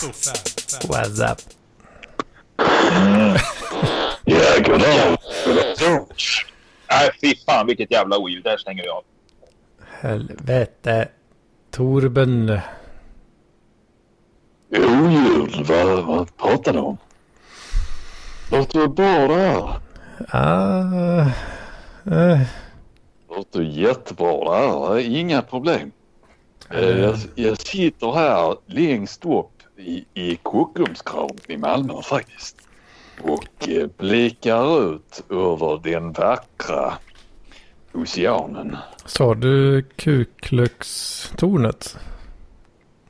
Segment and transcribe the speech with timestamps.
[0.00, 1.38] What's up?
[4.24, 5.18] Ja, goddag.
[6.90, 8.44] Nej, fy fan vilket jävla oljud.
[8.44, 9.02] Där stänger vi av.
[10.00, 11.08] Helvete.
[11.70, 12.60] Torben.
[14.72, 16.96] Oljud, vad, vad pratar du om?
[18.52, 19.80] Låter väl bra det här?
[20.28, 21.30] Ah,
[22.14, 22.40] eh,
[23.28, 24.98] Låter jättebra det här.
[24.98, 25.90] Inga problem.
[26.70, 30.38] Eh, Jag, jag sitter här längst upp i, i
[31.48, 32.56] i Malmö faktiskt.
[33.22, 36.92] Och eh, blickar ut över den vackra
[37.92, 38.76] oceanen.
[39.04, 41.96] sa du Kuklux-tornet?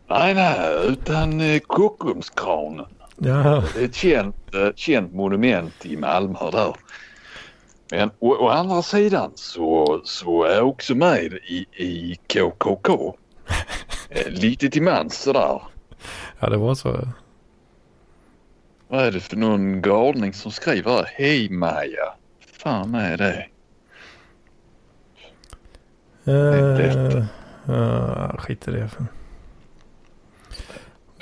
[0.09, 2.87] Nej, nej, utan eh, Kockumskranen.
[3.17, 6.75] Ja, Det är ett känt, eh, känt monument i Malmö där.
[7.91, 13.15] Men å, å andra sidan så, så är jag också med i, i KKK.
[14.13, 15.63] Eh, Lite till mans sådär.
[16.41, 17.09] Ja det var så.
[18.89, 21.11] Vad är det för någon galning som skriver här?
[21.15, 22.15] Hej Maja.
[22.53, 23.47] Fan är det?
[27.69, 28.91] Uh, skit i det.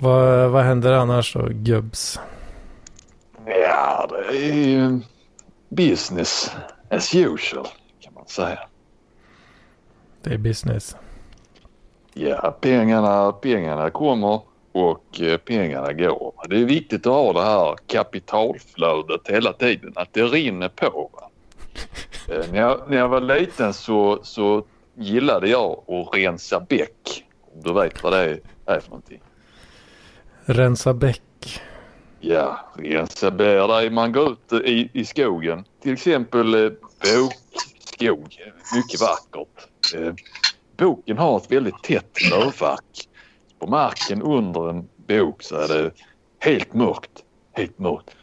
[0.00, 2.20] Vad, vad händer annars då, gubbs?
[3.46, 5.00] Ja, det är ju
[5.68, 6.56] business
[6.90, 7.66] as usual
[8.00, 8.58] kan man säga.
[10.22, 10.96] Det är business.
[12.14, 14.40] Ja, pengarna, pengarna kommer
[14.78, 16.34] och eh, pengarna går.
[16.48, 21.10] Det är viktigt att ha det här kapitalflödet hela tiden, att det rinner på.
[22.30, 27.24] Eh, när, jag, när jag var liten så, så gillade jag att rensa bäck.
[27.54, 29.20] Om du vet vad det är, för någonting.
[30.44, 31.60] Rensa bäck.
[32.20, 33.90] Ja, rensa bär.
[33.90, 35.64] Man går ut i, i skogen.
[35.82, 36.70] Till exempel eh,
[37.02, 38.36] bokskog.
[38.74, 39.68] Mycket vackert.
[39.94, 40.14] Eh,
[40.76, 43.07] boken har ett väldigt tätt lövverk.
[43.58, 45.90] På marken under en bok så är det
[46.38, 47.24] helt mörkt.
[47.52, 48.16] Helt mörkt.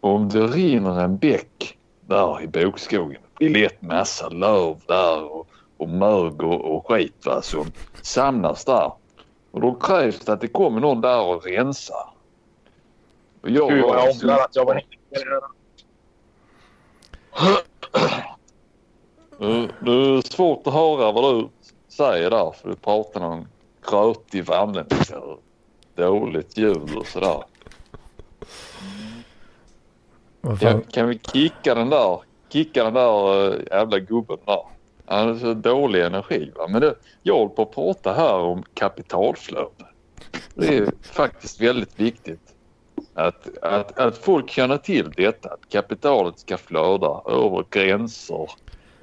[0.00, 3.20] Och om det rinner en bäck där i bokskogen.
[3.38, 7.72] Det är lätt massa löv där och, och mög och, skit va, som
[8.02, 8.92] samlas där.
[9.50, 12.12] Och då krävs det att det kommer någon där och rensar.
[13.42, 14.82] Och jag Gud var jag ångrar att jag var
[19.84, 21.48] Det är svårt att höra vad du
[21.88, 23.48] säger där för du pratar någon
[23.90, 25.18] grötig värmländska.
[25.18, 25.42] och
[25.94, 27.42] Dåligt ljud och sådär.
[30.60, 34.62] Kan, kan vi kicka den där, kicka den där äh, jävla gubben där?
[35.06, 36.68] Han har så dålig energi va.
[36.68, 39.86] Men det, jag håller på att prata här om kapitalflöde.
[40.54, 42.54] Det är faktiskt väldigt viktigt
[43.14, 45.48] att, att, att folk känner till detta.
[45.48, 48.50] Att kapitalet ska flöda över gränser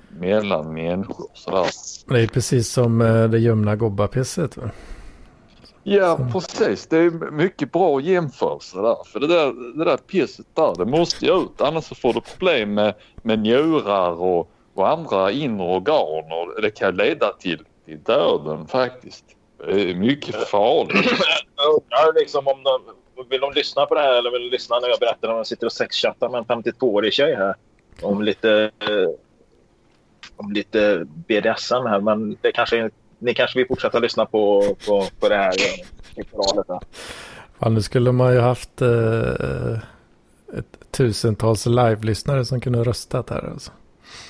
[0.10, 1.28] mellan människor.
[1.34, 1.66] Sådär.
[2.08, 4.58] Det är precis som eh, det gömna gobbapisset.
[4.58, 4.70] va?
[5.84, 6.40] Ja Så.
[6.40, 6.88] precis.
[6.88, 8.98] Det är mycket bra jämförelse där.
[9.06, 11.62] För det där, det där pisset där det måste ju ut.
[11.62, 16.32] Annars så får du problem med, med njurar och, och andra inre organ.
[16.32, 19.26] Och det kan leda till, till döden faktiskt.
[19.66, 21.12] Det är mycket farligt.
[21.90, 22.82] Jag liksom om de
[23.30, 25.48] vill de lyssna på det här eller vill de lyssna när jag berättar om jag
[25.48, 27.56] sitter och sexchattar med en 52-årig tjej här.
[28.02, 29.10] Om lite, eh,
[30.40, 32.02] om lite BDSM här.
[32.02, 32.90] Men det kanske,
[33.20, 35.54] ni kanske vill fortsätta lyssna på, på, på det här
[36.16, 36.80] eh, här.
[37.60, 39.74] Fan, nu skulle man ju haft eh,
[40.58, 43.50] ett tusentals live-lyssnare som kunde röstat här.
[43.52, 43.72] Alltså.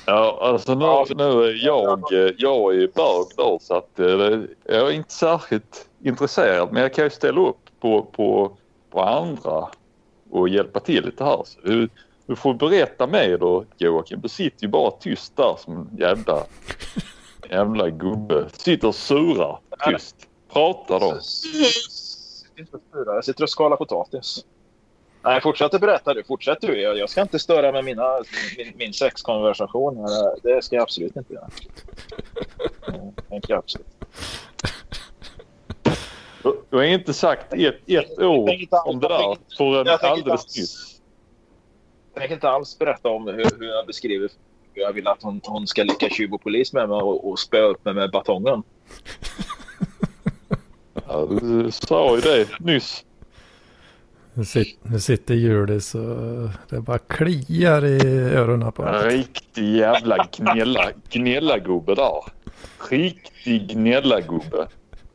[0.06, 2.04] Ja, alltså nu, nu är jag,
[2.38, 7.04] jag är bög då så att eh, jag är inte särskilt intresserad men jag kan
[7.04, 8.58] ju ställa upp på, på,
[8.92, 9.68] på andra
[10.30, 11.44] och hjälpa till lite här.
[11.46, 11.88] Så
[12.30, 14.22] du, får berätta mer då Joakim.
[14.22, 16.46] Du sitter ju bara tyst där som en jävla,
[17.50, 18.50] jävla gubbe.
[18.54, 20.16] Sitter och surar tyst.
[20.54, 21.20] Prata då.
[23.06, 24.46] Jag sitter och skalar potatis.
[25.22, 26.24] Nej, fortsätt att berätta du.
[26.24, 26.82] Fortsätt du.
[26.82, 28.18] Jag, jag ska inte störa med mina,
[28.58, 30.08] min, min sexkonversation.
[30.44, 31.50] Det ska jag absolut inte göra.
[32.86, 33.88] Det tänker jag absolut.
[36.70, 38.50] Du, har inte sagt ett, ett ord
[38.86, 40.99] om det där förrän alldeles nyss.
[42.14, 44.30] Jag tänker inte alls berätta om hur, hur jag beskriver
[44.74, 47.40] hur jag vill att hon, hon ska leka tjuv och polis med mig och, och
[47.40, 48.64] spöa upp mig med batongen.
[51.12, 53.06] Ja, du sa ju det nyss.
[54.34, 58.00] Nu, sit, nu sitter Julis och det bara kliar i
[58.36, 59.02] öronen på honom.
[59.02, 62.24] riktig jävla gnälla, gnälla-gubbe där.
[62.90, 64.68] Riktig gnälla-gubbe.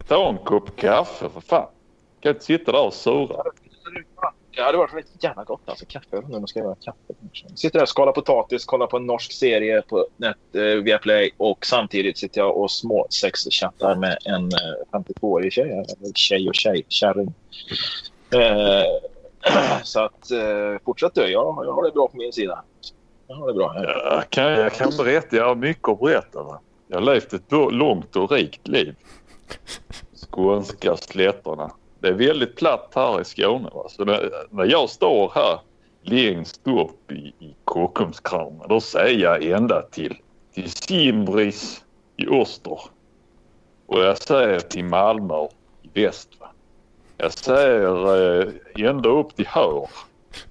[0.06, 1.68] Ta en kopp kaffe för fan.
[2.20, 3.42] Kan inte sitta där och sura.
[4.56, 5.60] Det hade varit riktigt jävla gott.
[5.64, 6.22] Alltså kaffe.
[6.28, 7.14] Nu ska göra kaffe.
[7.54, 11.66] Sitter där och skalar potatis, kollar på en norsk serie på net, eh, Viaplay och
[11.66, 15.70] samtidigt sitter jag och småsexchattar med en eh, 52-årig tjej.
[15.70, 16.84] Eller tjej och tjej.
[16.88, 17.34] Kärring.
[18.34, 18.84] Eh,
[19.82, 21.20] så att eh, fortsätt du.
[21.20, 22.64] Jag, jag har det bra på min sida.
[23.26, 23.72] Jag har det bra.
[23.72, 23.84] här.
[23.84, 25.36] Jag kan, jag kan berätta.
[25.36, 26.42] Jag har mycket att berätta.
[26.42, 26.60] Va?
[26.88, 28.94] Jag har levt ett långt och rikt liv.
[30.30, 31.70] Skånska slätterna.
[32.04, 33.70] Det är väldigt platt här i Skåne.
[33.72, 33.88] Va?
[33.88, 35.58] Så när, när jag står här
[36.02, 40.16] längst upp i, i Kockumskranen då säger jag ända till,
[40.54, 41.84] till Simbris
[42.16, 42.80] i öster.
[43.86, 45.48] Och jag säger till Malmö
[45.82, 46.28] i väst.
[46.40, 46.46] Va?
[47.16, 49.88] Jag säger eh, ända upp till Hör.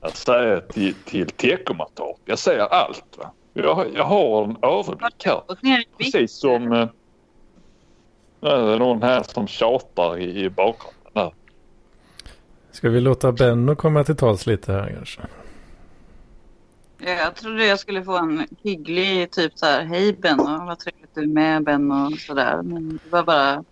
[0.02, 2.18] Jag säger till, till Teckomatorp.
[2.26, 3.18] Jag säger allt.
[3.18, 3.32] Va?
[3.54, 5.42] Jag, jag har en överblick här.
[5.98, 6.72] Precis som...
[6.72, 6.88] Eh,
[8.40, 10.94] det är någon här som tjatar i, i bakgrunden.
[12.74, 15.22] Ska vi låta Benno komma till tals lite här kanske?
[16.98, 19.84] Jag trodde jag skulle få en hygglig typ så här.
[19.86, 22.62] Hej Benno, vad trevligt du är med Benno och sådär.
[22.64, 23.64] Men det var bara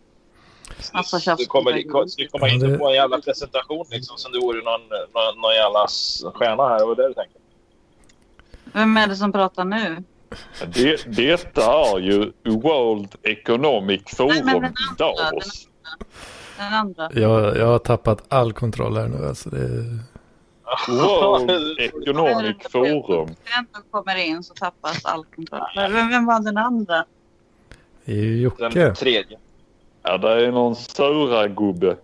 [0.93, 1.39] massa tjafs.
[1.39, 4.81] Du kommer, du kommer Ja, på en jävla presentation liksom som du vore någon,
[5.13, 5.87] någon, någon jävla
[6.33, 6.89] stjärna här.
[6.89, 7.41] Och det du tänker.
[8.63, 10.03] Vem är det som pratar nu?
[10.73, 15.67] Det, detta är ju World Economic Forum i Davos.
[16.61, 17.09] Den andra.
[17.13, 19.25] Jag, jag har tappat all kontroll här nu.
[19.27, 19.67] Alltså det,
[20.87, 23.27] World Economic Forum.
[23.27, 25.61] Den som kommer in så tappas all kontroll.
[25.75, 27.05] Men Vem, vem var den andra?
[28.05, 28.95] det är ju Den Jocke.
[28.95, 29.37] tredje.
[30.03, 31.95] Ja, det är någon sura gubbe.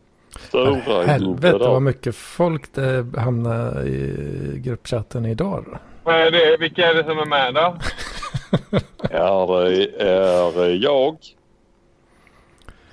[0.52, 5.80] Sura gubbe Helvete vad mycket folk det hamnar i gruppchatten idag.
[6.04, 6.58] Vad är det?
[6.60, 7.78] Vilka är det som är med då?
[9.12, 11.18] Ja, det är jag.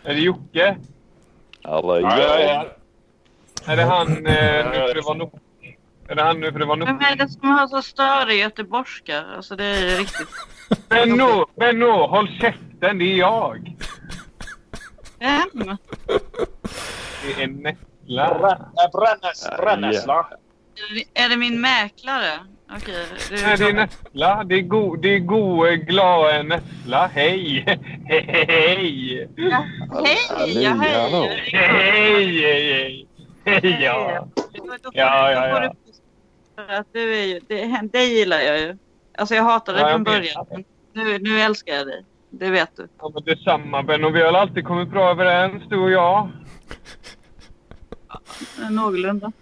[0.03, 0.77] Är det Jocke?
[1.65, 2.67] Eller Ja, ja, ja.
[3.73, 5.41] Är det han eh, nu för det var nog?
[6.09, 6.89] Är det han nu för det var nog?
[6.89, 9.23] Vem är det som har så störig göteborgska?
[9.37, 10.29] Alltså det är riktigt...
[10.89, 11.47] Benno!
[11.57, 12.07] Benno!
[12.07, 12.99] Håll käften!
[12.99, 13.77] Det är jag!
[15.19, 15.77] Vem?
[17.37, 17.79] Det är Näckla.
[18.39, 20.29] Bränn- Brännes, Ja, brännässla.
[21.15, 22.33] Är det min mäklare?
[22.71, 23.07] Okej.
[23.31, 24.45] du- Nej, det är Näckla.
[24.45, 27.07] Det är god, det är god eh, glad Näckla.
[27.15, 27.65] Hej!
[28.05, 29.29] Hej!
[29.37, 29.65] Ja,
[30.05, 30.63] Hej!
[30.63, 31.51] Ja, hej!
[31.53, 32.41] Hej!
[32.43, 33.07] Hej!
[33.45, 33.79] Hej!
[33.83, 34.29] Ja.
[34.37, 35.61] Då får- Ja, ja, ja.
[35.61, 35.93] du-
[36.57, 38.77] för Att du är ju, det, dig gillar jag ju.
[39.19, 40.65] Alltså jag hatade Ja, dig jag från början.
[40.93, 42.05] Nu, nu älskar jag dig.
[42.31, 42.89] Det vet du.
[43.01, 44.11] Ja, men detsamma Benno.
[44.11, 46.29] Vi har alltid kommit bra överens, du och jag.
[48.71, 49.33] Någorlunda.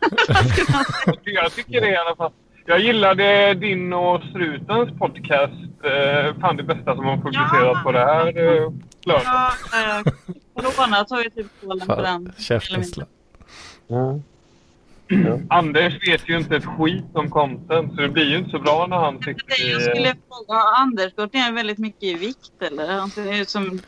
[1.24, 2.32] Jag tycker det i alla fall.
[2.70, 5.52] Jag gillade din och Strutens podcast.
[5.84, 7.80] Eh, fan det bästa som har publicerats Ja.
[7.84, 8.70] på det här eh,
[9.04, 9.22] flödet.
[9.24, 9.50] Ja,
[9.98, 10.12] eh,
[10.54, 12.04] Corona tog ju typ kollen på den.
[12.04, 12.84] Fan, käften
[13.88, 14.18] Ja.
[15.48, 18.86] Anders vet ju inte ett skit om content så det blir ju inte så bra
[18.86, 19.84] när han sitter Jag i...
[19.84, 22.92] skulle fråga, har Anders gått ner väldigt mycket i vikt eller?
[22.98, 23.80] Han ser ut som...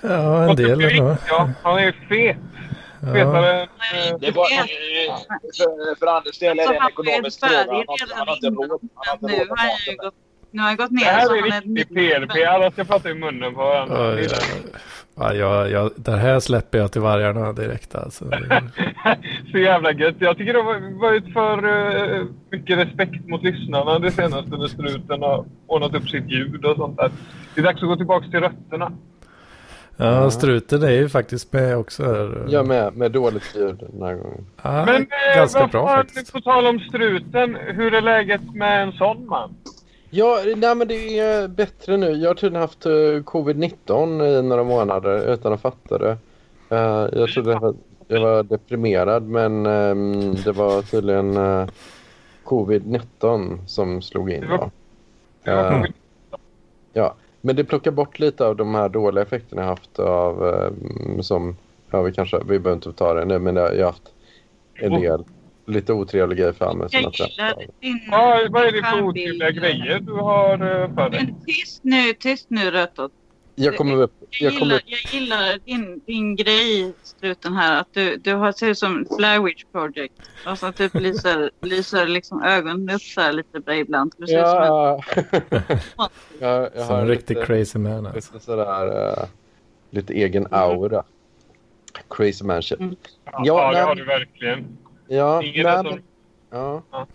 [0.00, 1.16] Ja, en del ändå.
[1.28, 2.36] Ja, han är fet.
[3.06, 3.60] Ja.
[3.60, 3.68] Eh,
[4.20, 4.46] Det var,
[5.56, 7.58] för, för Anders del är det Alltså, en ju ekonomisk fråga.
[7.58, 8.80] Han har, han har inte råd.
[9.20, 10.14] Nu har ju prata gått,
[10.50, 12.46] nu har han gått Det ner här är är riktig PRP.
[12.48, 13.96] Alla ska prata i munnen på varandra.
[13.98, 14.28] Ja, Det är
[15.16, 15.34] ja, det.
[15.34, 18.24] ja, ja, ja, det här släpper jag till vargarna direkt alltså.
[19.52, 20.16] Så jävla gött.
[20.18, 25.22] Jag tycker det har varit för uh, mycket respekt mot lyssnarna det senaste när struten
[25.22, 27.10] har ordnat upp sitt ljud och sånt där.
[27.54, 28.92] Det är dags att gå tillbaka till rötterna.
[29.96, 32.02] Ja, struten är ju faktiskt med också.
[32.04, 32.44] Här.
[32.48, 34.46] Jag med, med dåligt ljud den här gången.
[34.62, 36.32] Ja, Men eh, ganska bra faktiskt.
[36.32, 37.54] på tal om struten.
[37.54, 39.54] Hur är läget med en sån man?
[40.10, 42.10] Ja, nej men det är bättre nu.
[42.10, 46.16] Jag har tydligen haft eh, covid-19 i några månader utan att fatta det.
[46.68, 47.74] Eh, jag trodde jag var,
[48.08, 51.66] jag var deprimerad men ehm, det var tydligen eh,
[52.44, 54.44] covid-19 som slog in.
[55.44, 55.92] Covid-
[56.92, 61.20] Ja, men det plockar bort lite av de här dåliga effekterna jag haft av eh,
[61.20, 61.56] som,
[61.90, 64.02] ja vi kanske, vi behöver inte ta det nu men jag, jag har haft
[64.74, 65.24] en del
[65.66, 67.62] lite otrevliga grejer framme som Jag av.
[67.80, 71.24] din Ja, vad är det för otrevliga grejer du har eh, för dig?
[71.24, 73.12] Men tyst nu, tyst nu Rötot.
[73.54, 77.80] Jag kommer upp, Jag jag kommer gillar, jag gillar din, din grej, struten här.
[77.80, 80.14] Att du, du har ser ut som Blair Witch Project.
[80.44, 84.14] Alltså typ lyser, lyser liksom ögonen upp så här lite bra ibland.
[84.18, 84.66] Du ser ut som en...
[84.66, 85.02] ja.
[86.40, 88.32] jag, jag Som en riktig lite, crazy man alltså.
[88.34, 89.24] lite sådär, eh,
[89.90, 91.04] lite egen aura.
[92.10, 92.80] Crazy man shit.
[92.80, 92.96] Mm.
[93.24, 94.78] Ja, Ja, det har du verkligen.
[95.08, 96.00] Ja, Ingen nej, som...
[96.50, 96.82] ja.
[96.90, 97.06] Ja.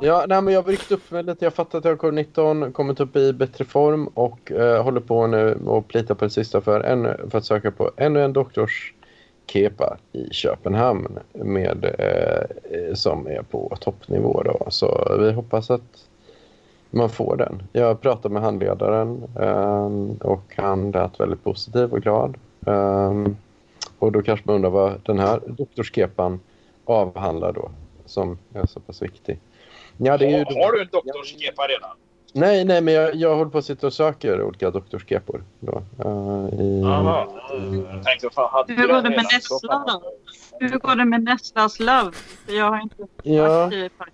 [0.00, 1.44] Ja, nej, men jag har ryckt upp mig lite.
[1.44, 5.26] Jag fattar att jag har covid-19, kommit upp i bättre form och eh, håller på
[5.26, 9.96] nu och plitar på det sista för, en, för att söka på ännu en doktorskepa
[10.12, 14.42] i Köpenhamn med, eh, eh som är på toppnivå.
[14.42, 14.66] Då.
[14.68, 16.08] Så vi hoppas att
[16.90, 17.62] man får den.
[17.72, 19.90] Jag pratade med handledaren eh,
[20.26, 22.36] och han lät väldigt positiv och glad.
[22.66, 23.12] Eh,
[23.98, 26.40] Och då kanske man undrar vad den här doktorskepan
[26.84, 27.70] avhandlar då,
[28.06, 29.38] som är så pass viktig.
[30.04, 31.90] Ja, det är ju Har, har du en doktorskepa redan?
[32.34, 35.44] Nej, nej, men jag, jag håller på att sitta och söker olika doktorskepor.
[35.60, 35.72] Då,
[36.04, 36.80] eh, i...
[36.84, 37.26] Jaha.
[37.92, 39.26] Jag tänkte, fan, hade Hur du går den det med
[39.70, 39.86] fan.
[39.86, 40.12] då?
[40.60, 42.12] Hur går det med Nesslas Love?
[42.46, 43.66] För jag har inte Ja.
[43.66, 44.04] skrivit det.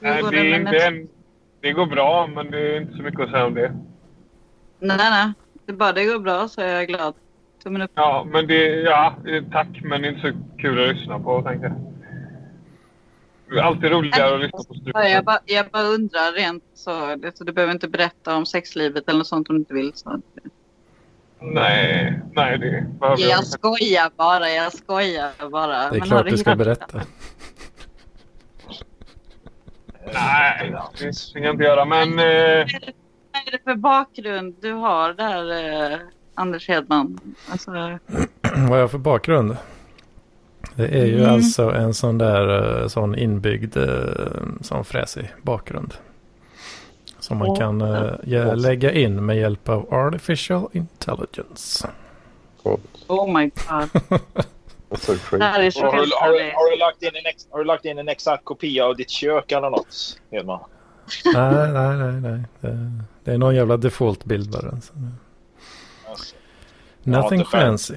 [0.00, 0.86] Hur Nej, går det, det är med inte Nessla?
[0.86, 1.08] en,
[1.60, 3.72] det går bra, men det är inte så mycket att säga om det.
[4.78, 5.32] Nej, nej.
[5.66, 7.14] Det bara det går bra så är jag glad.
[7.62, 7.90] Tummen upp.
[7.94, 9.14] Ja, men det, ja,
[9.52, 11.91] tack, men inte så kul att lyssna på, tänker jag.
[13.58, 17.16] Är alltid roligare att lyssna på Ja, jag, bara, jag bara undrar rent så.
[17.34, 19.92] Så du behöver inte berätta om sexlivet eller något sånt om du inte vill.
[19.94, 20.20] Så.
[21.40, 23.50] Nej, nej, det behöver jag Jag inte.
[23.50, 25.68] skojar bara, jag skojar bara.
[25.90, 27.00] Det är Men klart du ska berätta.
[30.14, 32.08] Nej, det ska jag inte göra, men...
[32.18, 32.66] Eh,
[33.32, 35.98] Vad är det för bakgrund du har där, eh,
[36.34, 37.20] Anders Hedman?
[37.50, 37.70] Alltså,
[38.42, 39.56] Vad har jag för bakgrund?
[40.76, 41.34] Det är ju Mm.
[41.34, 45.94] alltså en sån där eh, sån inbyggd eh, sån fräsig bakgrund.
[47.20, 47.58] Som man Åh.
[47.58, 51.88] kan eh, ge, lägga in med hjälp av artificial intelligence.
[52.62, 52.82] Coolt.
[53.06, 53.88] oh my god.
[54.98, 56.54] So Har du, har, du, härligt.
[56.54, 59.10] har, du lagt in en ex, har du lagt in en exakt kopia av ditt
[59.10, 60.60] kök eller något, Hedman?
[61.34, 62.40] nej, nej, nej, nej.
[62.60, 62.92] Det,
[63.24, 64.60] det är någon jävla default-bild bara.
[64.80, 64.92] Så.
[66.10, 66.34] Alltså,
[67.02, 67.60] Nothing inte fan.
[67.60, 67.94] fancy.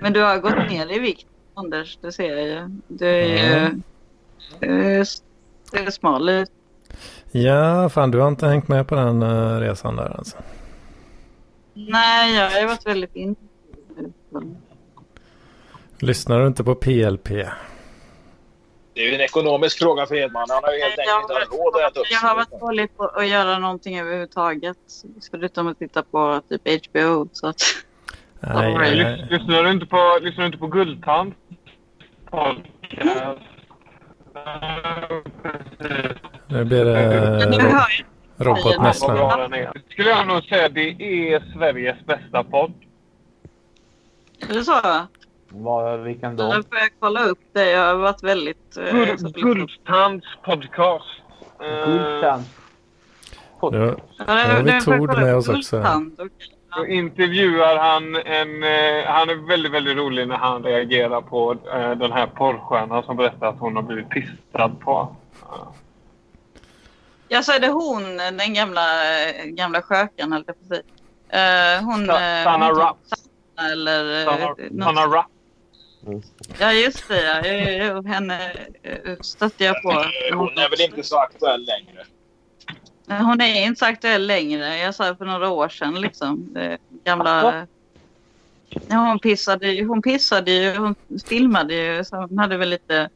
[0.00, 1.98] Men du har gått ner i vikt, Anders.
[2.00, 2.70] Det ser jag ju.
[2.88, 3.82] Du är Mm.
[4.60, 5.04] ju...
[5.72, 6.50] Du är smal ut.
[7.30, 10.36] Ja, fan du har inte hängt med på den eh, resan där alltså.
[11.74, 13.36] Nej, jag har ju varit väldigt in.
[16.00, 17.28] Lyssnar du inte på PLP?
[18.94, 20.46] det är ju en ekonomisk fråga för Hedman.
[20.50, 23.04] Han har ju helt enkelt inte råd att äta upp jag har varit dålig på
[23.04, 24.76] att göra någonting överhuvudtaget.
[25.30, 27.28] Förutom att titta på typ HBO.
[27.32, 27.62] Så att,
[28.40, 29.26] Nej, nej.
[29.30, 31.34] lyssnar, du inte på, lyssnar du inte på Guldtand?
[32.30, 33.40] Podcast.
[36.46, 36.92] Nu blir nu det
[39.36, 39.72] den är.
[39.90, 42.72] Skulle jag nog säga det är Sveriges bästa podd.
[44.48, 44.80] Är det så?
[45.48, 46.52] Vad, vilken Då då?
[46.52, 47.70] får jag kolla upp det.
[47.70, 48.76] Jag har varit väldigt...
[48.76, 51.04] eh, Guld, Guldtands podcast.
[51.60, 52.44] Eh, Guldtand.
[53.72, 55.76] Nu, Ja, har vi nu Tord med oss också.
[55.76, 56.12] Guldtand.
[56.20, 56.57] Okej.
[56.76, 58.62] Då intervjuar han en...
[58.64, 63.16] Eh, han är väldigt, väldigt rolig när han reagerar på eh, den här porrstjärnan som
[63.16, 65.16] berättar att hon har blivit pissad på.
[67.28, 68.86] Ja, så är det hon, den gamla,
[69.44, 71.76] gamla skökan, höll jag på att säga.
[71.76, 72.10] Eh, hon...
[72.10, 72.96] Eh, Sanna Rapp.
[73.72, 74.26] Eller...
[74.28, 75.26] eh, Sanna, Rapp.
[76.58, 77.22] Ja, just det.
[77.78, 78.02] Ja.
[78.02, 79.90] Henne eh, stötte jag på.
[79.90, 82.04] Eh, Hon är väl inte så aktuell längre.
[83.08, 84.78] Hon är inte så aktuell längre.
[84.78, 86.00] Jag sa det för några år sedan.
[86.00, 86.48] Liksom.
[86.52, 87.66] Det gamla...
[88.88, 89.84] Hon pissade.
[89.84, 90.76] Hon pissade ju.
[90.76, 90.94] Hon
[91.26, 92.04] filmade ju.
[92.04, 93.08] Så hon hade väl lite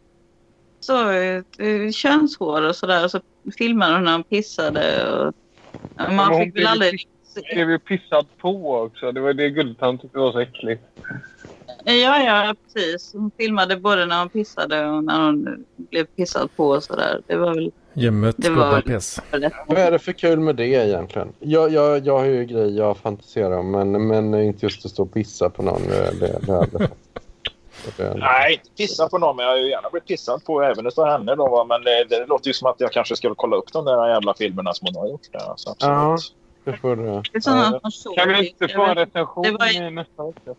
[0.81, 3.09] så, eh, könshår och sådär.
[3.09, 3.21] Så
[3.59, 5.13] filmade hon när hon pissade.
[5.13, 5.35] Och,
[5.73, 7.09] ja, Men man hon fick väl aldrig...
[7.53, 9.13] blev ju pissad på också.
[9.13, 10.83] Det var det Guldtand tyckte var så äckligt.
[11.85, 13.13] Ja, ja, precis.
[13.13, 17.21] Hon filmade både när hon pissade och när hon blev pissad på och sådär.
[17.27, 18.83] Det var väl Gymmet Det var-.
[19.69, 21.33] Vad är det för kul med det egentligen?
[21.39, 25.03] Jag, jag, jag har ju grejer jag fantiserar om, men, men inte just att stå
[25.03, 25.83] och pissa på någon.
[25.83, 26.89] Det, det, det, det,
[27.97, 30.87] det, Nej, inte pissa på någon, men jag har ju gärna blivit pissad på även
[30.87, 31.35] utav henne.
[31.35, 31.65] Då, va.
[31.65, 34.35] men det, det låter ju som att jag kanske skulle kolla upp de där jävla
[34.35, 35.33] filmerna som hon har gjort.
[35.33, 36.35] Där, så absolut.
[36.65, 36.73] Ja.
[36.73, 37.23] det får du.
[38.17, 40.55] Kan vi inte få en recension det var- i nästa vecka?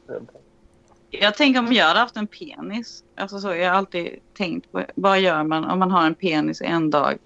[1.20, 3.04] Jag tänker om jag hade haft en penis.
[3.18, 6.62] Alltså så, jag har alltid tänkt på vad gör man om man har en penis
[6.62, 7.18] en dag?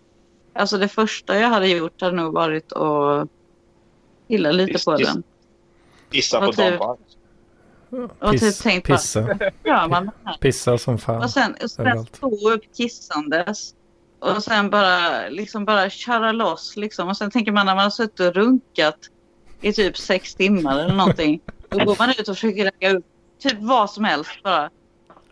[0.54, 3.30] Alltså det första jag hade gjort hade nog varit att
[4.28, 5.24] pilla lite Piss- på piss- den.
[6.10, 6.98] Pissa på typ- Don
[8.20, 9.20] Och typ Piss, tänkt bara, pissa,
[9.64, 10.38] gör man här?
[10.38, 11.24] pissa som fan.
[11.24, 13.74] Och sen, och sen stå upp kissandes.
[14.20, 16.78] Och sen bara, liksom bara köra loss.
[16.78, 17.08] Liksom.
[17.08, 18.98] Och sen tänker man när man har suttit och runkat
[19.62, 21.40] i typ sex timmar eller någonting.
[21.70, 23.06] Då går man ut och försöker lägga upp
[23.40, 24.70] typ vad som helst bara.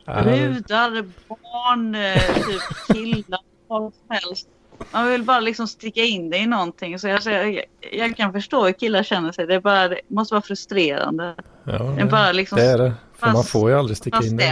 [0.05, 2.61] Brudar, barn, eh, typ
[2.93, 4.47] killar, vad som helst.
[4.91, 6.99] Man vill bara liksom sticka in det i någonting.
[6.99, 9.47] Så jag, så jag, jag kan förstå hur killar känner sig.
[9.47, 11.35] Det, bara, det måste vara frustrerande.
[11.63, 12.57] ja, Det är bara liksom...
[12.57, 12.93] det är det.
[13.13, 14.43] För man får ju aldrig sticka in det.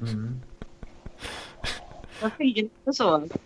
[0.00, 0.40] Mm.
[2.20, 3.14] Jag tänker inte så.
[3.14, 3.38] alltså.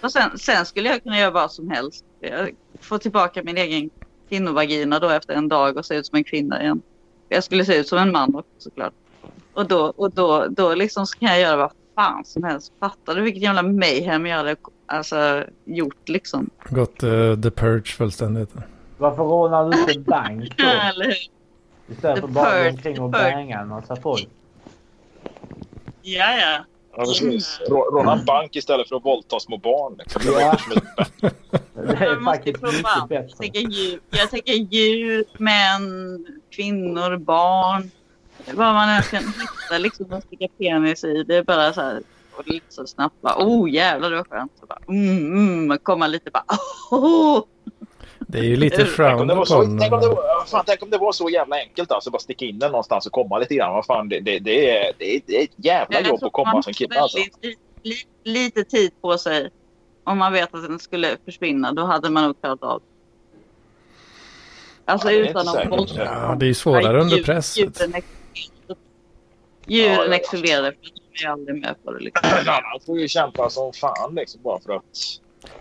[0.00, 2.04] Och sen, sen skulle jag kunna göra vad som helst.
[2.20, 3.90] Jag får tillbaka min egen
[4.28, 6.82] kvinnovagina då efter en dag och se ut som en kvinna igen.
[7.28, 8.92] Jag skulle se ut som en man också såklart.
[9.54, 12.72] Och då, och då, då liksom så kan jag göra vad fan som helst.
[12.80, 14.56] Fattar du vilket jävla mayhem jag hade
[14.86, 16.50] alltså, gjort liksom?
[16.68, 18.50] Gått eh, the purge fullständigt.
[18.98, 20.64] Varför rånar du inte bank då?
[21.92, 24.28] Istället The för bara omkring och banga en massa folk.
[26.02, 26.64] Ja, ja.
[26.96, 27.60] Ja, precis.
[27.68, 29.94] Rå- Råna en bank istället för att våldta små barn.
[29.98, 30.22] Liksom.
[30.24, 30.52] Det Ja.
[32.06, 33.10] är faktiskt prova mycket allt.
[33.10, 33.36] Jag bättre.
[33.36, 37.90] tänker djur, jag tänker djur, män, kvinnor, barn.
[38.54, 41.22] Vad man än kan hitta liksom att sticka penis i.
[41.22, 42.02] Det är bara så här.
[42.36, 43.34] Och lite så snabbt bara.
[43.46, 44.52] Oh jävlar det var skönt.
[44.60, 45.26] Så bara, mm,
[45.66, 46.44] mm, komma lite bara.
[46.90, 47.42] Oh,
[48.26, 49.78] Det är ju lite Tänk Tänk om, det frowned var så, upon.
[49.78, 49.92] tänk,
[50.48, 52.10] fan, tänk om det var så jävla enkelt alltså.
[52.10, 53.74] Bara sticka in den någonstans och komma lite grann.
[53.74, 56.52] Vad fan, det, det, det, är, det, är, det är ett jävla jobb att komma
[56.52, 57.18] man som kille alltså.
[57.18, 59.50] väldigt li, li, lite tid på sig.
[60.04, 61.72] Om man vet att den skulle försvinna.
[61.72, 62.82] Då hade man nog klarat av.
[64.84, 66.04] Alltså Ja, utan att våldta.
[66.04, 67.56] Ja, det är svårare under press.
[69.66, 70.72] Djuren exploderar.
[70.72, 70.90] För
[71.20, 72.00] de är aldrig med på det.
[72.00, 72.30] Liksom.
[72.46, 74.82] Annan får ju kämpa som fan liksom bara för att...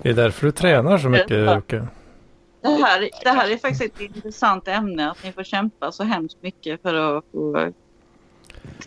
[0.02, 1.88] Det är därför du tränar så mycket, Jocke.
[2.66, 5.12] Det, här, det här är faktiskt ett intressant ämne.
[5.12, 7.72] Att ni får kämpa så hemskt mycket för att få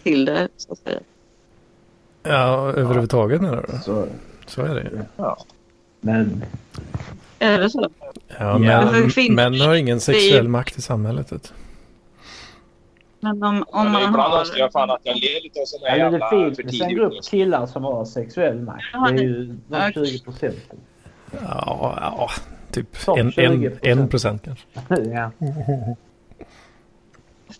[0.02, 0.48] till det.
[0.56, 1.00] Så att säga.
[2.22, 3.78] Ja, överhuvudtaget menar du?
[3.84, 4.06] Så,
[4.46, 5.02] Så är det ju.
[6.00, 6.44] men
[7.38, 7.88] Är det så?
[8.00, 8.58] Ja, Ja.
[8.58, 11.32] men kvinnor- män har ingen det är sexuell makt i samhället.
[11.32, 11.52] vet.
[13.20, 14.40] Men om, om man ibland har...
[14.40, 17.24] önskar jag fan att jag ler lite av här eller det finns för en grupp
[17.24, 18.84] killar som har sexuell makt.
[18.92, 19.90] Det är ju Ja.
[19.94, 20.78] de 20 procenten.
[21.42, 22.30] Ja, ja
[22.72, 23.78] typ en, en, 20%.
[23.82, 24.66] en procent kanske.
[25.10, 25.30] ja.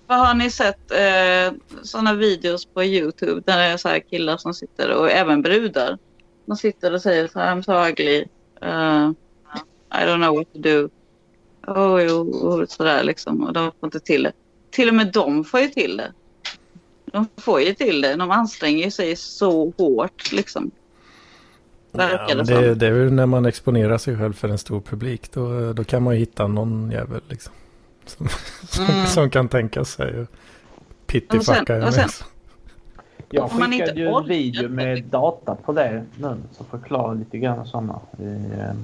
[0.07, 4.37] Vad har ni sett eh, sådana videos på Youtube där det är så här killar
[4.37, 5.99] som sitter och även brudar.
[6.47, 8.25] De sitter och säger så här, I'm so ugly.
[8.63, 9.13] Uh,
[9.91, 10.89] I don't know what to do.
[11.67, 13.45] Oh, jo, och sådär liksom.
[13.45, 14.33] Och de får inte till det.
[14.71, 16.13] Till och med de får ju till det.
[17.05, 18.15] De får ju till det.
[18.15, 20.71] De anstränger sig så hårt liksom.
[21.93, 24.81] Verkar Ja, det det, det är väl när man exponerar sig själv för en stor
[24.81, 25.33] publik.
[25.33, 27.53] Då, då kan man ju hitta någon jävel liksom.
[28.07, 28.29] Som,
[28.69, 29.07] som, Mm.
[29.07, 30.29] som kan tänka sig att
[31.07, 32.11] pittifacka en med.
[33.31, 35.11] Jag skickade inte ju en video med liksom.
[35.11, 38.25] data på det nu som förklarar lite grann sådana i
[38.61, 38.75] eh,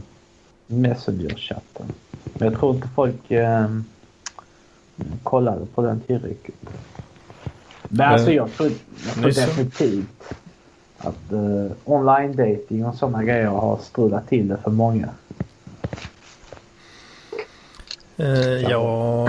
[0.67, 1.87] Messenger-chatten.
[2.25, 3.69] Men jag tror inte folk eh,
[5.23, 6.63] kollade på den tillräckligt.
[6.63, 6.71] Men,
[7.89, 8.71] Men- alltså jag tror,
[9.07, 10.33] jag tror definitivt
[11.07, 15.09] att eh, online dating och sådana grejer har strulat till det för många.
[18.17, 19.29] Eh, ja...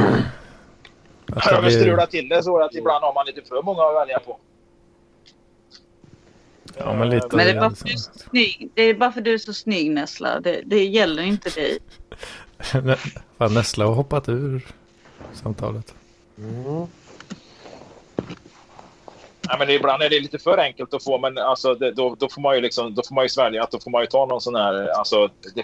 [1.27, 3.61] Att det Jag vill blir- strula till det så att ibland har man lite för
[3.61, 4.38] många att välja på.
[6.77, 8.25] Ja, men lite- Men det är, bara för du är så sant.
[8.29, 8.69] snygg.
[8.73, 10.39] det är bara för du är så snygg Nessla.
[10.39, 11.77] Det, det gäller inte dig.
[13.38, 14.67] Fan, Nessla har hoppat ur
[15.33, 15.93] samtalet.
[16.38, 16.88] Mm.
[19.49, 22.29] Ja, men ibland är det lite för enkelt att få, men alltså, det, då, då,
[22.29, 24.25] får man ju liksom, då får man ju svälja att då får man ju ta
[24.25, 24.88] någon sån här...
[24.97, 25.63] Alltså, det,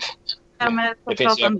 [0.61, 1.59] Ja, men det finns ju...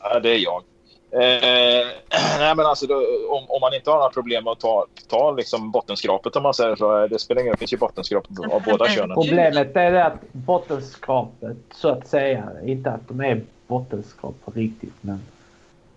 [0.00, 0.62] Ja, det är jag.
[1.10, 1.86] Eh,
[2.38, 2.94] nej, men alltså, då,
[3.28, 6.54] om, om man inte har några problem med att ta, ta liksom bottenskrapet om man
[6.54, 7.54] säger så, eh, det spelar ingen roll.
[7.54, 9.14] Det finns ju bottenskrap av båda könen.
[9.14, 14.94] Problemet är det att bottenskrapet så att säga, inte att de är bottenskrap på riktigt
[15.00, 15.20] men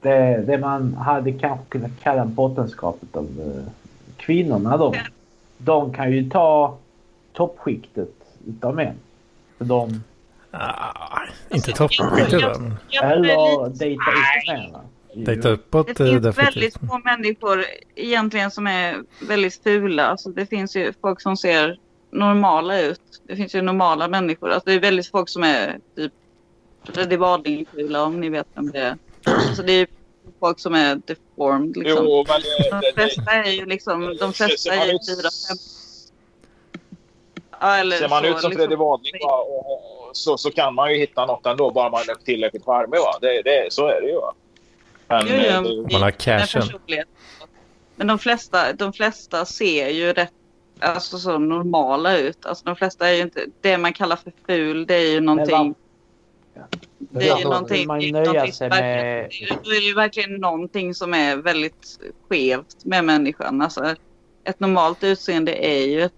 [0.02, 3.72] det, det man hade kanske kunnat kalla bottenskrapet av eh,
[4.20, 4.96] kvinnorna då.
[5.58, 6.78] De kan ju ta
[7.34, 8.10] toppskiktet
[8.48, 8.96] utav män.
[9.58, 10.04] För de,
[10.52, 15.26] Ah, inte toppskiktet är eller dejta upp män.
[15.26, 16.56] dejta uppåt Det finns definitivt.
[16.56, 20.06] väldigt få människor egentligen som är väldigt fula.
[20.06, 21.78] Alltså det finns ju folk som ser
[22.12, 23.02] normala ut.
[23.24, 24.50] Det finns ju normala människor.
[24.50, 26.14] Alltså det är väldigt folk som är typ
[26.84, 28.98] Freddy Wadling-fula om ni vet vem det är.
[29.26, 29.88] Alltså det är
[30.40, 32.06] folk som är deformed liksom.
[32.06, 35.58] Jo, men det, De flesta är ju liksom, de flesta är ju fyra, fem.
[37.62, 38.52] Ja, Ser man så, ut som liksom.
[38.52, 42.02] Freddy Wadling va, och, och, så, så kan man ju hitta något ändå bara man
[42.02, 43.00] är tillräckligt charmig.
[43.00, 43.18] Va?
[43.22, 44.16] Det, det, så är det ju.
[44.16, 44.34] Va?
[45.08, 46.64] Men, Jo, jo, eh, det, Man har cashen.
[47.96, 50.34] Men de flesta, de flesta ser ju rätt
[50.80, 52.46] alltså, så normala ut.
[52.46, 53.46] Alltså, de flesta är ju inte...
[53.62, 55.76] Det man kallar för ful, det är ju någonting...
[57.00, 57.88] Det är ju Ja, då någonting...
[57.88, 61.36] man nöja någonting sig som med- verkligen- Då är det ju verkligen någonting som är
[61.38, 63.62] väldigt skevt med människan.
[63.62, 63.96] Alltså,
[64.44, 66.02] ett normalt utseende är ju...
[66.02, 66.14] Ett,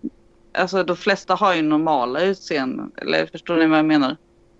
[0.54, 2.92] alltså de flesta har ju normala utseenden.
[2.98, 4.18] Eller förstår ni vad jag menar?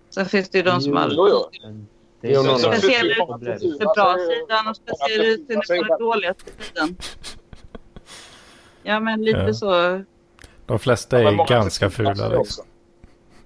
[0.10, 1.10] Sen finns det ju de som Jo, har...
[1.10, 1.86] jo, jo.
[2.22, 3.60] Det är ju Speciell problem.
[3.60, 6.98] för bra sidan och speciell utseende på den dåliga sidan.
[8.84, 9.54] Ja men lite Ja.
[9.54, 10.04] så.
[10.66, 12.30] De flesta Ja, är många ganska fula.
[12.30, 12.66] Liksom.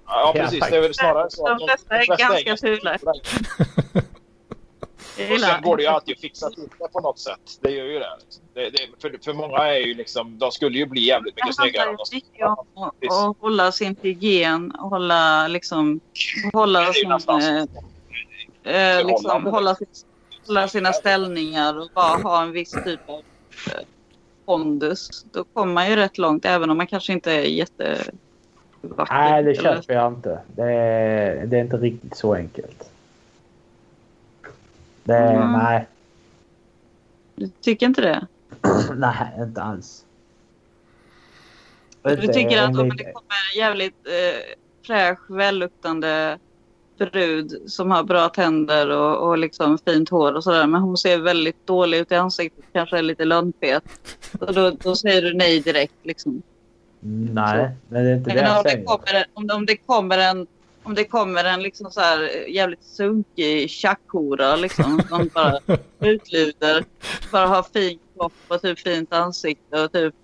[0.06, 0.64] Ja, Ja, precis.
[0.70, 2.98] Det är väl snarare så att De flesta är ganska fula.
[5.32, 7.58] Och sen går det ju alltid att fixa till det på något sätt.
[7.60, 8.16] Det gör ju det.
[8.54, 11.62] Det, det, för, för många är ju liksom, de skulle ju bli jävligt mycket Det
[11.62, 11.84] handlar snyggare.
[11.84, 16.00] ju om de- mycket om att, att hålla sin hygien och hålla liksom...
[16.52, 17.10] Hålla Det sin...
[18.64, 19.76] Eh, eh, liksom, hålla
[20.46, 23.18] hålla sina ställningar och bara ha en viss typ av
[23.66, 23.80] eh,
[24.46, 25.24] pondus.
[25.32, 27.44] Då kommer man ju rätt långt även om man kanske inte är
[28.86, 29.14] jättevacker.
[29.14, 30.40] Nej, det köper jag inte.
[30.56, 32.90] Det är, det är inte riktigt så enkelt.
[35.04, 35.52] Det, Mm.
[35.52, 35.86] Nej,
[37.34, 38.26] Du tycker inte det?
[38.96, 40.04] nej, inte alls.
[42.02, 46.38] Du Inte tycker att om det kommer en jävligt eh, fräsch, välluktande
[46.98, 50.66] brud som har bra tänder och, och liksom fint hår och sådär.
[50.66, 53.84] Men hon ser väldigt dålig ut i ansiktet, kanske är lite lönnfet.
[54.40, 56.42] Och då, då säger du nej direkt liksom.
[57.32, 58.84] Nej, men det är inte det jag om det säger.
[58.84, 60.46] kommer en, om, om det kommer en,
[60.82, 65.58] om det kommer en liksom så här eh, jävligt sunkig tjackhora liksom som bara
[66.00, 66.84] utluder,
[67.32, 70.14] bara har fin kropp och typ fint ansikte och typ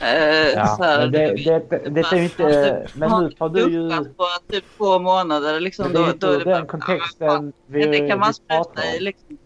[0.00, 2.86] eh, Ja, så här, men det, det, det, det är ju inte...
[2.94, 3.88] Men nu tar du ju...
[4.04, 5.84] På typ två månader liksom.
[5.84, 8.34] Men det är Då, inte då är det den bara, kontexten vi, det kan man
[8.34, 9.04] spruta i om.
[9.04, 9.38] liksom.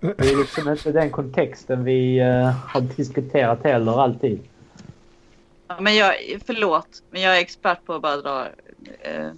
[0.00, 4.40] Det är liksom inte den kontexten vi eh, har diskuterat heller alltid.
[5.68, 6.14] Ja, men jag,
[6.46, 8.48] förlåt, men jag är expert på att bara dra
[9.00, 9.30] eh,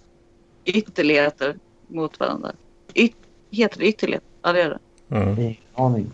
[0.64, 2.52] ytterligheter mot varandra.
[2.94, 3.16] Yt,
[3.50, 4.24] heter det ytterlighet?
[4.42, 5.16] Ja, det gör det.
[5.16, 5.54] Mm.
[5.74, 6.10] Aning.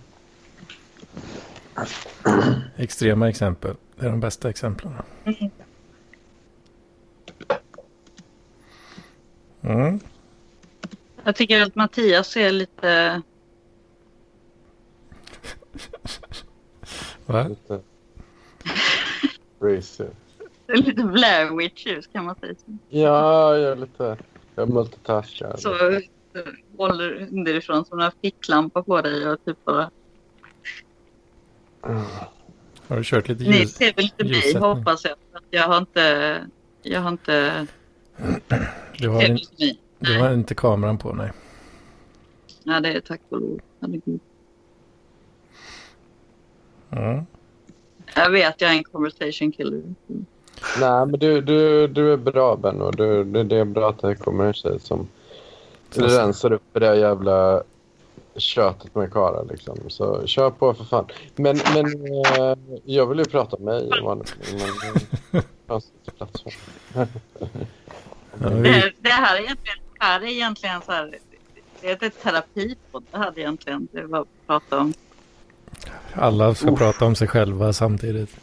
[2.76, 3.76] Extrema exempel.
[3.96, 4.92] Det är de bästa exemplen.
[9.62, 10.00] Mm.
[11.24, 13.22] Jag tycker att Mattias ser lite...
[17.26, 17.48] Va?
[17.48, 17.80] Lite
[19.64, 20.04] crazy.
[20.68, 22.54] Lite Blair Witch kan man säga.
[22.88, 24.16] Ja, jag är lite...
[24.54, 25.56] Jag multitaskar.
[25.56, 26.00] Så
[26.76, 29.90] håller underifrån som en ficklampa på dig och typ bara...
[31.86, 32.02] Mm.
[32.88, 33.74] Har du kört lite Ni ljus?
[33.74, 35.16] ser väl mig hoppas jag.
[35.50, 36.46] Jag har inte...
[36.82, 37.66] Jag har inte...
[38.98, 39.38] Du har, in,
[39.98, 41.32] du har inte kameran på, nej.
[42.62, 43.60] Ja, det är tack och lov.
[43.80, 44.20] Herregud.
[46.90, 47.26] Mm.
[48.14, 49.82] Jag vet, jag är en conversation killer.
[50.80, 52.90] Nej, men du, du, du är bra, Benno.
[52.90, 55.08] Du, det, det är bra att det kommer en tjej som
[55.90, 57.62] Så- rensar upp det jävla
[58.36, 59.44] köttet med karlar.
[59.50, 59.78] Liksom.
[59.88, 61.06] Så kör på för fan.
[61.36, 63.90] Men, men eh, jag vill ju prata om mig.
[64.00, 64.24] om man-
[65.32, 67.08] Men det
[68.62, 71.18] Det, det här är egentligen, här är egentligen så här...
[71.80, 73.88] Det är ett terapipodd det här egentligen.
[73.92, 74.92] Det var att prata om.
[76.14, 78.36] Alla ska prata om sig själva samtidigt.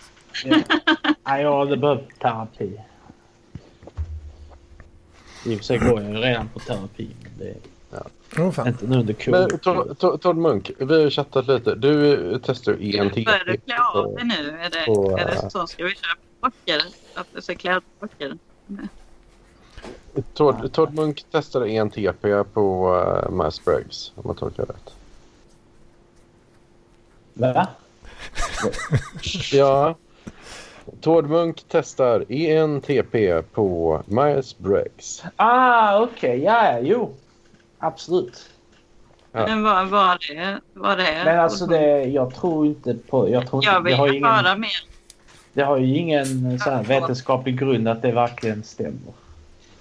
[1.25, 2.81] Nej, jag hade behövt terapi.
[5.45, 7.09] I och för sig går jag redan på terapi.
[7.21, 7.49] Men det
[8.41, 8.67] är fan.
[8.67, 9.99] inte nu under Men covid.
[9.99, 11.75] Todd- Munk, vi har ju chattat lite.
[11.75, 13.13] Du testar ju ENT.
[13.13, 14.49] Börjar du klä av dig nu?
[14.49, 15.67] Är det, på, är eh, det så?
[15.67, 16.81] Ska vi köra pocker?
[17.13, 17.83] Att du ska klä av?
[20.33, 24.93] Todd, Todd Munk testade ENTP på uh, Miles Briggs, om jag tolkar rätt.
[27.33, 27.67] Va?
[29.51, 29.95] Ja.
[31.01, 35.23] Todd Munk testar ENTP på Myers Briggs.
[35.35, 36.39] Ah, okej.
[36.43, 37.13] Ja, jo.
[37.79, 38.49] Absolut.
[39.31, 39.47] Ja.
[39.47, 41.25] Men vad vad det vad det är?
[41.25, 43.29] Men alltså det, jag tror inte på...
[43.29, 44.85] Jag tror inte, Jag det, vill har ju ju ingen, höra mer.
[45.53, 49.13] det har ju ingen så här vetenskaplig grund att det verkligen stämmer.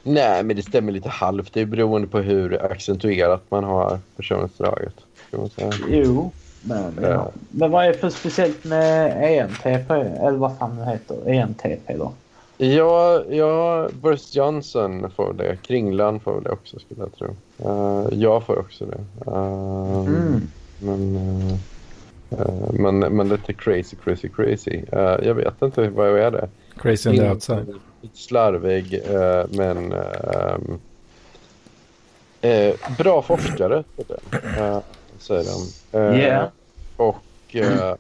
[0.03, 1.53] Nej, men det stämmer lite halvt.
[1.53, 4.95] Det är beroende på hur accentuerat man har personlighetsdraget.
[5.29, 5.73] ska man säga.
[5.89, 7.31] Jo, men, Ja.
[7.51, 9.91] men vad är för speciellt med ENTP?
[9.95, 11.29] Eller vad fan det heter?
[11.29, 12.13] ENTP då?
[12.57, 15.57] Ja, ja, Boris Johnson får det.
[15.63, 17.29] Kringlan får det också, skulle jag tro.
[17.59, 19.01] Eh, jag får också det.
[19.27, 20.41] Eh, Mm.
[20.83, 21.17] Men,
[22.31, 24.81] eh, men, men lite crazy, crazy, crazy.
[25.23, 26.49] Jag vet inte vad är det.
[26.77, 27.75] Crazy on the outside.
[28.01, 29.01] Lite slarvig,
[29.51, 29.93] men
[32.41, 33.85] eh, bra forskare,
[34.59, 34.79] uh,
[35.23, 35.99] säger de.
[35.99, 36.49] Eh, Yeah.
[36.97, 37.95] Och eh,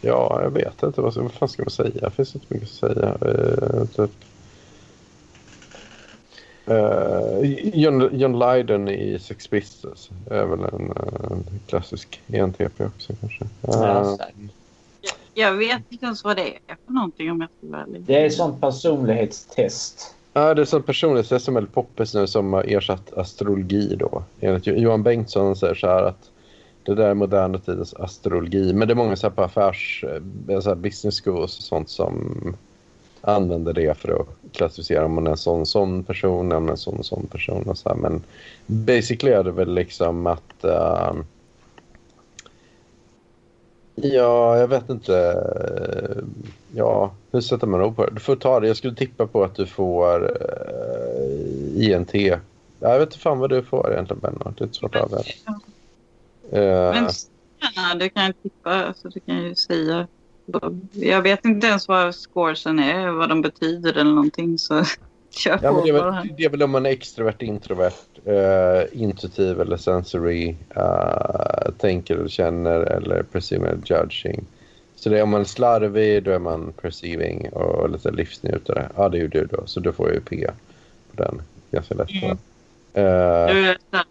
[0.00, 1.00] ja, jag vet inte.
[1.00, 1.90] Vad, vad fan ska man säga?
[2.00, 3.16] Det finns inte mycket att säga.
[3.96, 4.10] Typ.
[6.66, 7.38] Eh,
[7.74, 10.92] John, John Lydon i Sex Pistols är väl en,
[11.30, 13.44] en klassisk ENTP också kanske.
[13.60, 14.34] Ja, säkert.
[15.34, 18.02] Jag vet inte ens vad det är för någonting om jag ska vara ärlig.
[18.02, 20.14] det är sånt personlighetstest.
[20.36, 24.22] Ja, det är som personligt, som är väldigt poppis nu som har ersatt astrologi då.
[24.40, 26.30] Enligt Johan Bengtsson säger så här att
[26.82, 28.72] det där är moderna tidens astrologi.
[28.72, 30.04] Men det är många så här på affärs,
[30.48, 32.56] eh, så här business schools och sånt som
[33.20, 36.72] använder det för att klassificera om man är en sån sån person, om man är
[36.72, 37.96] en sån sån person och så här.
[37.96, 38.22] Men
[38.66, 41.12] basically är det väl liksom att uh,
[43.98, 45.36] Ja, jag vet inte.
[46.74, 48.14] Ja, hur sätter man ord på det?
[48.14, 48.66] Du får ta det.
[48.66, 50.46] Jag skulle tippa på att du får eh,
[51.76, 52.14] uh, INT
[52.80, 54.54] Jag vet inte fan vad du får egentligen Benno.
[54.58, 55.22] Det är svårt att avgöra.
[56.50, 56.92] Eh.
[56.92, 60.06] Men uh, du kan tippa, så du kan ju säga.
[60.92, 64.58] Jag vet inte ens vad scoresen är, vad de betyder eller någonting.
[64.58, 64.84] Så
[65.40, 67.92] kör Ja, på det, är väl, det är väl om man är extrovert, introvert,
[68.24, 74.44] eh, intuitiv eller sensory, eh, tänker eller känner eller perceiving eller judging.
[74.96, 78.88] Så det är om man är slarvig, då är man perceiving och lite livsnjutare.
[78.96, 80.46] Ja, det är ju du då, så du får ju P
[81.10, 81.42] på den.
[81.70, 82.10] Ganska lätt.
[82.10, 82.38] Mm.
[82.94, 84.04] Eh, är där.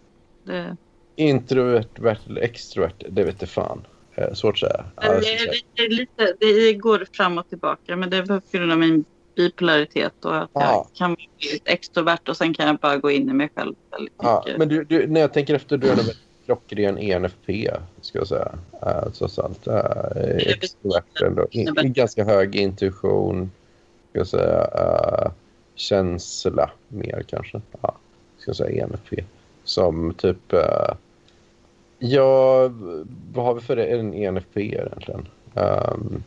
[0.43, 0.75] Det,
[1.15, 1.88] introvert
[2.27, 3.81] eller extrovert, det vet jag fan.
[4.15, 4.85] Eh, svårt att säga.
[4.95, 5.51] Det, jag säga.
[5.75, 9.05] det, är lite, det går fram och tillbaka, men det är på grund av min
[9.36, 10.88] bipolaritet och att jag Ja.
[10.93, 11.28] kan bli
[11.65, 14.60] extrovert och sen kan jag bara gå in i mig själv väldigt Ja, mycket.
[14.60, 16.00] men du, du, när jag tänker efter, du är en
[16.45, 17.71] klockren ENFP,
[18.02, 18.52] ska jag säga.
[18.84, 19.67] Uh, trots allt.
[19.67, 19.74] Uh,
[20.45, 21.48] extrovert ändå.
[21.52, 23.52] In, ganska hög intuition,
[24.10, 24.67] ska jag säga.
[24.67, 25.32] Uh,
[25.76, 27.62] känsla mer kanske.
[27.82, 27.95] Ja,
[28.38, 29.24] ska jag säga ENFP.
[29.63, 30.54] Som typ...
[30.54, 30.93] Uh,
[32.00, 32.69] ja,
[33.34, 35.28] vad har vi för en ENFP egentligen?
[35.54, 36.24] Um,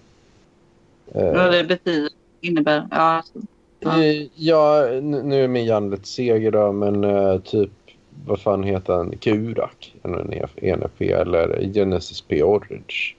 [1.14, 2.88] eh, Vad det betyder, innebär.
[2.90, 3.38] Ja, alltså,
[3.81, 4.05] Ja.
[4.05, 7.70] Eh, Ja, nu är min hjärna lite seg då, men eh, typ
[8.27, 9.14] vad fan heter han?
[9.20, 12.42] Kurak, en ENFP eller Genesis P.
[12.42, 13.14] Orridge.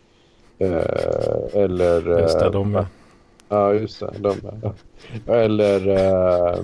[0.58, 2.20] Eh, eller...
[2.22, 2.86] Just det, eh, de
[3.50, 4.12] Ja, just det.
[4.20, 4.74] De, ja.
[5.34, 5.88] Eller...
[5.88, 6.60] eh,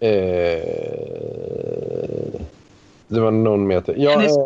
[0.00, 0.64] eh,
[3.08, 3.84] det var någon med...
[3.96, 4.36] Ja, Genesis-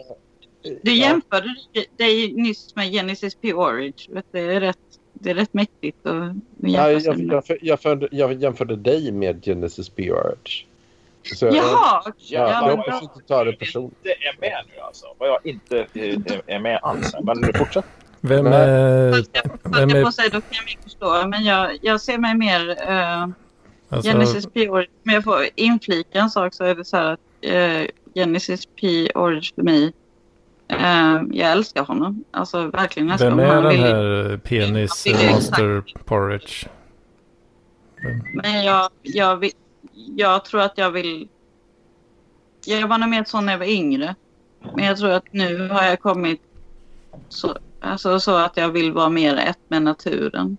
[0.62, 1.06] eh, Du ja.
[1.08, 1.54] jämförde
[1.96, 3.54] dig nyss med Genesis P.
[3.54, 4.22] Orridge.
[4.30, 4.78] Det är rätt,
[5.20, 9.44] det är rätt mäktigt att Ja, jag, sig jag, jag, jämförde, jag jämförde dig med
[9.44, 9.90] Genesis.
[9.96, 10.64] Orridge.
[11.22, 12.02] Så, Jaha!
[12.04, 13.98] Ja, Ja, jag hoppas inte ta det personligt.
[13.98, 15.06] inte är med nu alltså.
[15.18, 15.86] Vad jag inte
[16.46, 17.14] är, med alls.
[17.22, 17.84] Men fortsätt.
[18.20, 19.12] Vem är...
[19.12, 21.28] Fast jag, fast Vem jag är får säga, då kan jag förstå.
[21.28, 23.28] Men jag, jag ser mig mer uh,
[23.88, 24.68] alltså, Genesis P.
[24.68, 24.90] Orridge.
[25.02, 29.10] Men jag får inflika en sak så är det så här att eh, Genesis P.
[29.14, 29.92] Orridge för mig.
[30.68, 32.24] Eh, jag älskar honom.
[32.30, 33.50] Alltså verkligen älskar vem honom.
[33.50, 33.92] är Han den vill-
[34.30, 36.68] här penis master porridge?
[38.34, 39.50] Men jag, jag, vill,
[40.16, 41.28] jag tror att jag vill...
[42.66, 44.14] Jag var nog mer sån när jag var yngre.
[44.76, 46.40] Men jag tror att nu har jag kommit
[47.28, 50.56] så, alltså, så att jag vill vara mer ett med naturen.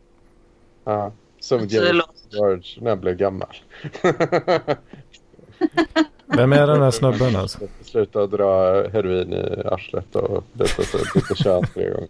[0.83, 2.37] Ja, som Så det Genesis låter, P.
[2.37, 3.55] Orridge när jag blev gammal.
[6.25, 7.59] Vem är den här snubben alltså?
[7.81, 12.09] Sluta dra heroin i arslet och byta sig byta kön tre gånger.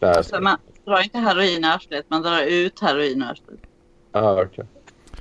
[0.00, 3.60] alltså, man drar inte heroin i arslet, man drar ut heroin i arslet.
[4.12, 4.44] Ah,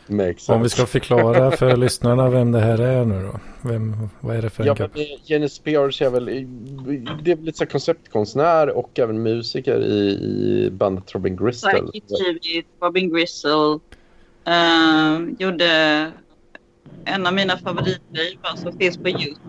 [0.08, 0.54] sense.
[0.54, 3.40] Om vi ska förklara för lyssnarna vem det här är nu då.
[3.70, 4.92] Vem, vad är det för en Ja, grupp?
[5.28, 5.78] Genesis P.
[5.78, 6.26] Orridge är väl,
[7.24, 10.10] det är väl lite så här konceptkonstnär och även musiker i,
[10.66, 11.72] i bandet Robin Gristle.
[11.72, 13.80] Psychic Robin Gristle.
[14.46, 16.12] eh, gjorde
[17.06, 19.40] en av mina favoritgrejer som finns på Youtube.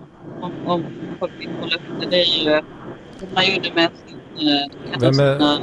[0.40, 0.84] Om, om
[1.18, 2.06] folk vill kolla upp det.
[2.10, 2.62] Det är ju
[3.18, 4.48] som han gjorde med sin...
[4.48, 5.60] eh, Vem är- sina-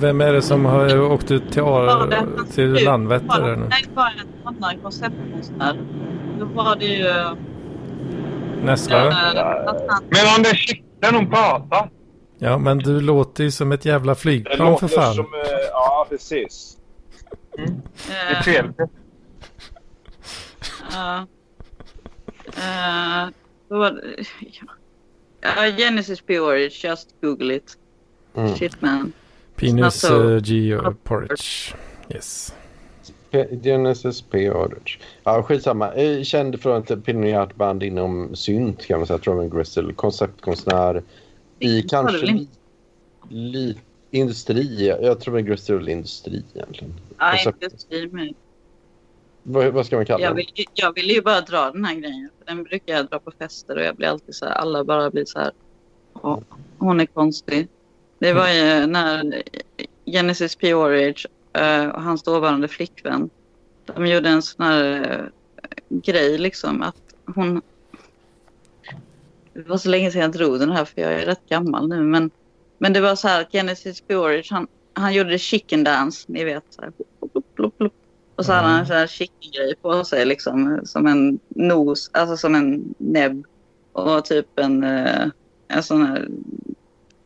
[0.00, 2.84] Vem är det som har åkt ut till, Ar- det till.
[2.84, 3.66] Landvetter nu?
[3.70, 5.80] Nej, bara en annan konceptkonstnär.
[6.38, 7.06] Då var det ju...
[7.08, 7.26] eh,
[9.66, 11.90] att han- Men Anders, när hon pratar.
[12.38, 15.14] Ja, men du låter ju som ett jävla Det flygplan för låter fan.
[15.14, 15.24] som...
[15.24, 16.76] eh, Ja, precis.
[17.56, 18.76] Det är eh, trevligt.
[20.92, 21.26] Ja.
[23.68, 24.26] Var det...
[25.40, 26.40] Ja, Genesis P.
[26.40, 27.76] Orridge, just google it.
[28.34, 28.56] Mm.
[28.56, 29.12] Shit man.
[29.56, 31.74] Penis so- uh, Geo Porridge.
[32.14, 32.54] Yes.
[33.62, 34.50] Genesis P.
[34.50, 34.98] Orridge.
[35.24, 35.92] Ja, skitsamma.
[35.94, 39.18] Eh, Känd från ett pionjärt band inom synt kan man säga.
[39.22, 39.92] Robin Gristle.
[39.92, 41.02] Konceptkonstnär
[41.58, 42.48] i Det det kanske li,
[43.28, 43.76] li,
[44.10, 44.86] industri.
[45.02, 46.94] Jag tror Gristle är väl industri egentligen.
[47.18, 48.34] Koncept- inte skriv mig.
[49.48, 50.36] Vad, vad ska man kalla Jag den?
[50.36, 52.30] vill, ju- jag vill ju bara dra den här grejen.
[52.38, 55.10] För den brukar jag dra på fester och jag blir alltid så här, alla bara
[55.10, 55.50] blir så här.
[56.12, 56.38] "Åh,
[56.78, 57.68] hon är konstig.
[58.18, 59.42] Det var ju när
[60.06, 60.74] Genesis P.
[60.74, 63.30] Orridge eh, och hans dåvarande flickvän.
[63.84, 65.24] De gjorde en sån här eh,
[65.88, 66.96] grej liksom att
[67.34, 67.62] hon.
[69.52, 72.02] Det var så länge sedan jag drog den här för jag är rätt gammal nu.
[72.02, 72.30] Men,
[72.78, 74.16] men det var så här att Genesis P.
[74.16, 76.24] Orridge han, han gjorde chicken dance.
[76.28, 76.90] Ni vet så här.
[77.32, 77.92] Plup, plup, plup.
[78.36, 82.36] Och så hade han en sån här chicken-grej på sig liksom som en nos, alltså
[82.36, 83.44] som en näbb.
[83.92, 85.28] Och typ en, eh,
[85.68, 86.28] en sån här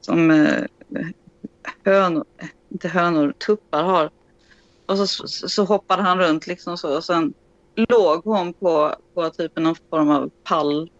[0.00, 0.64] som eh,
[1.84, 2.24] hönor,
[2.68, 4.10] inte hönor, tuppar har.
[4.86, 7.34] Och så, så, så hoppade han runt liksom så och sen
[7.74, 10.90] låg hon på, på typ någon form av pall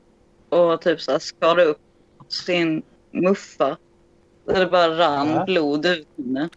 [0.48, 1.80] och typ så här skar upp
[2.28, 3.76] sin muffa.
[4.44, 5.44] Där det bara rann Ja.
[5.44, 6.48] blod ut henne.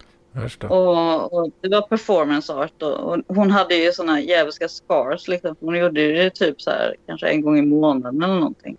[0.70, 5.56] Och, och det var performance art och, och hon hade ju såna djävulska scars liksom.
[5.60, 8.78] Hon gjorde det typ så här kanske en gång i månaden eller någonting.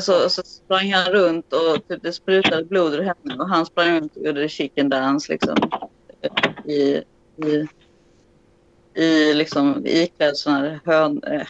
[0.00, 3.96] Så, så sprang han runt och typ det sprutade blod ur henne och han sprang
[3.96, 5.56] runt och gjorde chicken dance liksom.
[6.64, 7.02] I,
[7.36, 7.68] i,
[8.94, 11.46] i liksom iklädd sån här hön, eh,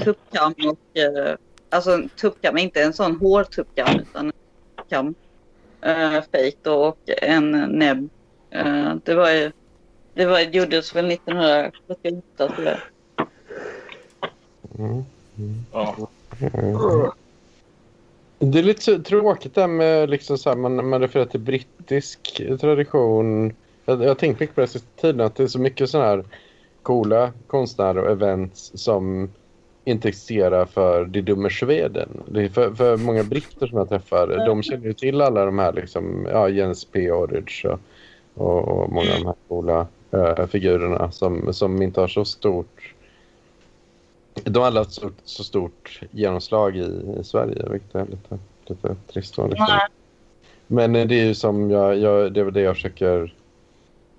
[0.00, 1.36] tuppkam och eh,
[1.70, 4.32] alltså en tuppkam, inte en sån hårtuppkam utan en
[4.76, 5.14] tuppkam.
[5.82, 6.22] Eh,
[6.62, 8.08] då och en näbb.
[8.50, 9.52] Eh, det var ju,
[10.14, 12.78] det var, gjordes väl 1978 tror jag.
[14.78, 15.04] Mm.
[15.72, 16.08] Ja.
[16.40, 17.10] Mm.
[18.38, 22.42] Det är lite så tråkigt där med liksom så här, man, man refererar till brittisk
[22.60, 23.54] tradition.
[23.84, 26.08] Jag, jag har tänkt mycket på det sista tiden att det är så mycket sådana
[26.08, 26.24] här
[26.82, 29.30] coola konstnärer och events som
[29.90, 32.08] inte existerar för det dummer Sweden.
[32.28, 35.58] Det är för, för många britter som jag träffar, de känner ju till alla de
[35.58, 37.10] här liksom, ja, Jens P.
[37.10, 37.78] Orridge och,
[38.34, 42.94] och, och många av de här coola eh, figurerna som, som inte har så stort
[44.44, 48.96] de har aldrig haft så, så stort genomslag i, i Sverige, vilket är lite, lite
[49.12, 49.36] trist.
[49.36, 49.66] Då, liksom.
[50.66, 53.34] Men det är ju som jag, jag, det är det jag försöker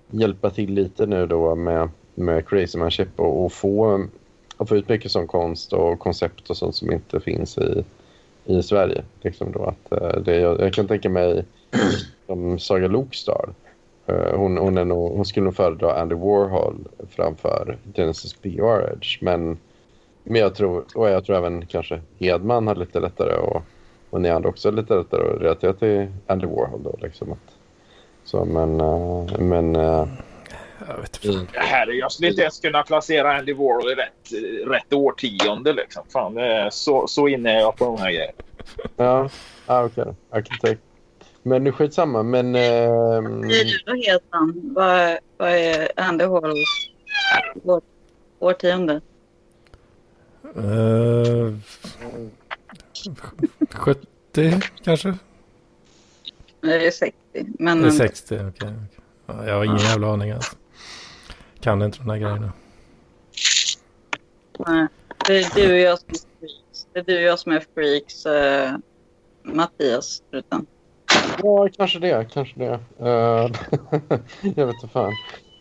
[0.09, 4.05] hjälpa till lite nu då med, med Crazy Man Ship och, och få,
[4.61, 7.83] och få ut mycket sån konst och koncept och sånt som inte finns i,
[8.45, 9.03] i Sverige.
[9.21, 11.45] Liksom då att, eh, det, jag, jag kan tänka mig
[12.27, 13.49] som Saga Lokstad.
[14.05, 16.75] Eh, hon, hon, är nog, hon skulle nog föredra Andy Warhol
[17.09, 18.61] framför Genesis B.
[18.61, 19.17] Orridge.
[19.21, 19.57] Men,
[20.23, 23.61] men jag tror, och jag tror även kanske Hedman har lite lättare och,
[24.09, 26.83] och ni andra också lite lättare att relatera till Andy Warhol.
[26.83, 27.55] Då, liksom att,
[28.23, 29.75] så, men eh, men
[30.87, 31.59] jag vet inte.
[31.59, 34.31] Herre, jag skulle inte ens kunna placera Andy Warhol i rätt,
[34.67, 35.73] rätt årtionde.
[35.73, 36.03] Liksom.
[36.13, 38.33] Fan, det är så, så inne är jag på de här grejerna.
[38.95, 39.29] ja,
[39.65, 40.15] ah, okej då.
[40.37, 40.81] Arkitekt.
[41.43, 42.23] Men nu skitsamma.
[42.23, 44.73] Men du då helt namn?
[44.75, 46.89] Vad, vad är Andy Warhols
[47.63, 47.81] år,
[48.39, 49.01] årtionde?
[50.55, 51.53] Eh,
[53.71, 55.07] 70 kanske?
[56.61, 57.15] Nej, Det är 60.
[57.59, 58.73] Men Eller 60, okej.
[59.25, 60.55] Ja, jag har ingen jävla aning alltså.
[61.61, 62.53] Kan inte de här grejerna.
[64.67, 64.87] nej,
[65.27, 66.87] det är du och jag som är freaks.
[66.93, 68.25] Det är du och jag som är freaks.
[68.25, 68.73] eh,
[69.43, 70.65] Mattias, förutom.
[71.43, 72.27] ja, kanske det.
[72.33, 72.79] Kanske det.
[72.99, 73.49] Eh,
[74.55, 75.11] jag vet inte fan.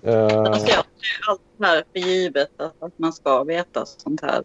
[0.02, 4.20] Eh, Alltså, jag tar allt det här för givet att, att man ska veta sånt
[4.20, 4.42] här.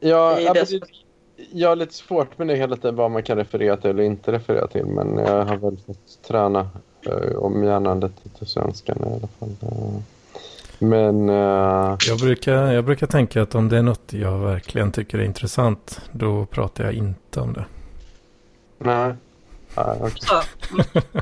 [0.00, 0.80] ja, som-
[1.52, 4.32] jag har lite svårt med det hela tiden vad man kan referera till eller inte
[4.32, 4.86] referera till.
[4.86, 6.68] Men jag har väl fått träna
[7.08, 9.56] uh, om hjärnan lite till svenskan i alla fall.
[9.62, 10.00] Eh,
[10.78, 15.18] men eh, Jag brukar, jag brukar tänka att om det är något jag verkligen tycker
[15.18, 17.64] är intressant, då pratar jag inte om det.
[18.78, 19.14] nej.
[19.76, 20.12] Nej, okej.
[20.16, 20.42] Så.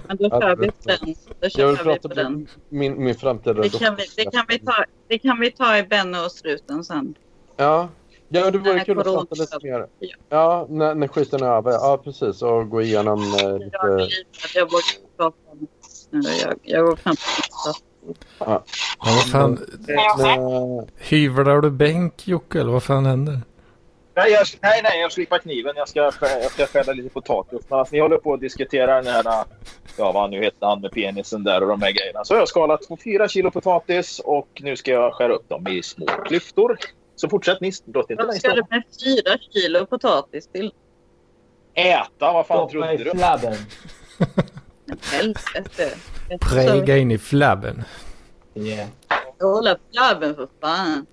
[0.09, 0.99] Men då kör vi på den.
[1.05, 2.27] Då Jag kör vill vi prata på den.
[2.27, 5.79] om min, min framtida Det kan, vi, det, kan vi ta, det kan vi ta
[5.79, 7.15] i Benno och struten sen.
[7.57, 7.89] Ja,
[8.29, 9.87] ja det vore kul att prata lite mer.
[10.29, 10.67] Ja.
[10.69, 11.71] När, när skiten är över.
[11.73, 12.43] Ja, precis.
[12.43, 14.15] Och gå igenom eh, Jag, lite...
[14.55, 15.67] jag vågar inte prata om
[16.23, 17.21] det jag går knappt
[18.39, 18.63] Ja,
[18.99, 19.59] vad fan,
[20.99, 23.41] hyvlar du bänk Jocke eller vad fan händer?
[24.17, 25.73] Nej, jag, nej, nej, jag slipar kniven.
[25.77, 27.61] Jag ska, jag ska skära lite potatis.
[27.69, 29.45] Men alltså, ni håller på att diskutera den här,
[29.97, 32.25] ja vad nu heter han med penisen där och de här grejerna.
[32.25, 35.69] Så jag har skalat på fyra kilo potatis och nu ska jag skära upp dem
[35.69, 36.79] i små klyftor.
[37.17, 37.73] Så fortsätt ni.
[37.95, 40.73] Låt inte Vad ska du med fyra kilo potatis till?
[41.75, 43.11] Äta, vad fan Stoppa trodde i du?
[43.11, 43.55] flabben.
[45.13, 45.97] Helvete.
[46.41, 47.85] Präga in i flabben.
[48.55, 48.89] Yeah.
[49.41, 51.07] Hålla flabben för fan.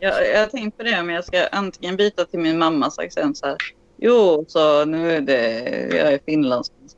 [0.00, 3.38] Jag, jag har tänkt på det om jag ska antingen byta till min mammas accent
[3.38, 3.56] så här.
[3.96, 5.60] Jo, så nu är det,
[5.96, 6.96] jag är finlandssvensk.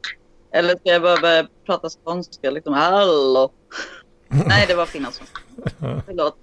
[0.53, 2.75] Eller ska jag bara börja prata skånska liksom.
[2.75, 3.53] Hallå.
[4.29, 5.41] Nej, det var finlandssvenska.
[6.07, 6.37] Förlåt.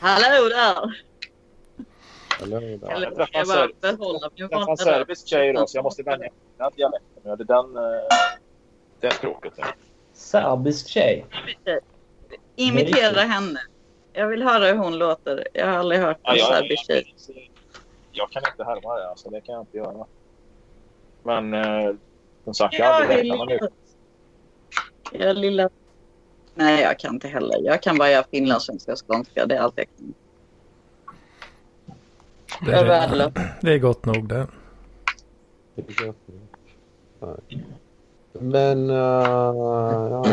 [0.00, 1.04] Hallå där.
[2.42, 2.92] hur där?
[2.92, 5.76] Eller jag ska träffade jag bara behålla min Jag träffade en serbisk tjej då, så
[5.76, 7.22] jag måste vänja mig vid den dialekten.
[7.22, 7.82] Jag hade den, eh,
[9.00, 9.52] det språket.
[9.56, 9.64] nu.
[10.14, 11.26] Serbisk tjej.
[12.56, 13.60] Imitera henne.
[14.12, 15.48] Jag vill höra hur hon låter.
[15.52, 17.50] Jag har aldrig hört Ja, en jag, serbisk tjej.
[18.12, 20.06] jag, kan inte härma det, alltså, det kan jag inte göra.
[21.22, 21.94] Men eh,
[22.44, 23.60] som sagt, jag har Jag aldrig är med lilla...
[23.60, 23.70] det.
[25.18, 25.70] Jag är lilla...
[26.54, 27.58] Nej, jag kan inte heller.
[27.62, 29.46] Jag kan bara göra finlandssvenska och skånska.
[29.46, 30.14] Det är allt jag kan.
[32.66, 34.46] Det är är, det är gott nog det.
[37.20, 37.64] Nej.
[38.40, 38.90] Men...
[38.90, 40.24] Uh, ja,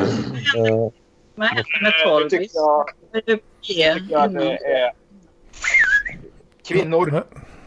[0.58, 0.90] eh,
[1.36, 2.32] Vad händer med Nu Torvis?
[2.32, 2.86] tycker jag,
[4.34, 4.92] det är
[6.68, 7.10] kvinnor.
[7.14, 7.24] Ja,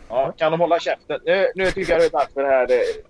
[0.08, 1.20] Ja, kan de hålla käften?
[1.24, 2.68] Nu, nu tycker jag det är dags för det här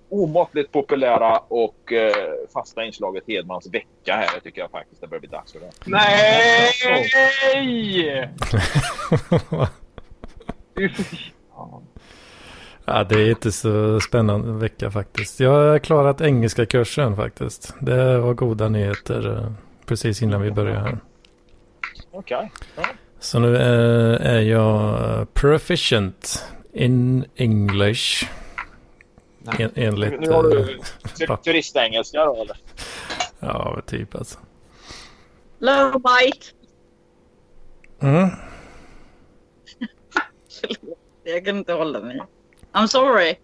[0.08, 2.12] omåttligt populära och eh,
[2.54, 4.28] fasta inslaget Hedmans vecka här.
[4.34, 5.70] Det tycker jag faktiskt det börjar bli dags för det.
[5.84, 6.72] Nej!
[6.72, 6.88] Så-
[12.84, 15.40] Ja, det är inte så spännande vecka faktiskt.
[15.40, 17.74] Jag har klarat engelska kursen faktiskt.
[17.80, 19.52] Det var goda nyheter eh,
[19.86, 20.98] precis innan vi började här.
[22.10, 22.52] Okej.
[23.20, 28.28] Så nu eh, är jag proficient in English.
[29.58, 30.20] En, enligt...
[30.20, 30.66] Nu har du eh,
[31.18, 32.56] tur- turistengelska då eller?
[33.40, 34.38] ja, typ alltså.
[35.58, 36.46] Low bite.
[38.00, 38.28] Mm.
[41.24, 42.20] Jag kan inte hålla mig.
[42.74, 43.38] I'm sorry.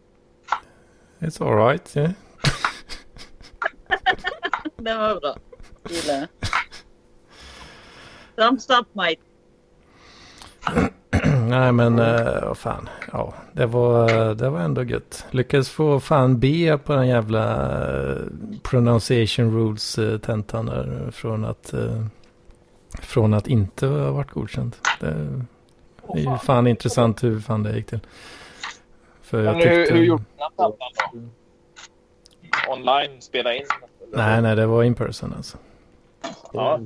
[1.21, 1.97] It's alright.
[1.97, 2.13] Yeah.
[4.77, 5.37] Det var bra.
[5.89, 6.29] Gillar jag.
[8.37, 9.17] Thumbs up mate.
[11.49, 12.89] Nej men eh, vad fan.
[13.13, 15.27] Ja, det var, det var ändå gött.
[15.31, 17.73] Lyckades få fan B på den jävla
[18.11, 18.17] eh,
[18.63, 21.11] pronunciation rules eh, tentan där.
[21.13, 21.75] Från att,
[23.01, 24.77] från att inte ha varit godkänd.
[25.01, 25.07] Det
[26.09, 28.01] är ju fan intressant hur fan det gick till.
[29.31, 29.95] För jag Men hur, tyckte...
[29.95, 30.73] hur gjorde den plattan
[31.13, 32.73] då?
[32.73, 33.21] Online?
[33.21, 33.67] Spela in?
[34.13, 35.59] Nej, nej, det var in person alltså.
[36.53, 36.81] Ja.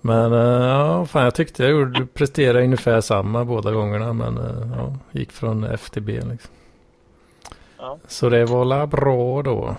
[0.00, 4.12] Men eh, ja, fan jag tyckte jag gjorde, presterade ungefär samma båda gångerna.
[4.12, 6.54] Men eh, ja, gick från F till B liksom.
[7.78, 7.98] Ja.
[8.06, 9.76] Så det var la bra då.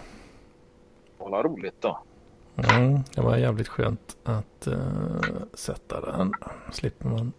[1.18, 2.00] Vad roligt då.
[2.56, 4.76] Mm, det var jävligt skönt att uh,
[5.54, 6.34] sätta den.
[6.72, 7.34] Slipper man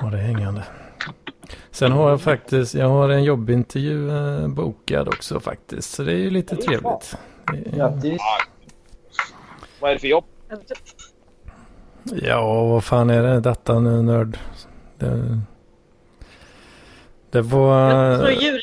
[0.00, 0.64] ha det hängande.
[1.70, 5.90] Sen har jag faktiskt, jag har en jobbintervju uh, bokad också faktiskt.
[5.94, 7.18] Så det är ju lite trevligt.
[7.76, 8.20] Grattis.
[9.80, 10.24] Vad är det för jobb?
[12.04, 13.40] Ja, vad fan är det?
[13.40, 14.38] Datanörd.
[14.98, 15.40] Det,
[17.30, 17.90] det var...
[17.92, 18.60] Jag tror.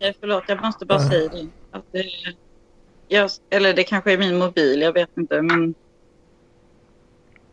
[0.00, 1.08] Eh, Förlåt, jag måste bara Ja.
[1.10, 1.46] säga det.
[1.70, 2.04] Att det
[3.08, 5.42] jag, eller det kanske är min mobil, jag vet inte.
[5.42, 5.74] Men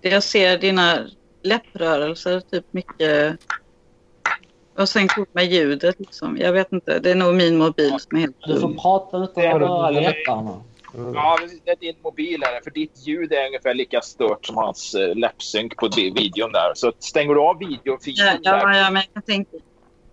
[0.02, 1.08] jag ser dina
[1.46, 3.38] läpprörelser typ mycket.
[4.78, 6.38] Och sen ihop med ljudet liksom.
[6.38, 9.56] Jag vet inte, det är nog min mobil som är helt Du får prata utan
[9.56, 10.64] att röra läpparna.
[11.14, 12.62] Ja, det är din mobil är det.
[12.64, 16.72] För ditt ljud är ungefär lika stört som hans eh, läppsynk på videon där.
[16.76, 19.58] Så stänger du av videofilen Ja, ja, ja, men jag kan tänka,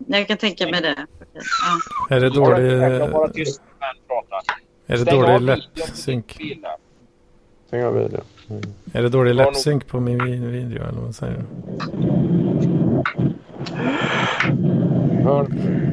[0.07, 1.07] jag kan tänka mig det.
[1.21, 1.43] Okej,
[2.09, 2.17] ja.
[2.17, 4.37] Är det dålig, Jag kan vara tyst men prata.
[4.87, 6.37] är det dålig läppsynk?
[6.41, 6.77] mobil där.
[7.73, 8.21] Stäng av video.
[8.51, 8.63] Mm.
[8.93, 11.45] Är det dålig läppsynk på min vi- video eller vad säger du?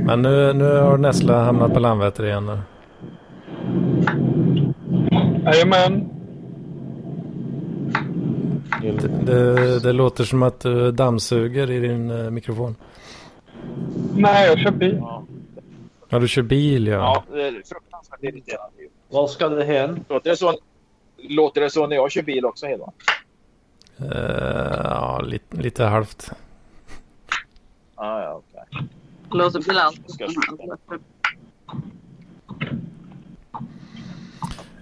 [0.05, 2.59] Men nu, nu har Nessla hamnat på Landvetter igen nu.
[5.45, 6.09] Jajamän.
[8.81, 12.75] Det, det, det låter som att du dammsuger i din eh, mikrofon.
[14.15, 14.97] Nej, jag kör bil.
[14.99, 15.23] Ja.
[16.09, 17.23] Ja, du kör bil ja.
[17.29, 18.75] Ja, det är fruktansvärt irriterande.
[19.09, 20.05] Var ska hen?
[20.09, 20.53] Låter det så,
[21.21, 22.91] låter det så när jag kör bil också Hedman?
[23.97, 26.31] Eh, ja lite, lite halvt.
[27.95, 28.87] Ah, ja, okej.
[29.31, 30.11] Låter väl allt.
[30.11, 30.99] Ska jag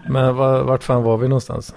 [0.09, 1.75] Men var, vart fan var vi någonstans?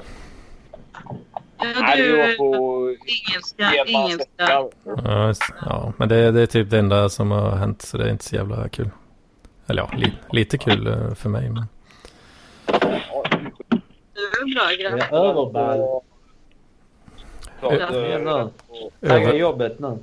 [1.62, 4.68] Ja, Nej, du du, på engelska, engelska.
[5.04, 5.34] Ja,
[5.66, 8.24] ja men det, det är typ det enda som har hänt så det är inte
[8.24, 8.90] så jävla kul.
[9.66, 11.50] Eller ja, li, lite kul eh, för mig.
[11.50, 11.64] Men...
[14.40, 15.00] Är bra Jag grabb.
[15.00, 15.78] är överball.
[17.62, 17.78] Ja.
[19.08, 19.98] Tagga jobbet nu.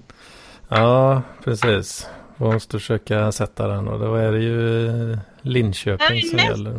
[0.69, 2.09] Ja, precis.
[2.37, 6.51] Vi måste försöka sätta den och då är det ju Linköping som nästa.
[6.51, 6.71] gäller.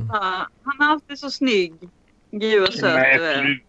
[0.63, 1.75] Han är alltid så snygg.
[2.31, 3.61] Gud vad söt Nej, du är.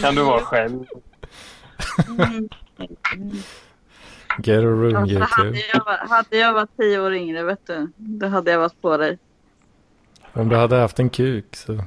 [0.00, 0.84] Kan du vara själv?
[2.08, 2.48] Mm.
[4.42, 8.26] Get a room Alltså, hade, jag, hade jag varit tio år yngre, vet du, då
[8.26, 9.18] hade jag varit på dig.
[10.32, 11.84] Om du hade haft en kuk så.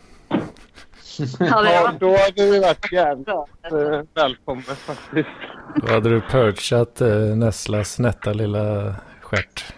[1.39, 5.29] Ja, då hade det varit jävligt eh, välkommet faktiskt.
[5.75, 9.73] Då hade du purchat eh, Nesslas nätta lilla stjärt.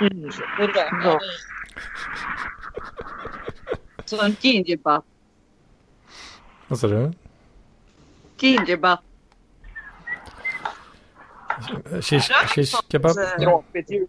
[0.00, 0.06] Det
[0.64, 1.20] är bra.
[4.04, 5.04] Så en ginger butt.
[6.68, 7.12] Vad sa du?
[8.38, 9.00] Ginger butt.
[12.00, 13.10] Shish, shish kebab?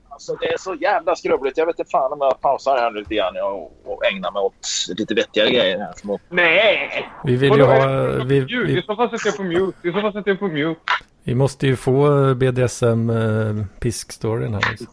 [0.10, 1.58] Alltså, det är så jävla skrubbligt.
[1.58, 4.54] Jag vet inte fan om jag pausar här lite grann och, och ägnar mig åt
[4.98, 5.80] lite vettigare grejer.
[5.80, 6.20] Här, små.
[6.30, 7.10] Nej!
[7.24, 8.06] Vi vill ju ha...
[8.26, 9.88] Vi, Ljud, I vi, så fall sätter jag på mute.
[9.88, 10.82] I så fall sätter jag på mute.
[11.24, 14.56] vi måste ju få eh, BDSM eh, här.
[14.56, 14.86] Alltså.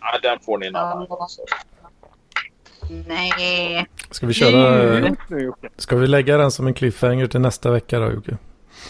[0.00, 1.06] Ja, den får ni en annan.
[3.06, 3.86] Nej.
[4.10, 5.14] Ska vi köra...
[5.28, 5.68] Nu Jocke.
[5.76, 8.36] Ska vi lägga den som en cliffhanger till nästa vecka då Jocke?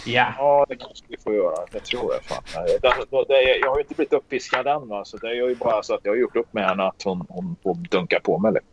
[0.06, 0.34] Ja.
[0.38, 1.56] Ja, det kanske vi får göra.
[1.72, 2.42] Det tror jag fan.
[2.54, 2.78] Det,
[3.10, 4.88] det, det, jag har ju inte blivit uppiskad än.
[4.88, 5.04] Va?
[5.04, 7.26] Så det är ju bara så att jag har gjort upp med henne att hon,
[7.28, 8.52] hon får dunka på mig.
[8.52, 8.64] lite.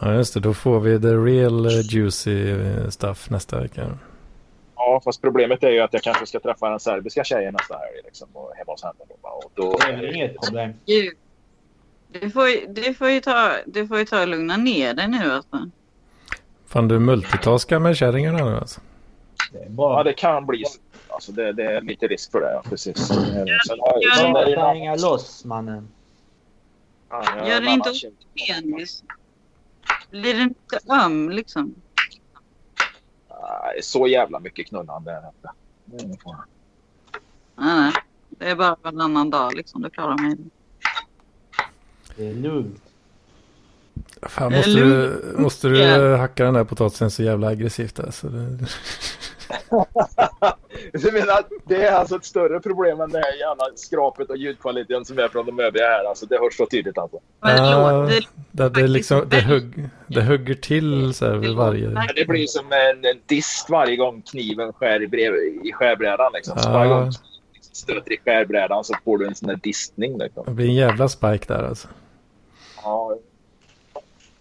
[0.00, 0.40] Ja, just det.
[0.40, 3.98] Då får vi the real eh, juicy eh, stuff nästa vecka.
[4.76, 8.00] Ja, fast problemet är ju att jag kanske ska träffa den serbiska tjejen nästa helg.
[8.04, 8.94] Liksom, och hemma hos henne.
[9.22, 10.72] Och då, Det är inget problem.
[12.08, 15.08] Du får, ju- du, får ju ta, du får ju ta och lugna ner dig
[15.08, 15.70] nu alltså.
[16.66, 18.80] Fan, du multitaskar med kärringarna nu alltså.
[19.56, 20.78] Det ja, det kan bli så.
[21.08, 22.52] Alltså, det, det är lite risk för det.
[22.52, 22.96] Ja, precis.
[23.06, 23.18] Sen,
[23.80, 25.88] har- sen är det hänga loss mannen.
[27.10, 29.02] Ja, jag- Gör det en inte annan ont i penis.
[30.10, 31.74] Blir den inte öm liksom?
[33.28, 35.50] Nej, Så jävla mycket knullande är det inte.
[35.84, 36.16] Nej,
[37.56, 37.92] nej.
[38.28, 39.82] Det är bara varannan dag liksom.
[39.82, 40.36] Du klarar mig.
[42.16, 42.82] Det är lugnt.
[44.22, 48.28] Fan, måste du, måste du hacka den där potatisen så jävla aggressivt alltså.
[49.48, 50.56] Det,
[50.92, 55.04] Du menar, det är alltså ett större problem än det här jävla skrapet och ljudkvaliteten
[55.04, 56.04] som är från de övriga här.
[56.04, 57.18] Alltså, det hörs så tydligt alltså.
[57.40, 58.08] Ja.
[58.52, 61.88] det, det, liksom, det, hugg, det hugger till så här vid varje...
[61.88, 65.34] Men det blir som en, en disk varje gång kniven skär i, brev,
[65.64, 66.32] i skärbrädan.
[66.34, 66.58] Liksom.
[66.58, 66.72] Så Ja.
[66.72, 67.24] varje gång liksom
[67.72, 70.18] stöter i skärbrädan så får du en sån där diskning.
[70.18, 70.44] Liksom.
[70.46, 71.88] Det blir en jävla spike där alltså.
[72.82, 73.16] Ja,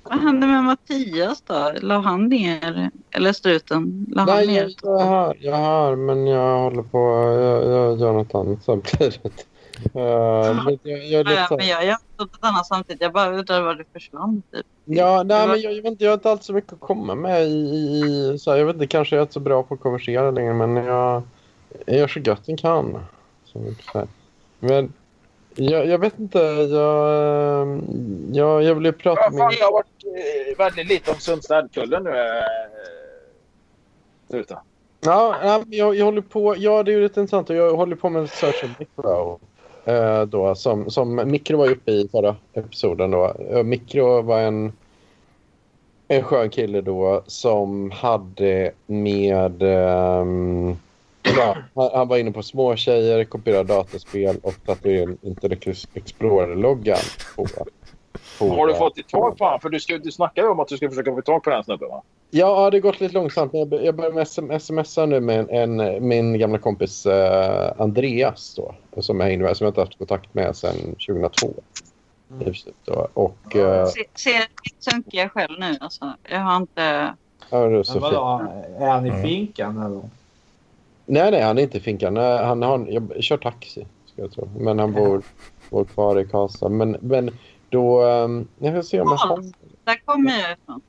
[0.09, 1.71] Vad hände med Mattias då?
[1.81, 2.91] La han ner?
[3.11, 4.05] Eller struten?
[4.11, 4.73] La han Nej, ner?
[4.83, 6.97] jag, jag, hör, jag hör, men jag håller på...
[7.41, 9.47] Jag, jag gör något annat samtidigt.
[9.95, 13.01] Uh, men jag, jag är Ja, men jag gör något annat samtidigt.
[13.01, 14.65] Jag bara undrar var du försvann typ.
[14.85, 17.15] Ja, nej, men jag, jag, vet inte, jag har inte alls så mycket att komma
[17.15, 17.53] med i...
[17.53, 20.31] i så här, jag vet inte, kanske jag är inte så bra på att konversera
[20.31, 21.23] längre, men jag,
[21.85, 22.97] jag gör så gott jag kan.
[23.45, 23.73] Så.
[24.59, 24.93] Men
[25.55, 27.07] jag, jag vet inte, jag,
[27.61, 27.79] eh,
[28.31, 29.39] jag, jag vill ju prata Ja, med...
[29.39, 32.09] fan, jag har varit eh, väldigt lite om Sundstadkullen nu.
[32.09, 32.43] Eh,
[34.29, 34.61] sluta.
[35.01, 38.09] Ja, ja, jag, jag håller på, ja det är ju lite intressant jag håller på
[38.09, 39.39] med Search and Micro.
[39.85, 43.35] Eh, då, som, som Mikro var uppe i förra episoden då.
[43.49, 44.73] Eh, Mikro var en,
[46.07, 49.61] en skön kille då som hade med...
[49.63, 50.77] ehm,
[51.37, 56.97] ja, han, han var inne på små tjejer, kopierade dataspel och tatuerade Internet Explorer-loggan
[57.35, 57.45] på.
[58.39, 59.59] Har du fått tag på honom?
[59.59, 61.89] För du, ska, du snackade om att du ska försöka få tag på den snubben
[61.89, 62.01] va?
[62.31, 63.53] Ja, det har gått lite långsamt.
[63.53, 67.73] Men jag, jag börjar med sm- smsa nu med en, en, min gamla kompis eh,
[67.77, 70.75] Andreas då, som jag med, som jag inte haft kontakt med sedan
[71.07, 71.47] 2002.
[72.41, 73.07] i princip Då.
[73.13, 76.13] Och eh, Se, ser lite sunkiga själv nu alltså.
[76.29, 77.13] Jag har inte...
[77.49, 78.03] ja, det är Men så fint.
[78.03, 78.41] vadå,
[78.79, 79.21] är han i Mm.
[79.21, 80.01] finkan eller?
[81.05, 82.17] Nej, nej, han är inte i finkan.
[82.17, 84.49] Han har, jag kör taxi, ska jag tro.
[84.57, 85.21] Men han bor,
[85.69, 86.69] bor kvar i Karlstad.
[86.69, 87.31] Men, men
[87.69, 88.03] då...
[88.03, 89.43] Um, jag ska se om jag har,
[89.83, 90.81] Där kommer jag ifrån.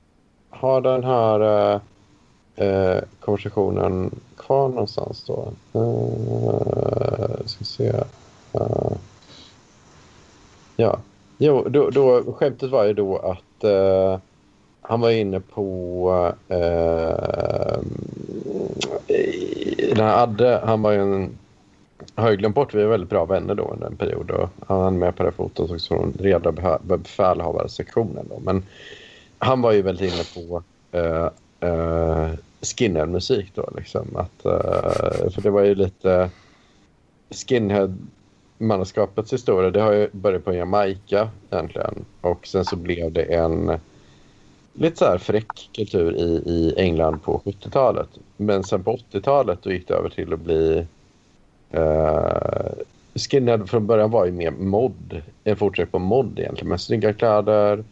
[0.50, 1.40] har den här
[1.74, 1.80] eh,
[2.66, 5.52] eh, konversationen kvar någonstans då.
[5.80, 7.88] Uh, ska se.
[8.52, 8.92] Eh,
[10.76, 10.98] ja,
[11.38, 14.18] jo, då, då, skämtet var ju då att eh,
[14.88, 17.78] han var inne på eh,
[19.16, 21.38] i- den här Adde, han var ju en
[22.14, 24.80] har ju glömt bort, vi är väldigt bra vänner då under en period och han
[24.80, 28.38] hann med på det fotot också från reda befälhavarsektionen då.
[28.40, 28.64] Men
[29.38, 30.62] han var ju väldigt inne på
[30.98, 31.28] uh,
[31.70, 32.30] uh,
[32.62, 34.16] skinhead-musik då liksom.
[34.16, 36.30] Att, eh, för det var ju lite
[37.30, 37.94] skinhead
[38.58, 39.70] manskapets historia.
[39.70, 42.04] Det har ju börjat på Jamaica egentligen.
[42.20, 43.78] Och sen så blev det en
[44.78, 48.08] lite så här fräck kultur i, i England på 70-talet.
[48.36, 50.86] Men sen på 80-talet då gick det över till att bli
[51.74, 52.72] Uh,
[53.14, 55.22] skinhead från början var ju mer mod.
[55.44, 56.68] En fortsättning på mod egentligen.
[56.68, 57.84] Med snygga kläder.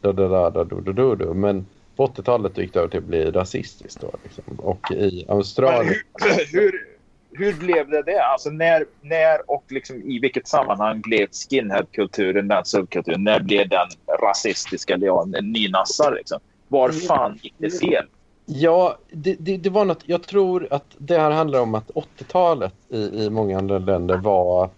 [0.00, 1.34] Da, da, da, da, do, do, do, do.
[1.34, 1.66] Men
[1.96, 4.00] på 80-talet gick det över till att bli rasistiskt.
[4.00, 4.44] Då, liksom.
[4.58, 5.94] Och i Australien.
[6.22, 6.93] hur, hur,
[7.34, 8.24] hur blev det det?
[8.24, 13.24] Alltså när, när och liksom i vilket sammanhang blev skinhead-kulturen den subkulturen?
[13.24, 13.88] När blev den
[14.22, 16.14] rasistisk eller ja, nynassar?
[16.14, 16.40] Liksom?
[16.68, 18.04] Var fan gick det fel?
[18.46, 20.02] Ja, det, det, det var något.
[20.06, 24.70] Jag tror att det här handlar om att 80-talet i, i många andra länder var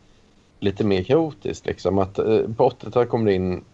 [0.61, 1.67] lite mer kaotiskt.
[1.67, 1.99] Liksom.
[1.99, 2.25] Att, eh,
[2.57, 3.65] på 80-talet kom det in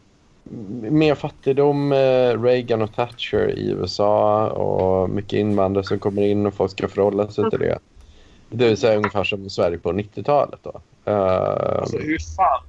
[0.90, 6.54] mer fattigdom, eh, Reagan och Thatcher i USA och mycket invandrare som kommer in och
[6.54, 7.78] folk ska förhålla sig till det.
[8.52, 10.60] Det vill säga ungefär som Sverige på 90-talet.
[10.62, 10.80] Då.
[11.04, 12.62] Eh, Alltså, hur fan?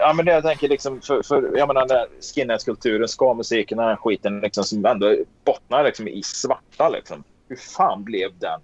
[0.00, 3.86] Ja, men det jag tänker liksom för, för jag menar den där skinhead-kulturen, ska-musiken, den
[3.86, 7.24] här skiten liksom, som ändå bottnar liksom i svarta liksom.
[7.48, 8.60] Hur fan blev den?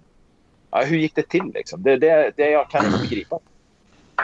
[0.71, 1.83] Ja, hur gick det till liksom?
[1.83, 3.39] Det, det, det jag kan inte begripa.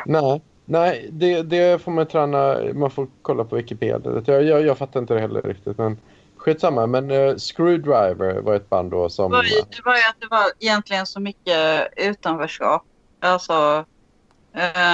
[0.05, 2.57] Nej, nej det, det får man träna.
[2.73, 4.21] Man får kolla på Wikipedia.
[4.25, 5.77] Jag, jag, jag fattar inte det heller riktigt.
[5.77, 5.97] Men
[6.43, 6.87] skitsamma.
[6.87, 9.31] Men uh, Screwdriver var ett band då som...
[9.31, 12.83] Det var, ju, det var ju att det var egentligen så mycket utanförskap.
[13.19, 13.85] Alltså...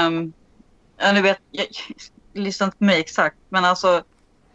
[0.07, 0.33] Um,
[0.97, 1.67] ja, ni vet, jag,
[2.33, 3.95] lyssna inte på mig exakt, men alltså...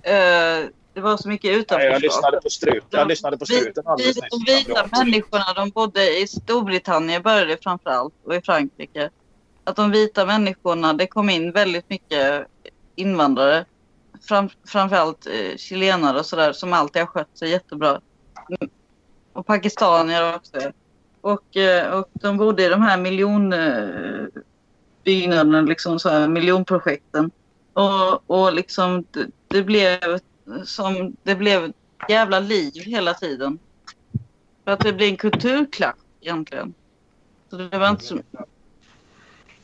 [0.07, 1.93] Uh, det var så mycket Nej, utanförskap.
[1.93, 2.83] jag lyssnade på struten.
[2.91, 4.47] Jag lyssnade på struten Vi- alldeles nyss.
[4.47, 9.11] De vita människorna, de bodde i Storbritannien började det framförallt och i Frankrike.
[9.65, 12.47] Att de vita människorna, det kom in väldigt mycket
[12.95, 13.65] invandrare.
[14.29, 18.01] Fram, framförallt eh, chilenare och sådär som alltid har skött sig jättebra.
[18.49, 18.71] Mm.
[19.33, 20.73] Och pakistanier också.
[21.21, 27.31] Och, eh, och de bodde i de här miljonbyggnaderna, eh, liksom så här miljonprojekten.
[27.73, 30.19] Och, och liksom det, det blev
[30.65, 31.73] som det blev
[32.09, 33.59] jävla liv hela tiden.
[34.65, 36.75] För att det blev en kulturklack egentligen.
[37.51, 38.19] Så det var inte så...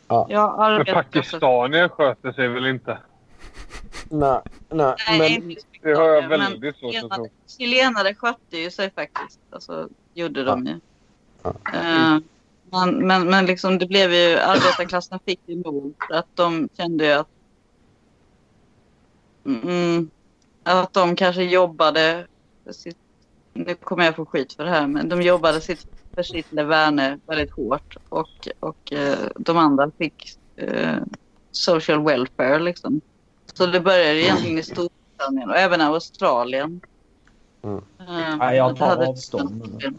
[0.08, 0.26] Ja.
[0.30, 2.98] Jag Men arbetar pakistanier sköter sig väl inte?
[4.12, 4.94] Nej, nej.
[5.08, 7.28] Nej, Men, Det har jag väldigt svårt att tro.
[7.46, 9.40] chilenare- skötte ju sig faktiskt.
[9.50, 10.80] Alltså, gjorde de ju.
[11.42, 11.54] Ja.
[11.74, 12.18] Eh,
[12.70, 17.06] men, men, men liksom det blev ju, arbetarklassen fick ju nog för att de kände
[17.06, 17.28] ju att
[19.46, 20.10] mm,
[20.62, 22.26] att de kanske jobbade
[22.70, 22.96] sitt,
[23.52, 27.18] nu kommer jag få skit för det här, men de jobbade sitt, för sitt leverne
[27.26, 30.96] väldigt hårt och, och eh, de andra fick eh,
[31.50, 33.00] social welfare liksom.
[33.60, 36.80] Så det började egentligen i Storbritannien och även Australien.
[37.62, 37.76] Mm.
[37.76, 39.92] Eh, Nej, jag tar det hade- avstånd nu.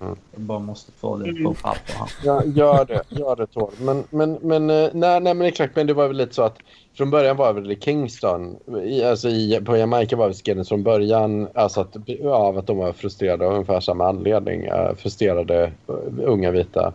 [0.00, 1.44] Jag bara måste få det Mm.
[1.44, 2.08] på papper här.
[2.24, 3.70] Ja, gör det, gör det Tor.
[3.80, 6.58] Men, men, men, eh, nej, nej, men exakt, men det var väl lite så att
[6.94, 10.68] från början var det väl i Kingston, i, alltså i, på Jamaica var det Skinners
[10.68, 15.62] från början, alltså att, av att de var frustrerade av ungefär samma anledning, uh, frustrerade
[15.88, 15.94] eh,
[16.24, 16.92] unga vita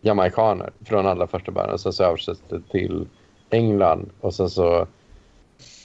[0.00, 1.78] jamaikaner från allra första början.
[1.78, 3.06] Sen så översattes det till
[3.50, 4.86] England och sen så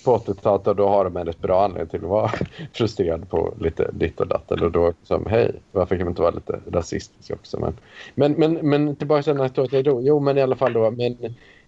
[0.05, 2.31] på 80-talet och då har de en rätt bra anledning till att vara
[2.73, 4.51] frustrerad på lite ditt och datt.
[4.51, 7.59] Eller då som hej, varför kan man inte vara lite rasistisk också?
[7.59, 7.73] Men,
[8.15, 9.83] men, men, men tillbaka till anekdoten.
[9.85, 10.91] Jo, jo, men i alla fall då.
[10.91, 11.17] Men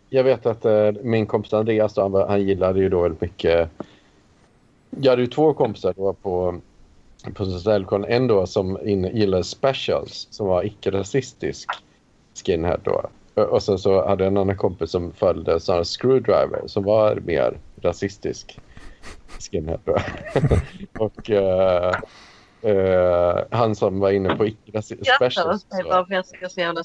[0.10, 3.70] jag vet att eh, min kompis Andreas då, han, han gillade ju då väldigt mycket.
[4.90, 6.62] Jag hade ju två kompisar då på
[7.34, 8.12] på Södertäljekollen.
[8.12, 11.70] En då som in, gillade specials som var icke-rasistisk
[12.46, 13.10] skinhead då.
[13.44, 17.58] Och sen så hade jag en annan kompis som följde sådana screwdriver som var mer
[17.84, 18.60] rasistisk
[19.40, 19.98] skinhead då.
[21.06, 21.94] och eh,
[22.62, 26.50] eh, han som var inne på icke-rasistisk specials mig så bara för att jag ska
[26.50, 26.84] se jävla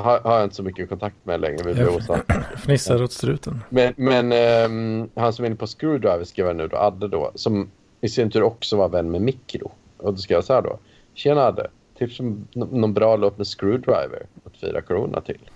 [0.00, 1.62] har, har jag inte så mycket kontakt med längre.
[1.64, 2.56] Vi blir.
[2.56, 3.64] Fnissar åt struten.
[3.68, 7.32] Men, men ehm, han som är inne på Screwdriver skrev jag nu då, Adde då,
[7.34, 7.70] som
[8.00, 9.72] i sin tur också var vän med Mikro.
[9.96, 10.78] Och då skrev jag så här då.
[11.14, 15.50] Tjena Adde, tips om någon bra låt med Screwdriver att fira corona till.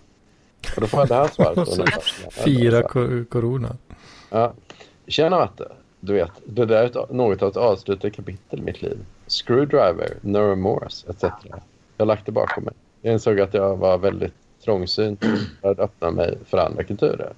[0.75, 1.57] Och då får jag det här svaret.
[2.47, 3.77] jag ko- corona.
[4.35, 4.53] Ja.
[5.07, 5.73] Tjena Matte.
[6.01, 8.99] Du vet, det där är ett, något av ett avslutat kapitel i mitt liv.
[9.27, 11.23] Screwdriver, no remorse, etc.
[11.23, 11.61] Jag
[11.99, 12.75] har lagt det bakom mig.
[13.03, 15.25] Jag insåg att jag var väldigt trångsynt
[15.61, 17.33] och hade öppnat mig för andra kulturer.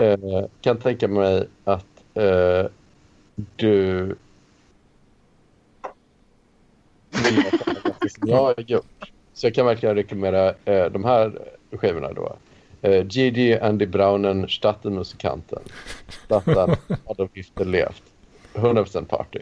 [0.00, 2.66] Eh, kan tänka mig att eh,
[3.56, 4.06] du
[7.10, 7.44] vill
[8.10, 9.12] som jag har gjort.
[9.34, 11.38] Så jag kan verkligen rekommendera eh, de här
[11.70, 12.36] skivorna då.
[12.82, 15.62] Eh, Gigi Andy Braunen, Stadtmusikanten.
[16.24, 16.76] Statten
[17.06, 18.02] hade Gifter levt.
[18.54, 19.40] 100% party.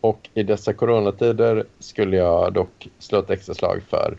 [0.00, 4.16] Och i dessa coronatider skulle jag dock slå ett extra slag för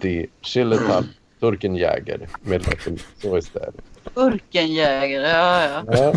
[0.00, 1.04] The Chilletal
[1.40, 3.74] Turkenjäger med låten Så istället.
[4.14, 6.12] Burkenjägare, ja ja.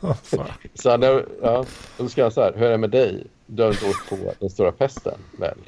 [0.00, 0.16] Ja.
[0.74, 1.64] Så hade, ja,
[1.98, 3.26] då ska jag så här, hur är det med dig?
[3.46, 5.58] Du har inte åkt på den stora pesten, väl?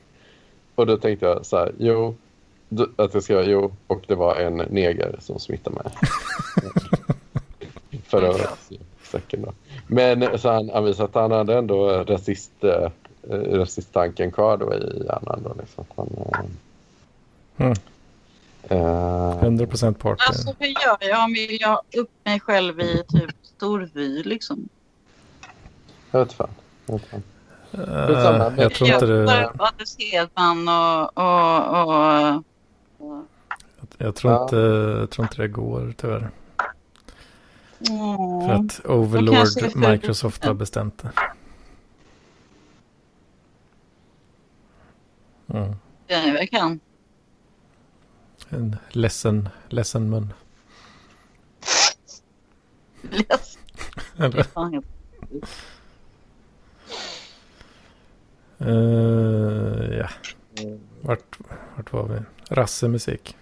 [0.75, 2.17] Och då tänkte jag så här, jo,
[2.97, 5.85] att jag ska, jo, och det var en neger som smittade mig.
[8.07, 8.71] För att
[9.03, 9.53] säcken då.
[9.87, 12.91] Men så han anvisade att han hade ändå rasist, eh,
[13.31, 15.85] rasisttanken kvar då i hjärnan då liksom.
[15.97, 16.41] Han, eh,
[17.57, 17.73] Mm.
[18.63, 20.25] eh, 100% party.
[20.29, 24.69] Alltså hur gör jag om jag ha upp mig själv i typ storvy liksom?
[26.11, 26.49] jag vet fan.
[26.87, 26.95] Jag
[28.07, 28.39] vet fan.
[28.39, 29.51] Men- jag tror inte jag det...
[29.59, 32.43] Anders Hedman och, och, och,
[33.99, 34.43] Jag tror Ja.
[34.43, 36.31] inte, jag tror inte det går tyvärr.
[37.87, 37.93] För
[38.51, 38.67] mm.
[38.67, 41.11] att Overlord är för- Microsoft har bestämt det.
[45.59, 45.75] Mm.
[46.07, 46.81] det jag kan.
[48.49, 50.33] En ledsen, ledsen mun.
[54.17, 54.47] Eller?
[54.55, 54.85] Jag-
[58.63, 60.09] Eh, ja.
[61.01, 61.39] Vart,
[61.77, 62.19] vart var vi?
[62.55, 63.37] Rassemusik.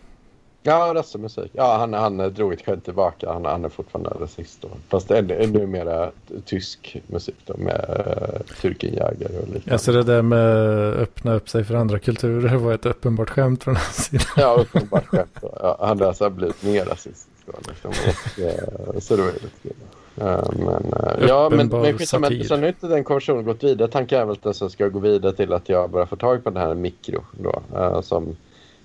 [0.63, 1.51] Ja, röstmusik.
[1.53, 3.33] Ja, han, han eh, drog ett skämt tillbaka.
[3.33, 4.69] Han, han är fortfarande rasist då.
[4.89, 6.11] Fast ännu, ännu mera
[6.45, 9.73] tysk musik då med uh, Türkenjäger och liknande.
[9.73, 10.49] Alltså det där med
[10.95, 14.25] öppna upp sig för andra kulturer var ett uppenbart skämt från hans sida.
[14.37, 15.39] Ja, uppenbart skämt.
[15.41, 15.59] då.
[15.61, 17.53] Ja, han har alltså blivit mer rasistisk då.
[17.69, 17.91] Liksom.
[17.91, 19.73] Och, eh, så det var ju lite kul.
[20.21, 23.89] Eh, men, eh, ja, men, men skitsamma, sen har inte den konversationen gått vidare.
[23.89, 26.45] Tanken är väl att den så ska gå vidare till att jag börjar få tag
[26.45, 27.63] på den här mikro då.
[27.77, 28.37] eh, som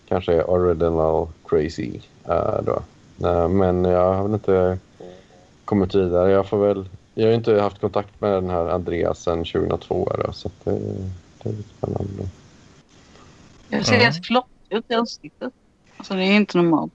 [0.08, 2.00] kanske är original crazy
[2.64, 2.82] då.
[3.50, 4.78] Men jag har väl inte
[5.66, 6.32] kommit vidare.
[6.32, 6.86] Jag får väl...
[7.14, 10.72] Jag har inte haft kontakt med den här Andreas sedan 2002 då, så att det,
[11.44, 12.24] det är lite spännande.
[13.70, 15.54] Jag ser helt flottig ut i ansiktet.
[15.98, 16.94] Alltså det är inte normalt.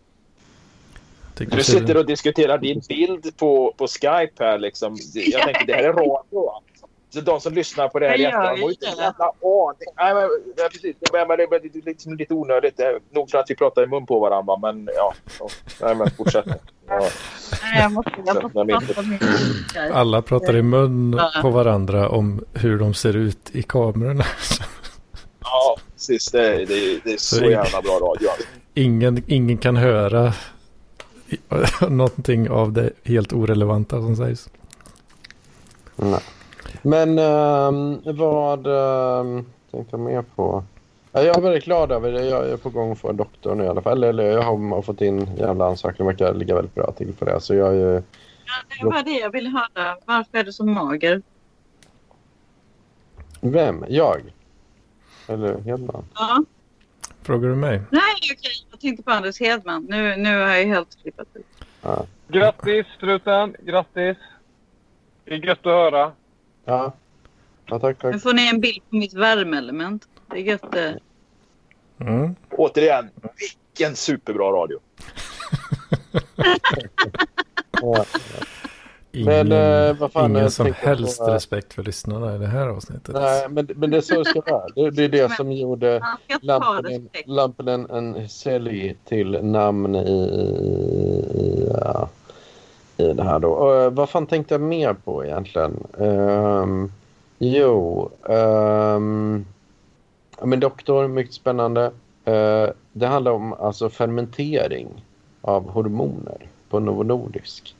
[1.38, 4.96] Tycker Du sitter och diskuterar din bild på, på Skype här liksom.
[5.14, 6.50] Jag tänker det här är radio?
[7.10, 9.02] Så de som lyssnar på det här i efterhand har ju inte en det.
[9.02, 9.88] jävla aning.
[9.96, 10.96] Nej, men, ja, precis.
[11.00, 12.80] Det är, men det är det är liksom lite onödigt.
[13.14, 14.56] Nog för att vi pratar i mun på varandra.
[14.56, 15.14] Men ja.
[15.82, 16.44] Nej, men fortsätt.
[16.88, 17.00] Ja.
[17.62, 19.20] Nej, jag måste, jag Så, måste jag prata med
[19.76, 24.24] min Alla pratar i mun på varandra om hur de ser ut i kamerorna.
[25.44, 26.30] Ja, precis.
[26.30, 28.28] Det, är- det, är- det är så jävla bra radio.
[28.74, 30.32] Ingen, ingen kan höra
[31.88, 34.48] någonting av det helt orelevanta som sägs.
[35.96, 36.20] Nej.
[36.82, 40.64] Men ehm, vad um, tänkte jag mer på?
[41.12, 42.24] Ja, Jag är väldigt glad över det.
[42.24, 44.04] Jag är på gång en doktor nu i alla fall.
[44.04, 46.12] Eller jag har fått in jävla ansökningar.
[46.12, 47.40] verkar ligga väldigt bra till på det.
[47.40, 48.02] Så jag är ju...
[48.44, 49.96] Ja, det var det jag ville höra.
[50.04, 51.22] Varför är du så mager?
[53.40, 53.84] Vem?
[53.88, 54.22] Jag?
[55.26, 56.04] Eller Hedman?
[56.14, 56.44] Ja.
[57.28, 57.80] Frågar du mig?
[57.90, 58.02] Nej,
[58.32, 58.52] okej.
[58.70, 59.86] Jag tänkte på Anders Hedman.
[59.88, 61.46] Nu, nu har jag helt flippat ut.
[61.82, 62.06] Ja.
[62.28, 64.16] Grattis struten, grattis.
[65.24, 66.12] Det är gött att höra.
[66.64, 66.92] Ja.
[67.66, 68.22] Ja, tack, Nu tack.
[68.22, 70.08] får ni en bild på mitt värmeelement.
[70.30, 70.98] Det är gött det.
[72.00, 72.34] Mm.
[72.50, 74.78] Återigen, vilken superbra radio.
[79.18, 82.38] Ingen, Men, eh, vad fan, ingen jag som helst på, eh, respekt för lyssnarna i
[82.38, 83.14] det här avsnittet.
[83.14, 84.66] Nej, men, men det är så det ska vara.
[84.74, 86.02] Det, det är det som gjorde
[86.40, 87.08] Lampinen.
[87.26, 90.10] Lampinen en sälj till namn i,
[91.34, 92.08] i, ja,
[92.96, 93.48] i det här då.
[93.48, 95.86] Och, eh, vad fan tänkte jag mer på egentligen?
[95.92, 96.92] Um,
[97.38, 99.46] jo, um,
[100.42, 101.90] men doktor, mycket spännande.
[102.24, 104.88] Eh, det handlar om alltså fermentering
[105.40, 106.38] av hormoner
[106.68, 107.74] på Novo Nordisk.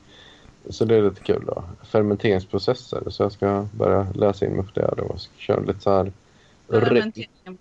[0.70, 1.64] Så det är lite kul då.
[1.86, 3.02] Fermenteringsprocesser.
[3.10, 5.16] Så jag ska börja läsa in mig på det då.
[5.16, 6.12] ska köra lite så här
[6.70, 7.58] Fermenteringen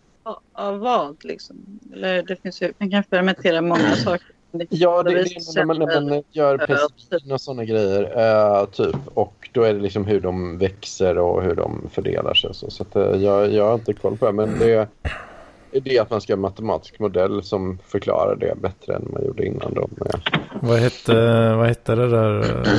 [0.53, 1.79] av- vad liksom?
[1.93, 4.27] Eller det finns ju, man kan fermentera många saker.
[4.69, 8.03] Ja, det, är när man, när man gör penicillin och sådana grejer.
[8.59, 8.95] eh, typ.
[9.13, 12.49] Och då är det liksom hur de växer och hur de fördelar sig.
[12.49, 14.31] och Så, så att, eh, jag, jag har inte koll på det.
[14.31, 14.87] Men det
[15.77, 19.07] är det är att man ska ha en matematisk modell som förklarar det bättre än
[19.13, 19.73] man gjorde innan.
[19.73, 19.89] Då.
[20.61, 21.13] Vad, hette,
[21.55, 22.73] vad hette det där eh,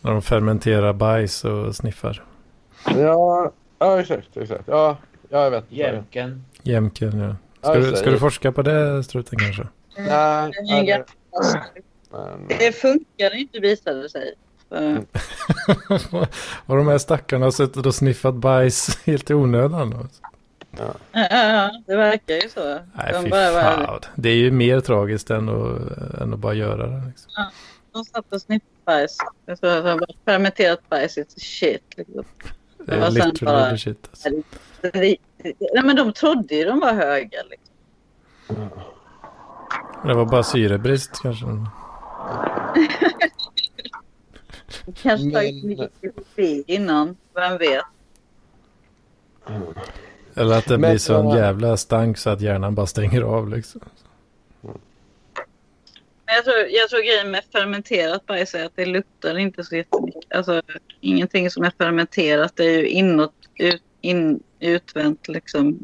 [0.00, 2.24] när de fermenterar bajs och sniffar?
[2.84, 4.36] ja, ja, exakt.
[4.36, 4.64] exakt.
[4.66, 4.96] Ja,
[5.28, 5.64] ja, jag vet.
[5.68, 6.44] Jämken.
[6.62, 7.36] Jämken, ja.
[7.60, 7.96] Ska, du, det.
[7.96, 9.68] ska du forska på det, struten kanske?
[9.98, 11.64] Nej, Det är nej,
[12.10, 14.34] men, Det funkar inte visade det sig.
[16.10, 16.26] Så,
[16.66, 19.90] och de här stackarna har suttit och sniffat bajs helt i onödan.
[19.90, 20.06] då.
[20.78, 22.64] Ja, ja, ja, det verkar ju så.
[22.94, 24.00] Nej, de, fy bara.
[24.14, 27.06] Det är ju mer tragiskt än att, än att bara göra det.
[27.06, 27.30] Liksom.
[27.92, 29.16] de satt och sniffade bajs.
[30.24, 31.82] Fermenterat bajs is shit.
[31.96, 32.24] Liksom.
[32.86, 34.08] Det är Ja, literally bara- shit.
[34.10, 34.28] Alltså.
[34.94, 35.16] Nej,
[35.84, 37.38] men de trodde ju de var höga.
[37.50, 37.74] Liksom.
[40.04, 41.46] Det var bara syrebrist kanske.
[45.02, 47.16] Kanske tagit mycket innan.
[47.34, 47.84] Vem vet?
[50.36, 53.80] Eller att det blir sån äh, jävla stank så att hjärnan bara stänger av liksom.
[56.26, 59.76] Men jag tror, jag tror grejen med fermenterat bajs är att det luktar inte så
[59.76, 60.34] jättemycket.
[60.34, 60.62] Alltså,
[61.00, 65.78] ingenting som är fermenterat är ju inåt, ut, in, utvänt, liksom,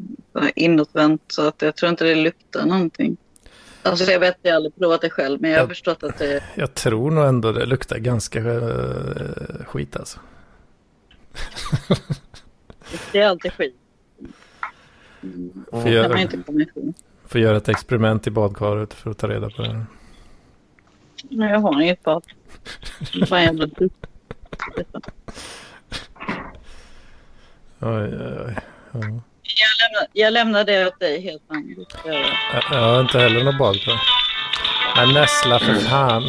[0.55, 1.21] inåtvänt.
[1.27, 3.17] Så att jag tror inte det luktar någonting.
[3.83, 6.43] Alltså jag vet, jag har aldrig provat det själv, men jag har förstått att det,
[6.55, 10.19] Jag tror nog ändå det luktar ganska uh, skit alltså.
[13.11, 13.82] det är alltid skit.
[15.23, 15.65] Mm.
[15.71, 16.43] Får göra, inte
[17.27, 19.67] får göra ett experiment i badkaret för att ta reda på det.
[19.67, 19.85] här.
[21.29, 22.23] Men jag har inget bad.
[23.29, 23.93] Jävla dutt.
[27.79, 28.55] Oj, oj, oj.
[28.91, 28.99] Ja.
[29.43, 31.95] Jag lämnar, jag lämnar det åt dig helt enkelt.
[32.05, 34.01] Jag- har inte heller något badkar.
[34.95, 36.23] Men nässla för fan.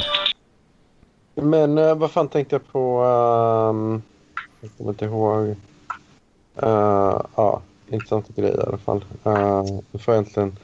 [1.34, 3.02] Men eh, vad fan tänkte jag på?
[3.02, 4.02] ehm,
[4.60, 5.56] jag kommer inte ihåg.
[6.62, 9.04] Uh, ja, intressanta grejer i alla fall.
[9.26, 10.56] Uh, jag får egentligen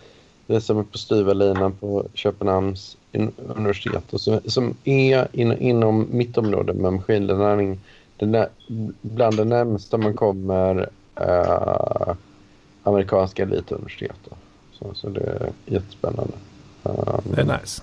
[0.59, 2.97] som är på styva linan på Köpenhamns
[3.37, 7.81] universitet och som, som är in, inom mitt område med maskinlärning.
[8.17, 8.47] Den
[9.01, 12.15] bland det närmsta man kommer eh,
[12.83, 14.17] amerikanska elituniversitet.
[14.25, 14.37] Då.
[14.73, 16.33] Så, så det är jättespännande.
[16.83, 17.83] Um, Det är nice.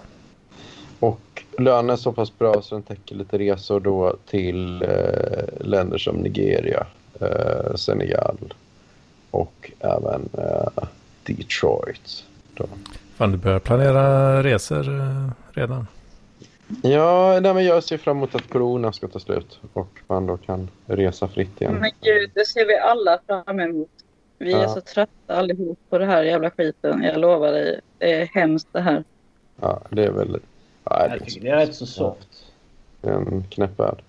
[1.00, 5.98] och lönen är så pass bra så den täcker lite resor då till eh, länder
[5.98, 6.88] som Nigeria,
[7.20, 8.38] eh, Senegal
[9.32, 10.84] och även eh,
[11.23, 12.23] Detroit.
[12.53, 12.65] Då.
[13.15, 15.88] Fan, du börjar planera resor eh, redan.
[16.84, 20.38] Ja, nej, men jag ser fram emot att corona ska ta slut och man då
[20.38, 21.73] kan resa fritt igen.
[21.75, 23.89] Men gud, det ser vi alla fram emot.
[24.38, 24.69] Vi är Ja.
[24.69, 27.03] så trötta allihop på det här jävla skiten.
[27.03, 27.80] Jag lovar dig.
[27.97, 29.03] Det är hemskt det här.
[29.61, 30.39] Ja, det är väl
[30.84, 32.28] ja, det Jag tycker det är rätt så soft.
[33.01, 34.01] är en knäpp värld.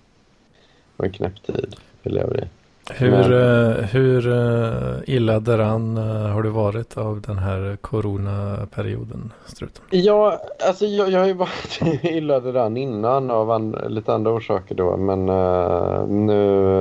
[0.97, 2.47] Och en knäpp tid vi lever i.
[2.91, 9.33] Hur, Men- eh, hur eh, illa däran eh, har du varit av den här coronaperioden,
[9.45, 9.83] Struten?
[9.89, 14.75] Ja, alltså jag, jag har ju varit illa redan innan av an, lite andra orsaker
[14.75, 14.97] då.
[14.97, 16.73] Men eh, nu...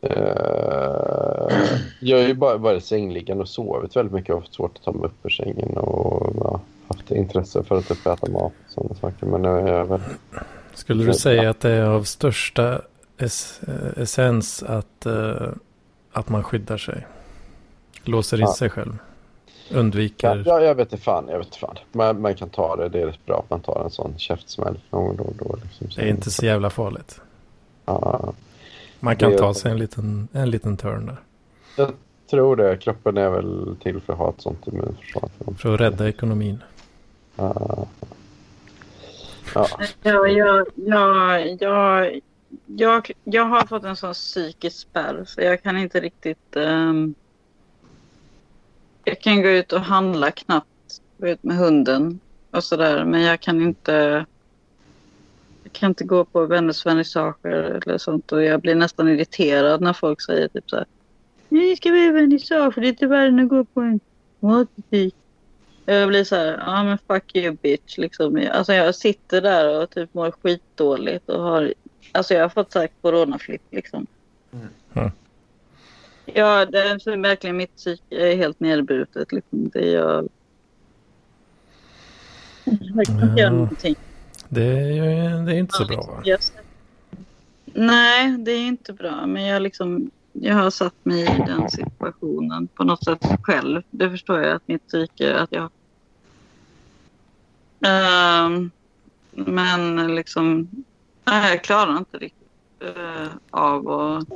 [0.00, 1.52] eh,
[2.00, 4.34] jag har ju bara varit sängliggande och sovit väldigt mycket.
[4.34, 7.88] Har haft svårt att ta mig upp ur sängen och ja, haft intresse för att
[7.88, 9.26] typ äta mat och sådana saker.
[9.26, 10.00] Men nu är jag väl...
[10.74, 12.80] Skulle du säga att det är av största
[13.18, 15.48] es eh, essens att, eh,
[16.12, 17.06] att man skyddar sig?
[18.04, 18.52] Låser in Ja.
[18.54, 18.98] sig själv?
[19.70, 20.42] Undviker?
[20.46, 21.24] Ja, jag vet inte fan.
[21.28, 21.76] Jag vet inte fan.
[21.92, 22.88] Man, man kan ta det.
[22.88, 25.56] Det är rätt bra att man tar en sån käftsmäll någon då och då.
[25.62, 25.86] Liksom.
[25.96, 27.20] Det är inte så jävla farligt.
[27.86, 28.32] Ja,
[29.00, 31.16] Man kan Det- ta sig en liten, en liten turn där.
[31.76, 31.92] jag
[32.30, 32.76] tror det.
[32.76, 35.28] Kroppen är väl till för att ha ett sånt immunförsvar.
[35.58, 36.62] För att rädda ekonomin.
[37.36, 37.86] Ja.
[39.54, 39.66] Ja.
[40.02, 42.20] Ja, jag, jag, jag,
[42.66, 46.56] jag, jag har fått en sån psykisk spärr så jag kan inte riktigt...
[46.56, 47.14] Um,
[49.04, 52.20] jag kan gå ut och handla knappt, gå ut med hunden
[52.50, 54.26] och sådär men jag kan inte...
[55.62, 59.92] Jag kan inte gå på vänners vernissager eller sånt och jag blir nästan irriterad när
[59.92, 60.86] folk säger typ så här.
[61.48, 64.00] Nu ska vi ha vernissage det är inte värre än att gå på en
[64.40, 65.14] matbutik.
[65.90, 68.48] Jag blir så här, ja men fuck you bitch liksom.
[68.52, 71.74] Alltså jag sitter där och typ mår skitdåligt och har,
[72.12, 74.06] alltså jag har fått så här coronaflipp liksom.
[74.52, 75.10] Mm.
[76.24, 79.68] Ja, det är verkligen mitt psyke är helt nedbrutet liksom.
[79.68, 80.28] Det är jag...
[82.64, 83.96] Kan inte göra någonting.
[84.48, 86.38] Det är, det är inte så bra va?
[87.64, 89.26] Nej, det är inte bra.
[89.26, 93.82] Men jag, liksom, jag har satt mig i den situationen på något sätt själv.
[93.90, 95.70] Det förstår jag att mitt psyke, att jag...
[97.80, 98.70] Ehm,
[99.30, 100.68] men liksom,
[101.24, 102.48] nej, jag klarar inte riktigt
[102.82, 104.28] uh, av att...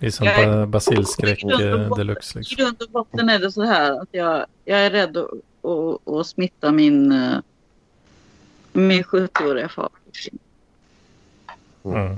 [0.00, 2.56] Det är som basilskräck I eh, botten- deluxe I liksom.
[2.64, 5.30] grund och botten är det så här att jag, jag är rädd att,
[5.62, 7.38] att, att smitta min, eh,
[8.72, 9.88] min 70-åriga far.
[11.84, 12.16] Mm.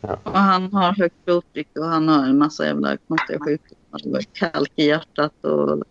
[0.00, 4.22] Och han har högt blodtryck och han har en massa jävla konstiga sjukdomar.
[4.32, 5.82] Kalk i hjärtat och,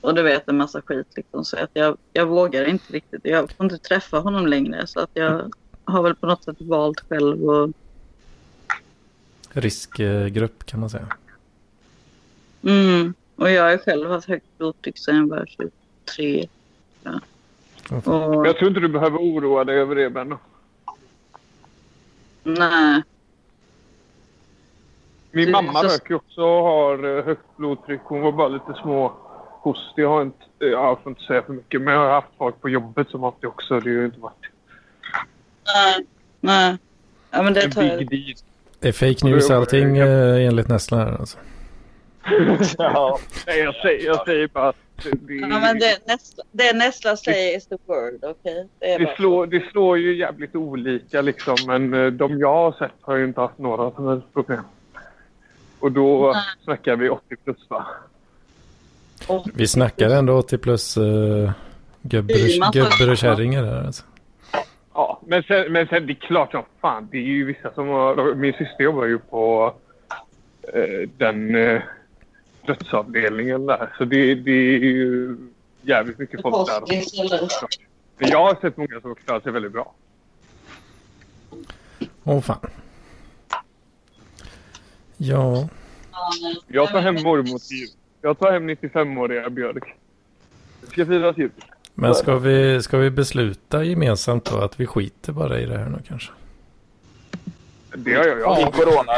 [0.00, 1.06] och du vet en massa skit.
[1.16, 1.44] Liksom.
[1.44, 3.20] Så att jag, jag vågar inte riktigt.
[3.24, 4.86] Jag får inte träffa honom längre.
[4.86, 5.50] Så att jag
[5.84, 7.44] har väl på något sätt valt själv.
[7.50, 7.70] Och,
[9.50, 11.06] Riskgrupp kan man säga.
[12.62, 15.46] mm, och jag har själv haft högt blodtryck sedan jag var
[16.06, 16.48] 23.
[17.02, 17.20] Ja.
[17.90, 20.38] Och, Jag tror inte du behöver oroa dig över det, Benno.
[22.42, 23.02] nej.
[25.30, 28.00] Min mamma så- röker också och har högt blodtryck.
[28.04, 29.12] Hon var bara lite små
[29.66, 30.02] hostig.
[30.02, 32.60] Jag har inte, eh, jag får inte säga för mycket, men jag har haft folk
[32.60, 33.80] på jobbet som haft det också.
[33.80, 34.46] Det har ju inte varit
[35.74, 36.06] Nej.
[36.40, 36.76] Nej.
[37.30, 38.08] Ja, men det en tar jag.
[38.80, 41.38] Det är fake news allting eh, enligt Nessla här alltså.
[42.78, 47.16] Ja, Nej, jag säger, jag säger bara att det, Ja, men det, nästa, det Nessla
[47.16, 48.68] säger is the word, okej?
[48.78, 51.56] Det är det, bara slår, det slår ju jävligt olika liksom.
[51.66, 54.62] Men eh, de jag har sett har ju inte haft några som helst problem.
[55.78, 56.42] Och då Nej.
[56.64, 57.86] snackar vi 80 plus va?
[59.26, 59.46] Så.
[59.54, 61.50] Vi snackar ändå 80 plus uh,
[62.02, 64.04] gubbar och kärringar här alltså.
[64.94, 67.08] Ja, men sen, men sen det är klart som fan.
[67.12, 68.34] Det är ju vissa som har...
[68.34, 69.74] Min syster jobbar ju på
[70.74, 71.82] eh, den eh,
[72.66, 73.94] dödsavdelningen där.
[73.98, 75.36] Så det, det är ju
[75.82, 76.82] jävligt mycket folk där.
[78.18, 79.94] Men jag har sett många som klarar sig väldigt bra.
[82.24, 82.70] Åh fan.
[85.16, 85.68] Ja.
[86.66, 87.88] Jag tar hem mormor till jul.
[88.26, 89.84] Jag tar hem 95-åriga Björk.
[90.80, 91.50] Det ska firas jul.
[91.94, 95.88] men ska vi, ska vi besluta gemensamt då att vi skiter bara i det här
[95.88, 96.30] nu kanske?
[97.96, 98.40] Det har jag.
[98.40, 98.60] jag.
[98.60, 98.70] Ja.
[98.72, 99.12] corona.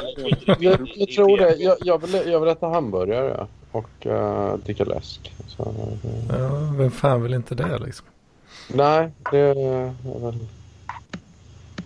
[0.58, 1.54] Jag, jag tror det.
[1.56, 3.46] Jag, jag, vill, jag vill äta hamburgare.
[3.72, 5.32] och uh, dricka läsk.
[5.46, 8.06] Så, uh, Ja, vem fan vill inte det liksom?
[8.74, 10.38] nej, det är väl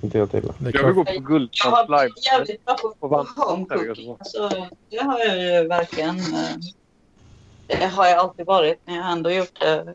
[0.03, 0.55] inte helt illa.
[0.59, 1.99] Det är Jag vill gå på Jag Guldkamp har live.
[1.99, 4.17] blivit jävligt bra På på home cooking.
[4.25, 4.49] Så
[4.91, 6.17] det har jag ju verkligen.
[6.19, 6.57] eh,
[7.67, 8.81] Det har jag alltid varit.
[8.85, 9.95] Men jag har ändå gjort det.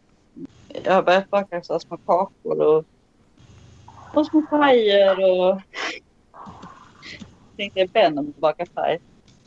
[0.83, 2.85] Jag har börjat baka så små kakor och,
[4.13, 5.61] och små pajer och
[7.57, 8.99] tänkte jag Ben att baka paj.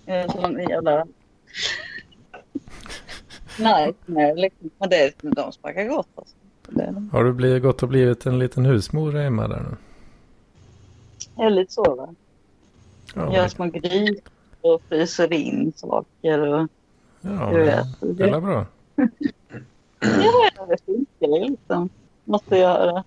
[0.07, 1.07] Jag är en jävla
[3.59, 4.71] nightmare liksom.
[4.79, 6.37] Men det, de smakar gott alltså.
[6.69, 9.77] Det Har du blivit, gått och blivit en liten husmor hemma där nu?
[11.45, 12.15] är lite så va.
[13.15, 16.69] Ja, Gör små grytor och fryser in saker och
[17.21, 18.19] ja, du det, vet.
[18.19, 18.67] det är bra.
[20.01, 21.89] Ja, det funkar liksom.
[22.25, 23.05] Måste göra.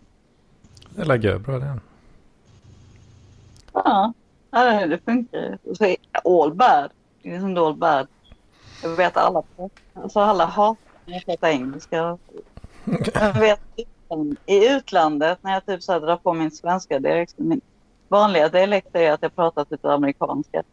[0.90, 1.80] Det är la bra det.
[3.74, 4.14] Ja,
[4.52, 5.58] ja det funkar.
[5.74, 6.92] Så all bad.
[7.22, 8.08] Det är som all bad.
[8.84, 9.44] Jag vet alla
[9.94, 12.18] alltså alla hatar när jag pratar engelska.
[13.14, 13.62] Jag vet
[14.46, 17.34] i utlandet när jag typ så drar på min svenska dialekt.
[17.38, 17.62] Min
[18.08, 20.64] vanliga dialekt är att jag pratar typ amerikanska.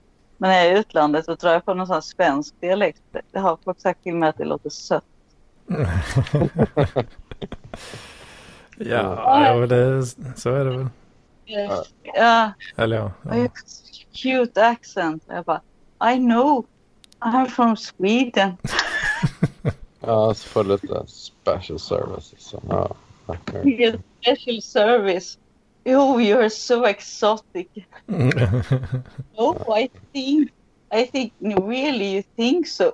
[0.41, 3.03] Men när jag är i utlandet så drar jag på någon sån svensk dialekt.
[3.33, 5.05] Det har folk sagt till mig att det låter sött.
[8.77, 10.89] Ja, ja det, så är det väl.
[12.15, 13.13] Ja, Eller ja.
[13.23, 13.49] Ja.
[14.13, 15.23] cute accent.
[15.27, 15.61] Jag bara,
[16.15, 16.67] I know.
[17.19, 18.57] I'm from Sweden.
[20.03, 22.35] Ja, så får du lite special services.
[22.39, 22.97] Så, ja,
[24.21, 25.39] special service.
[25.85, 27.69] Oh, you're so exotic.
[29.37, 30.51] Oh, I think,
[30.91, 32.93] I think, really you think so.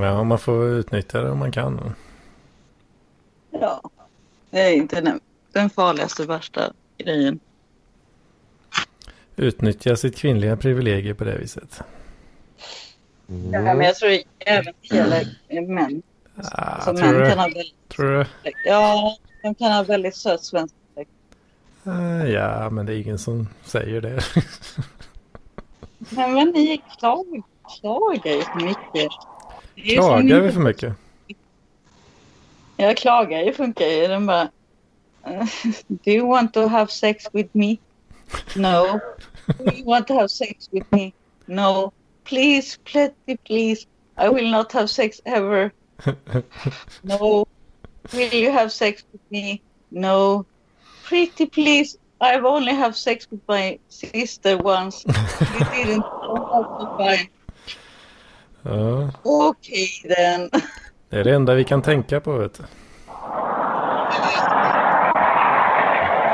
[0.00, 1.94] ja, man får utnyttja det om man kan.
[3.50, 3.82] Ja,
[4.50, 5.20] det är inte den,
[5.52, 7.40] den farligaste, värsta grejen.
[9.36, 11.80] Utnyttja sitt kvinnliga privilegier på det viset.
[11.80, 11.84] Ja,
[13.34, 13.64] Mm.
[13.64, 15.26] men jag tror även det gäller
[15.68, 16.02] män.
[16.52, 18.24] Ah, Så tror, män kan du, ha väldigt, tror du?
[18.64, 21.10] ja, de kan ha väldigt söt svensk dialekt.
[21.84, 24.20] Ah, ja, men det är ingen som säger det.
[25.98, 27.42] Men, men ni klag,
[27.80, 29.12] klagar ju för mycket.
[29.12, 30.94] Som Klagar vi för mycket?
[32.76, 34.06] Jag klagar ju funkar ju.
[34.08, 34.48] Den bara...
[35.26, 35.44] eh,
[35.88, 37.76] Do you want to have sex with me?
[38.56, 39.00] No.
[39.58, 41.12] Do you want to have sex with me?
[41.46, 41.92] No.
[42.24, 43.86] Please, pretty please.
[44.24, 45.70] I will not have sex ever.
[47.02, 47.46] No.
[48.12, 49.60] Will you have sex with me?
[49.88, 50.44] No.
[51.08, 51.98] Pretty please.
[52.20, 55.04] I've only have sex with my sister once.
[55.06, 56.04] You didn't.
[58.64, 59.86] Ja, Okay
[60.16, 60.50] then.
[61.08, 62.62] det är det enda vi kan tänka på vet du.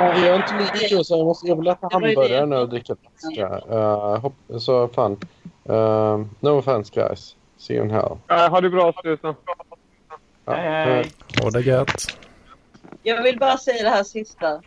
[0.01, 2.97] Ja, jag har inte mycket så jag, måste, jag vill äta hamburgare nu och dricka
[2.97, 3.77] flaska.
[3.77, 5.17] Uh, hopp, så fan.
[5.71, 7.37] Uh, no offense guys.
[7.59, 8.19] See you in hell.
[8.27, 9.35] Ja, ha det bra Susan.
[10.45, 11.13] Ja, Hej, hej.
[11.43, 12.19] Ha det gött.
[13.03, 14.63] Jag vill bara säga det här sista.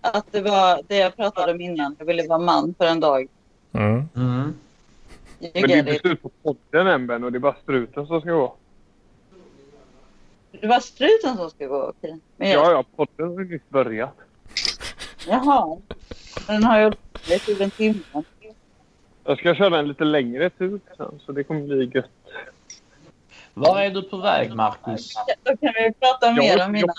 [0.00, 1.96] Att det var det jag pratade om innan.
[1.98, 3.28] Jag ville vara man för en dag.
[3.72, 4.08] Mm.
[4.16, 4.54] Mm.
[5.38, 8.20] Men det är inte slut på podden än Ben och det är bara struten som
[8.20, 8.54] ska gå.
[10.60, 12.18] Det var struten som ska gå, okej.
[12.36, 14.16] Men jag, Ja, ja, podden har nyss börjat.
[15.28, 15.78] Jaha.
[16.46, 18.22] Den har ju hållit i en timme.
[19.24, 22.10] Jag ska köra en lite längre tur sen så det kommer bli gött.
[23.60, 25.14] Var är du på väg, Marcus?
[25.44, 26.92] Då kan vi prata mer om mina...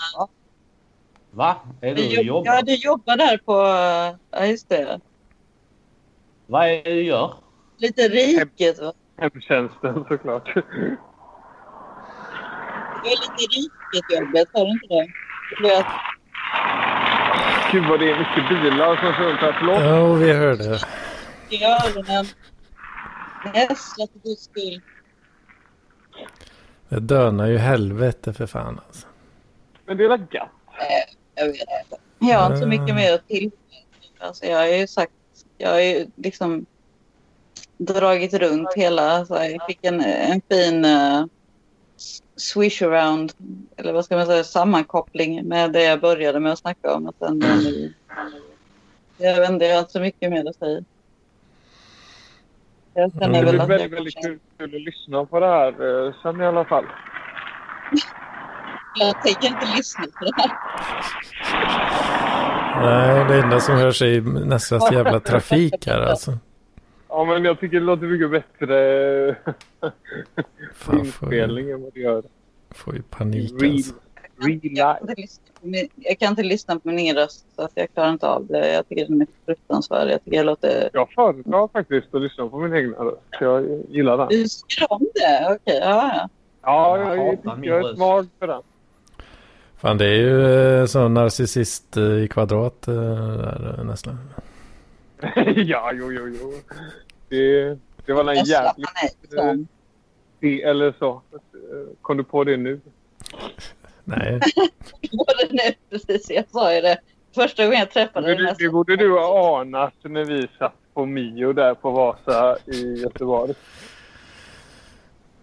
[1.30, 1.56] Va?
[1.80, 2.54] Är du och jobbar?
[2.54, 3.52] Ja, du jobbar där på...
[4.30, 5.00] Ja, just det.
[6.46, 7.34] Vad är det du gör?
[7.78, 8.92] Lite riket, va?
[9.18, 10.54] Hemtjänsten såklart.
[13.04, 15.06] Det är lite riket-jobbet, har du inte det?
[15.56, 15.86] Du vet,
[17.72, 19.56] Gud vad det är mycket bilar som kör runt här.
[19.58, 19.80] Förlåt.
[19.80, 20.78] Ja, vi hörde.
[21.48, 22.26] i öronen.
[23.54, 24.82] Näsla för guds skull.
[26.92, 29.06] Det dönar ju helvete för fan alltså.
[29.86, 30.48] Men det är väl gött.
[31.34, 31.96] Jag vet inte.
[32.18, 33.58] Jag har inte så mycket mer att tillföra.
[34.18, 35.12] Alltså, jag har ju sagt,
[35.58, 36.66] jag har ju liksom
[37.78, 39.10] dragit runt hela.
[39.10, 41.26] Alltså, jag fick en, en fin uh,
[42.36, 43.32] swish around,
[43.76, 47.06] eller vad ska man säga, sammankoppling med det jag började med att snacka om.
[47.08, 47.94] Att den, den,
[49.16, 50.84] jag vet inte, jag har inte så mycket mer att säga.
[52.94, 56.06] Jag känner Mm, Det väl blir väldigt, väldigt kul, kul att lyssna på det här
[56.06, 56.84] eh, sen i alla fall.
[58.94, 60.50] Jag tänker inte lyssna på det här.
[62.80, 66.38] Nej, det enda som hörs är nästan jävla trafik här alltså.
[67.08, 69.36] Ja, men jag tycker det låter mycket bättre
[70.74, 72.22] Fan, inspelning än vad det gör
[72.70, 73.72] får ju panik Real.
[73.72, 73.94] alltså.
[74.36, 74.98] Real Jag life.
[74.98, 77.72] kan, inte lyssna på min, jag kan inte lyssna på min egen röst så att
[77.74, 78.72] jag klarar inte av det.
[78.72, 80.08] Jag tycker den är fruktansvärd.
[80.10, 80.90] Jag tycker jag låter...
[80.92, 83.20] Jag föredrar faktiskt att lyssna på min egen röst.
[83.40, 84.28] Jag gillar den.
[84.28, 85.46] Du tycker om det?
[85.54, 86.28] Okej, ja, ja.
[86.62, 88.62] Ja, Jag jag, jag, jag är svag för den.
[89.82, 94.18] Fan det är ju eh, sån narcissist eh, i kvadrat eh, där, nästan.
[95.56, 96.52] ja, jo, jo, jo.
[97.28, 98.88] Det, det var en jävligt...
[100.64, 101.22] eller så.
[102.02, 102.80] Kom du på det nu?
[104.04, 104.40] Nej,
[105.12, 106.30] Både nu, precis.
[106.30, 106.98] Jag sa ju det.
[107.34, 110.74] Första gången jag träffade Det, den här det borde du ha anat när vi satt
[110.94, 113.54] på Mio där på Vasa i Göteborg.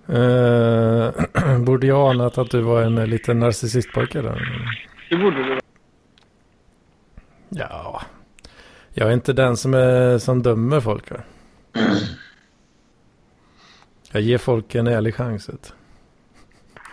[0.07, 1.11] Eh,
[1.65, 4.35] borde jag anat att du var en liten narcissistpojke då?
[5.09, 5.59] Det borde du.
[7.49, 8.01] Ja,
[8.93, 11.11] jag är inte den som, är, som dömer folk.
[11.11, 11.17] Va?
[14.11, 15.49] Jag ger folk en ärlig chans.
[15.49, 15.78] vet du.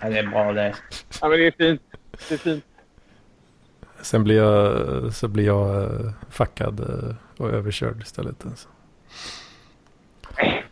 [0.00, 0.74] Ja, det är bra det.
[1.20, 1.82] Ja, men det är fint.
[2.28, 2.64] Det är fint.
[4.02, 8.46] Sen blir jag, så blir jag eh, fuckad eh, och överkörd istället.
[8.46, 8.68] Alltså.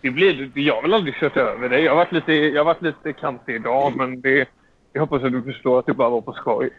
[0.01, 1.83] Det blir, jag har väl aldrig kört över dig.
[1.83, 4.49] Jag har varit lite, jag har varit lite kantig idag, men det,
[4.93, 6.71] jag hoppas att du förstår att det bara var på skoj.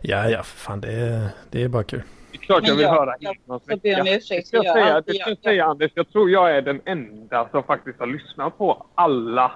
[0.00, 2.02] Ja, ja, för fan det är, det är bara kul.
[2.32, 5.18] Det är klart jag vill jag- höra jag ska jag jag- säga, jag- det ska
[5.18, 5.90] jag jag- säga Anders.
[5.94, 9.52] Jag tror jag är den enda som faktiskt har lyssnat på alla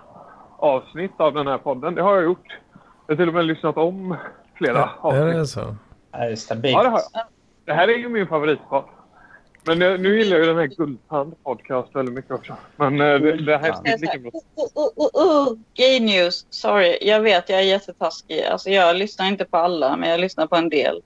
[0.58, 1.94] avsnitt av den här podden.
[1.94, 2.58] Det har jag gjort.
[3.06, 4.16] Jag har till och med lyssnat om
[4.54, 5.34] flera Ja, är avsnitt.
[5.36, 5.76] det så?
[6.12, 6.72] Ja, det är stabilt.
[6.76, 7.22] Ja, det har jag.
[7.64, 8.84] Det här är ju min favoritpodd.
[9.66, 12.56] Men eh, nu gillar jag ju den här Guldtand podcast väldigt mycket också.
[12.76, 14.30] Men eh, det, det här är lika bra.
[15.74, 16.46] Gay news.
[16.50, 18.42] Sorry, jag vet jag är jättetaskig.
[18.44, 21.02] Alltså jag lyssnar inte på alla, men jag lyssnar på en del.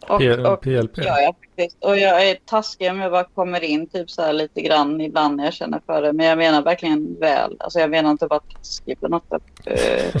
[0.00, 0.98] Och, P- och, PLP?
[0.98, 1.84] ja, jag, faktiskt.
[1.84, 5.36] och jag är taskig om jag bara kommer in typ så här lite grann ibland
[5.36, 6.12] när jag känner för det.
[6.12, 7.56] Men jag menar verkligen väl.
[7.60, 9.42] Alltså jag menar inte bara taskig på något sätt.
[9.66, 10.20] Eh,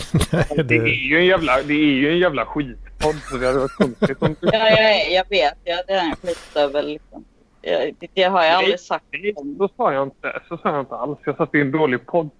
[0.64, 3.76] Det är ju en jävla, det är ju en jävla skitpodd så det hade varit
[3.76, 5.54] konstigt om ja, jag, är, jag vet.
[5.64, 7.24] Jag, det är en skitstövel liksom.
[7.62, 9.04] Jag, det, det har jag aldrig sagt.
[9.10, 10.40] Nej, så sa jag inte.
[10.48, 11.18] Så sa jag inte alls.
[11.24, 12.30] Jag sa att det är en dålig podd.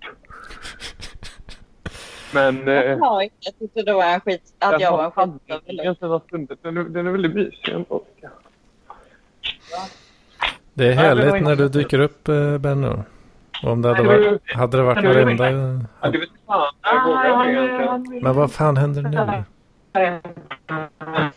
[2.34, 2.68] Men...
[2.68, 4.42] Eh, Ja, jag tyckte det var en skit.
[4.58, 6.20] Att jag var en skitstövel.
[6.62, 8.02] Den, är- den är väldigt mysig ändå.
[10.74, 13.04] det är härligt när du dyker upp eh, Benno.
[13.62, 15.48] Om det hade Nej, varit, hade det varit varenda...
[15.50, 15.88] Egentligen.
[18.22, 19.42] Men vad fan händer nu?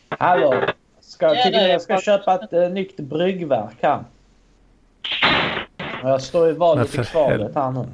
[0.10, 0.54] Hallå!
[1.00, 4.00] Ska, tycker ni jag ska köpa ett uh, nytt bryggverk här?
[6.04, 7.86] Jag står i valet i kvalet här nu.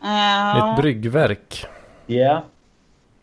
[0.00, 0.72] Ja.
[0.72, 1.66] Ett bryggverk.
[2.06, 2.42] Ja.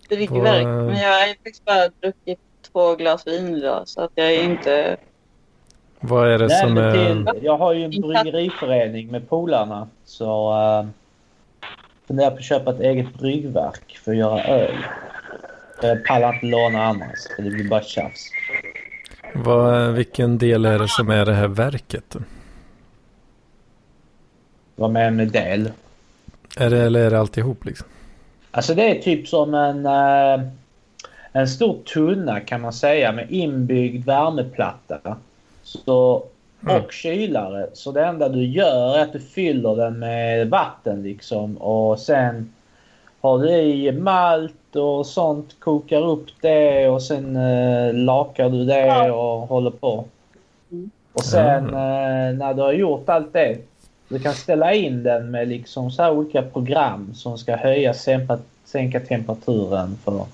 [0.09, 0.65] Bryggverk.
[0.65, 2.39] Vad- Men jag har faktiskt bara druckit
[2.71, 3.81] två glas vin idag.
[3.85, 4.97] Så att jag är inte...
[5.99, 6.91] Vad är det Nej, som är...
[6.93, 9.87] till, jag har ju en bryggeriförening med polarna.
[10.05, 10.87] Så uh,
[12.07, 14.75] funderar på att köpa ett eget bryggverk för att göra öl.
[15.81, 18.29] Jag pallar inte låna annars för det blir bara tjafs.
[19.33, 22.15] Vad, vilken del är det som är det här verket?
[24.75, 25.71] Vad menar du med del?
[26.57, 27.87] Är det, eller är det alltihop liksom?
[28.51, 30.45] Alltså det är typ som en, eh,
[31.31, 35.17] en stor tunna kan man säga med inbyggd värmeplatta.
[35.63, 36.23] Så,
[36.63, 36.83] Mm.
[36.83, 37.67] och kylare.
[37.73, 42.53] Så det enda du gör är att du fyller den med vatten liksom och sen
[43.21, 49.11] har du i malt och sånt, kokar upp det och sen eh, lakar du det
[49.11, 50.05] och håller på.
[51.13, 53.57] Och sen eh, när du har gjort allt det
[54.09, 58.39] du kan ställa in den med liksom så här olika program som ska höja, sänka,
[58.65, 60.27] sänka temperaturen för att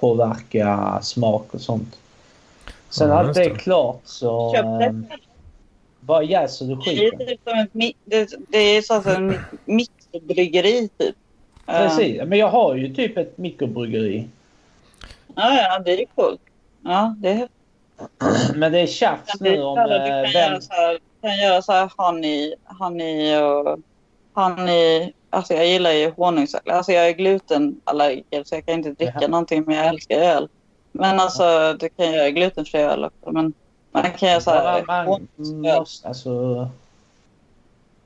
[0.00, 1.98] påverka smak och sånt.
[2.90, 5.04] Sen Ja, allt just det är klart så Köp det.
[6.00, 7.26] bara jäser du Det är skiten.
[7.26, 11.16] typ som ett det, det är så att en mi- mikrobryggeri typ.
[11.66, 12.22] Precis.
[12.26, 14.28] Men jag har ju typ ett mikrobryggeri.
[15.34, 16.40] Ja, ja, det är coolt.
[16.84, 17.48] Ja, det är
[18.54, 20.30] Men det är tjafs nu om så här, eh,
[20.92, 23.78] Du kan göra så här, du kan göra så här honey, honey och
[24.34, 25.12] honey.
[25.30, 26.70] Alltså jag gillar ju honungsöl.
[26.70, 29.28] Alltså jag är glutenallergiker så jag kan inte dricka Jaha.
[29.28, 30.48] någonting men jag älskar öl.
[30.92, 33.32] Men alltså du kan göra glutenfri öl också.
[33.32, 33.52] Men
[33.92, 35.86] man kan göra så här honungsöl.
[36.04, 36.68] alltså...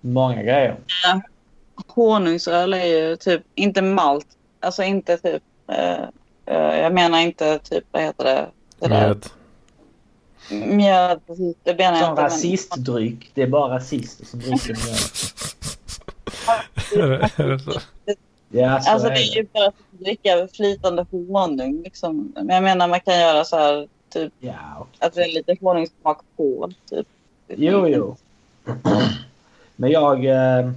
[0.00, 0.76] Många grejer.
[1.86, 4.26] honungsöl är ju typ inte malt.
[4.60, 5.42] Alltså inte typ.
[5.68, 6.02] Eh,
[6.46, 8.48] eh, jag menar inte typ vad heter det?
[8.88, 9.30] det.
[10.50, 10.68] Med...
[10.76, 11.20] Mjöd.
[11.26, 12.22] precis, Det menar jag Som inte.
[12.22, 13.30] men- rasistdryck.
[13.34, 14.74] Det är bara rasister som dricker det,
[17.36, 17.80] det så?
[18.48, 22.32] Ja, så Alltså är det är ju bara att dricka flytande honung liksom.
[22.36, 25.06] Men jag menar man kan göra så här typ Ja, okej.
[25.06, 26.70] att det är lite honungssmak på.
[26.90, 27.06] Typ.
[27.48, 28.16] Jo, jo.
[29.76, 30.24] Men jag...
[30.24, 30.70] Eh,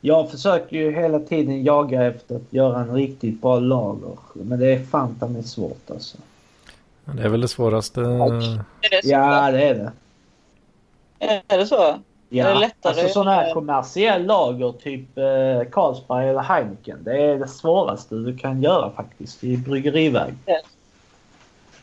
[0.00, 4.16] Jag försöker ju hela tiden jaga efter att göra en riktigt bra lager.
[4.32, 6.18] Men det är fan mig svårt alltså.
[7.16, 8.00] Det är väl det svåraste.
[8.00, 9.10] Är det så?
[9.10, 9.92] Ja, det är det.
[11.48, 11.94] Är det så?
[12.32, 12.92] Ja, Är det lättare?
[12.92, 16.98] alltså sådana här kommersiell lager, typ eh, Carlsberg eller Heineken.
[17.04, 20.34] Det är det svåraste du kan göra faktiskt i bryggeriväg.
[20.46, 20.56] Ja.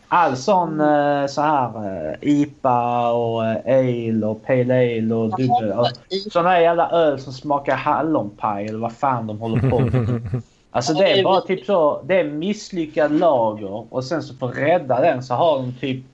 [0.08, 1.70] All sån eh, så här
[2.10, 6.46] eh, IPA och eh, Ale och Pale Ale och dubbel.
[6.46, 10.22] Här jävla öl som smakar hallonpaj eller vad fan de håller på med.
[10.78, 12.02] Alltså det är bara typ så.
[12.06, 16.06] Det är misslyckad lager och sen så för att rädda den så har de typ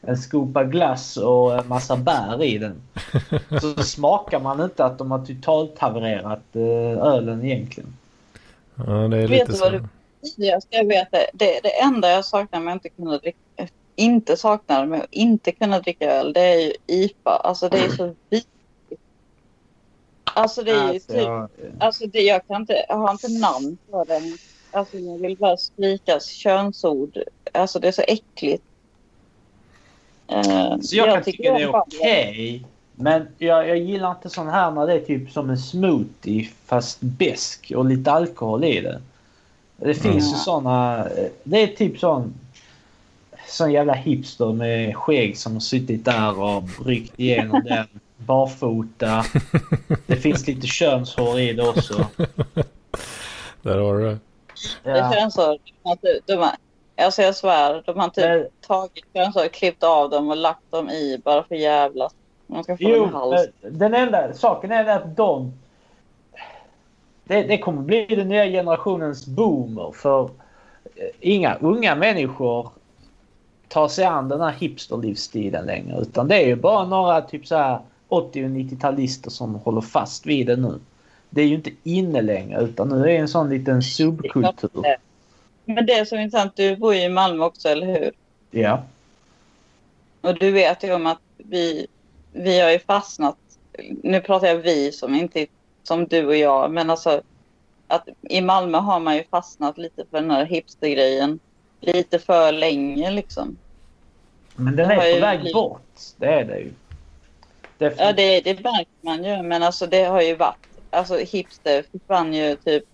[0.00, 2.82] en skopa glass och en massa bär i den.
[3.60, 7.96] Så smakar man inte att de har totalt havererat eh, ölen egentligen.
[8.74, 9.64] Ja, det är Vet lite du så.
[9.64, 9.88] vad du-
[10.36, 13.38] Jag ska veta, det, det enda jag saknar med att inte kunna dricka,
[13.96, 17.30] inte saknar med att inte kunna dricka öl, det är ju IPA.
[17.36, 18.51] Alltså det är så viktigt.
[20.34, 21.48] Alltså det är ju Alltså, typ, jag-
[21.78, 24.38] alltså det, jag kan inte, jag har inte namn på den.
[24.70, 27.18] Alltså jag vill bara skrika könsord.
[27.52, 28.62] Alltså det är så äckligt.
[30.28, 32.64] Eh, Så jag, kan tycka det är okej.
[32.94, 37.00] Men jag, jag gillar inte sån här när det är typ som en smoothie fast
[37.00, 39.00] besk och lite alkohol i det.
[39.76, 40.38] Det finns ju Mm.
[40.38, 41.06] såna.
[41.08, 42.34] eh, Det är typ sån.
[43.48, 47.86] Sån jävla hipster med skägg som har suttit där och bryggt igenom den.
[48.26, 49.24] Barfota.
[50.06, 52.06] Det finns lite könshår i det också.
[53.62, 54.18] Där har du det.
[54.84, 55.12] Det Ja.
[55.12, 55.46] känns så.
[55.82, 56.50] De har, de har,
[56.96, 60.90] alltså jag svär, de har typ Men- tagit könsår, klippt av dem och lagt dem
[60.90, 62.14] i bara för jävlas.
[62.46, 63.46] Man ska få Jo, en hals.
[63.60, 65.52] den enda saken är att de...
[67.24, 69.92] Det, det kommer bli den nya generationens boomer.
[69.94, 70.22] För
[70.96, 72.70] eh, inga unga människor
[73.68, 76.00] tar sig an den här hipsterlivsstilen längre.
[76.00, 77.78] Utan det är ju bara några typ så här
[78.12, 80.80] 80 och 90-talister som håller fast vid det nu.
[81.30, 84.70] Det är ju inte inne längre utan nu är det en sån liten subkultur.
[85.64, 88.12] Men det är så intressant, du bor ju i Malmö också, eller hur?
[88.50, 88.82] Ja.
[90.20, 91.86] Och du vet ju om att vi,
[92.32, 93.36] vi har ju fastnat,
[94.02, 95.46] nu pratar jag vi som inte
[95.82, 97.22] som du och jag, men alltså
[97.86, 101.38] att i Malmö har man ju fastnat lite för den här hipstergrejen
[101.80, 103.56] lite för länge liksom.
[104.56, 106.00] Men den är på väg bort.
[106.16, 106.72] Det är det ju.
[107.82, 111.84] Det Ja, det, det märker man ju, men alltså det har ju varit, alltså hipster
[111.92, 112.84] försvann ju typ,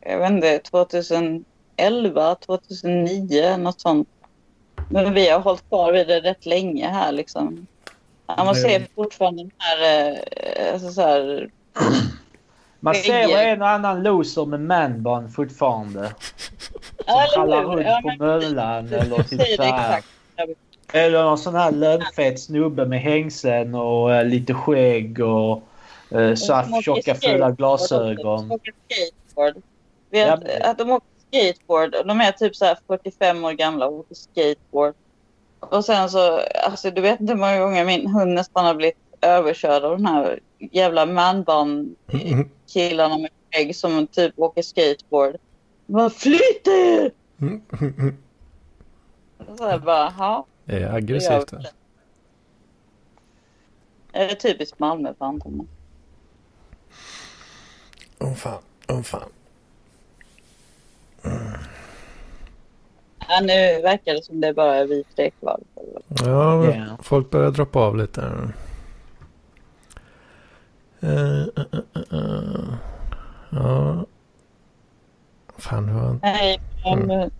[0.00, 4.08] jag vet inte, 2011, 2009, något sånt.
[4.90, 7.66] Men vi har hållit kvar vid det rätt länge här liksom.
[8.26, 11.50] Ja, man ser fortfarande den här, eh, alltså så här,
[12.80, 16.12] Man ser en och annan loser med manband fortfarande.
[17.06, 17.68] Som hallar hur?
[17.68, 20.02] runt Ja, på möllan eller typ så här.
[20.92, 25.62] Eller någon sån här lönnfet snubbe med hängslen och eh, lite skägg och
[26.08, 28.52] som saft, tjocka också, glasögon.
[28.52, 29.54] Åker skateboard.
[30.10, 33.52] Vet, Ja, men- Att de åker skateboard och de är typ så här 45 år
[33.52, 34.94] gamla och åker skateboard.
[35.60, 38.96] Och sen så, alltså du vet inte hur många gånger min hund nästan har blivit
[39.20, 45.36] överkörd av den här jävla manband-killarna med skägg som typ åker skateboard.
[45.86, 47.10] Bara flyt er!
[49.56, 50.46] Så här bara, ja.
[50.66, 51.52] Det är det gör aggressivt.
[51.52, 51.66] vi.
[54.12, 55.68] Är det typiskt Malmö för antagligen.
[58.18, 59.28] Åh fan, åh fan.
[63.28, 65.60] Ja, nu verkar det som det bara är vi tre kvar.
[66.08, 66.98] Ja, Ja.
[67.02, 68.20] folk börjar droppa av lite.
[71.02, 71.64] Uh, uh,
[71.96, 72.74] uh, uh.
[73.50, 74.06] Ja.
[75.58, 76.18] Fan, det var...
[76.22, 77.30] Nej, men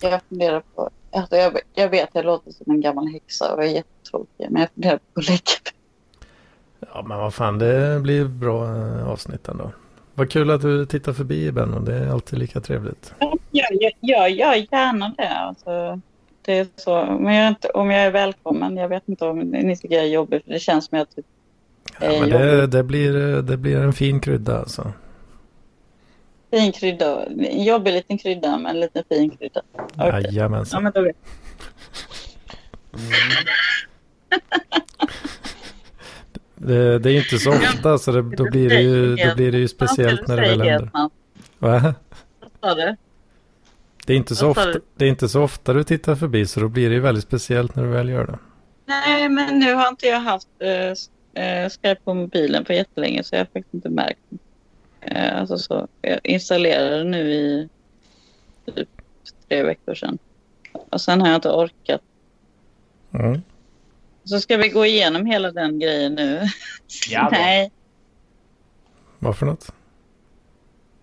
[0.00, 0.90] jag funderar på...
[1.10, 4.46] Alltså jag, jag vet att jag låter som en gammal häxa och är jättetråkig.
[4.50, 5.40] Men jag funderar på att lägga
[6.80, 9.70] Ja, men vad fan, det blir bra eh, avsnitt ändå.
[10.14, 11.80] Vad kul att du tittar förbi Benno.
[11.80, 13.14] Det är alltid lika trevligt.
[13.18, 13.36] Ja,
[14.00, 15.28] jag, gör gärna det.
[15.28, 16.00] Alltså,
[16.42, 17.04] det är så.
[17.20, 18.76] Men jag är inte, om jag är välkommen.
[18.76, 20.44] Jag vet inte om ni tycker jag är jobbig.
[20.44, 21.26] För det känns som jag typ...
[22.00, 24.92] Ja, men det, det, blir, eh, det blir en fin krydda alltså.
[26.50, 27.26] Fin krydda.
[27.26, 29.62] En jobbig liten krydda, men en liten fin krydda.
[29.94, 30.82] Ja, Jajamensan.
[30.82, 31.16] men då vet
[36.60, 39.58] Det, det är inte så ofta så det, då, blir det ju, då blir det
[39.58, 40.90] ju speciellt när det väl händer.
[41.58, 41.94] Va?
[42.40, 42.96] Vad sa du?
[44.06, 44.80] Det är, inte så Vad sa ofta, du?
[44.96, 47.76] det är inte så ofta du tittar förbi så då blir det ju väldigt speciellt
[47.76, 48.38] när du väl gör det.
[48.86, 53.40] Nej, men nu har inte jag haft eh, Skype på mobilen på jättelänge så jag
[53.40, 54.20] har faktiskt inte märkt.
[54.32, 54.38] Eh,
[55.10, 57.68] alltså så, jag installerade nu i
[58.74, 58.88] typ
[59.48, 60.18] tre veckor sedan.
[60.72, 62.00] Och sen har jag inte orkat.
[63.14, 63.42] Mm.
[64.24, 66.40] Så ska vi gå igenom hela den grejen nu?
[67.10, 67.28] Ja, då.
[67.30, 67.70] Nej.
[69.18, 69.72] Vad för något?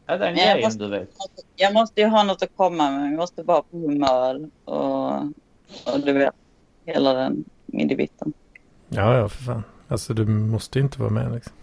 [0.06, 1.10] Ja, den Jag grejen måste- du vet.
[1.56, 3.06] Jag måste ju ha något att komma med.
[3.12, 5.16] Jag måste vara på humör och,
[5.94, 6.34] och du vet,
[6.86, 8.34] hela den midibitten.
[8.90, 9.64] Ja, ja, för fan.
[9.88, 11.54] Alltså du måste ju inte vara med liksom.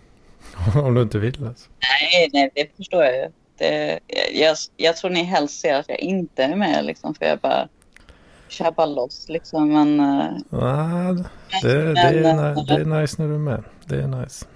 [0.85, 1.71] Om du inte vill alltså.
[1.81, 3.29] Nej, nej, det förstår jag ju.
[3.59, 4.01] Det,
[4.33, 7.69] jag, jag tror ni helst ser att jag inte är med liksom, för jag bara
[8.49, 9.73] kör bara loss liksom.
[9.73, 11.17] Men eh, Ja,
[11.63, 13.65] det, det, är, ni- det är nice när du är med.
[13.85, 14.47] Det är nice.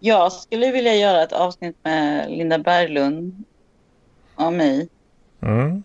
[0.00, 3.44] jag skulle vilja göra ett avsnitt med Linda Berglund
[4.34, 4.88] och mig.
[5.42, 5.82] Mm.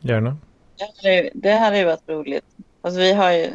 [0.00, 0.36] Gärna.
[0.78, 2.44] Det hade, det hade ju varit roligt.
[2.82, 3.50] Alltså vi har ju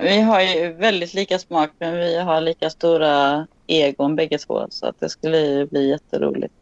[0.00, 4.86] vi har ju väldigt lika smak men vi har lika stora egon bägge två så
[4.86, 6.54] att det skulle ju bli jätteroligt.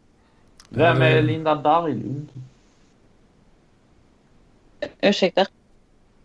[0.69, 2.29] Vem är det- Linda Berglund?
[5.01, 5.47] Ursäkta?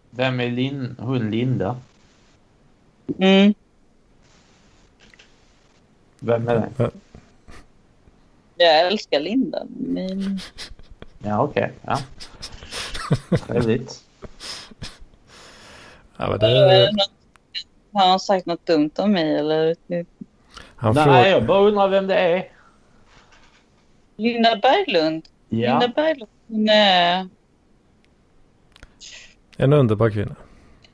[0.09, 1.77] Vem är Lin hon Linda?
[3.19, 3.53] Mm.
[6.19, 6.91] Vem är det?
[8.57, 9.65] Jag älskar Linda.
[9.69, 10.39] Men...
[11.23, 11.71] Ja, okej.
[11.81, 11.99] Ja.
[13.47, 14.04] Trevligt.
[16.17, 16.91] Ja, det,
[17.93, 19.75] Har han sagt något dumt om mig eller?
[20.75, 21.25] han Nej, frågar...
[21.25, 22.51] jag bara undrar vem det är.
[24.15, 25.23] Linda Berglund?
[25.49, 25.87] Linda Ja.
[25.95, 26.29] Berglund?
[26.47, 27.27] Hon är...
[29.57, 30.35] En underbar kvinna.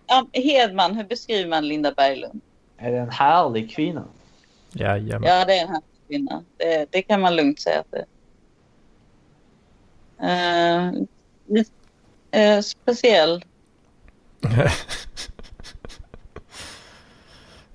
[0.07, 2.41] Ja, Hedman, hur beskriver man Linda Berglund?
[2.77, 4.03] Är det en härlig kvinna?
[4.73, 5.30] Jajamän.
[5.30, 6.43] Ja, det är en härlig kvinna.
[6.57, 8.06] Det, det kan man lugnt säga att det
[10.18, 10.93] är.
[11.48, 11.72] Lite,
[12.31, 13.45] eh, speciell.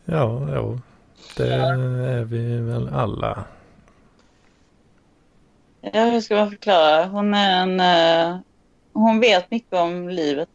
[0.05, 0.80] ja, jo.
[1.36, 3.44] Det är vi väl alla.
[5.80, 7.06] Ja, hur ska man förklara?
[7.06, 7.80] Hon är en...
[7.80, 8.38] eh,
[8.93, 10.48] hon vet mycket om livet.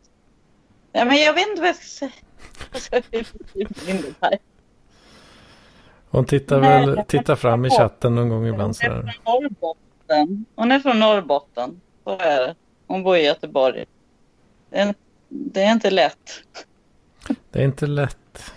[0.91, 2.09] Ja, men jag vet inte vad jag ska
[3.01, 3.03] säga.
[3.85, 4.41] Linda Berglund?
[6.09, 6.85] Hon tittar Nej.
[6.85, 10.45] väl tittar fram i chatten någon gång ibland Hon är från Norrbotten.
[10.55, 11.81] Hon är från Norrbotten.
[12.03, 12.55] Så är det.
[12.87, 13.85] Hon bor i Göteborg.
[14.69, 14.95] Det är,
[15.33, 16.43] det är inte lätt.
[17.51, 18.53] Det är inte lätt.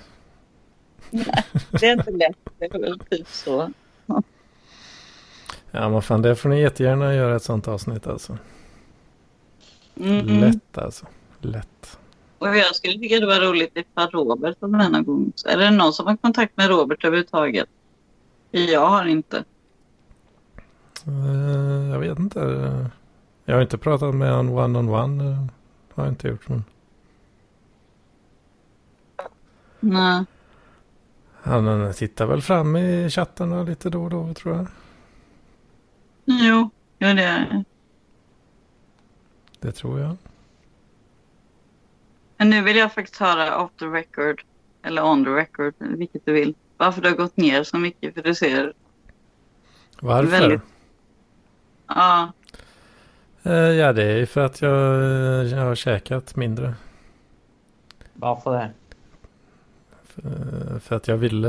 [1.70, 2.36] Det är inte lätt.
[2.58, 3.72] Det är väl typ så.
[5.70, 8.38] Ja, men fan det får ni jättegärna göra ett sånt avsnitt alltså.
[9.96, 10.40] Mm.
[10.40, 11.06] Lätt alltså.
[11.40, 11.98] Lätt.
[12.38, 15.32] Och jag skulle tycka det var roligt ifall Robert var med någon gång.
[15.46, 17.68] Är det någon som har kontakt med Robert överhuvudtaget?
[18.50, 19.44] Jag har inte.
[21.06, 22.40] Eh, jag vet inte.
[23.44, 25.30] Jag har inte pratat med honom one-on-one.
[25.32, 25.46] eh,
[25.94, 26.48] Har jag inte gjort.
[26.48, 26.64] Men
[29.80, 30.24] Nej.
[31.42, 34.66] han tittar väl fram i chattarna lite då och då tror jag.
[36.24, 37.64] Jo, jo det är
[39.60, 39.72] det.
[39.72, 40.16] Tror jag.
[42.36, 44.42] Men nu vill jag faktiskt höra off the record.
[44.82, 46.54] Eller on the record, vilket du vill.
[46.76, 48.14] Varför det har gått ner så mycket.
[48.14, 48.72] För du ser,
[50.00, 50.30] Varför?
[50.30, 50.60] Väldigt.
[51.86, 52.32] ja,
[53.52, 56.74] ja, det är ju för att jag, eh, jag har käkat mindre.
[58.14, 58.70] Varför det?
[60.24, 61.48] Eh, För att jag ville,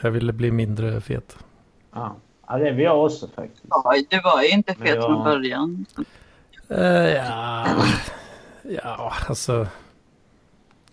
[0.00, 1.36] jag ville bli mindre fet.
[1.92, 2.16] Ja.
[2.48, 3.62] ja, det vill jag också faktiskt.
[3.70, 5.86] ja, du var ju inte fet jag- från början.
[6.68, 6.82] Eh,
[7.14, 7.66] ja,
[8.62, 9.66] ja, alltså.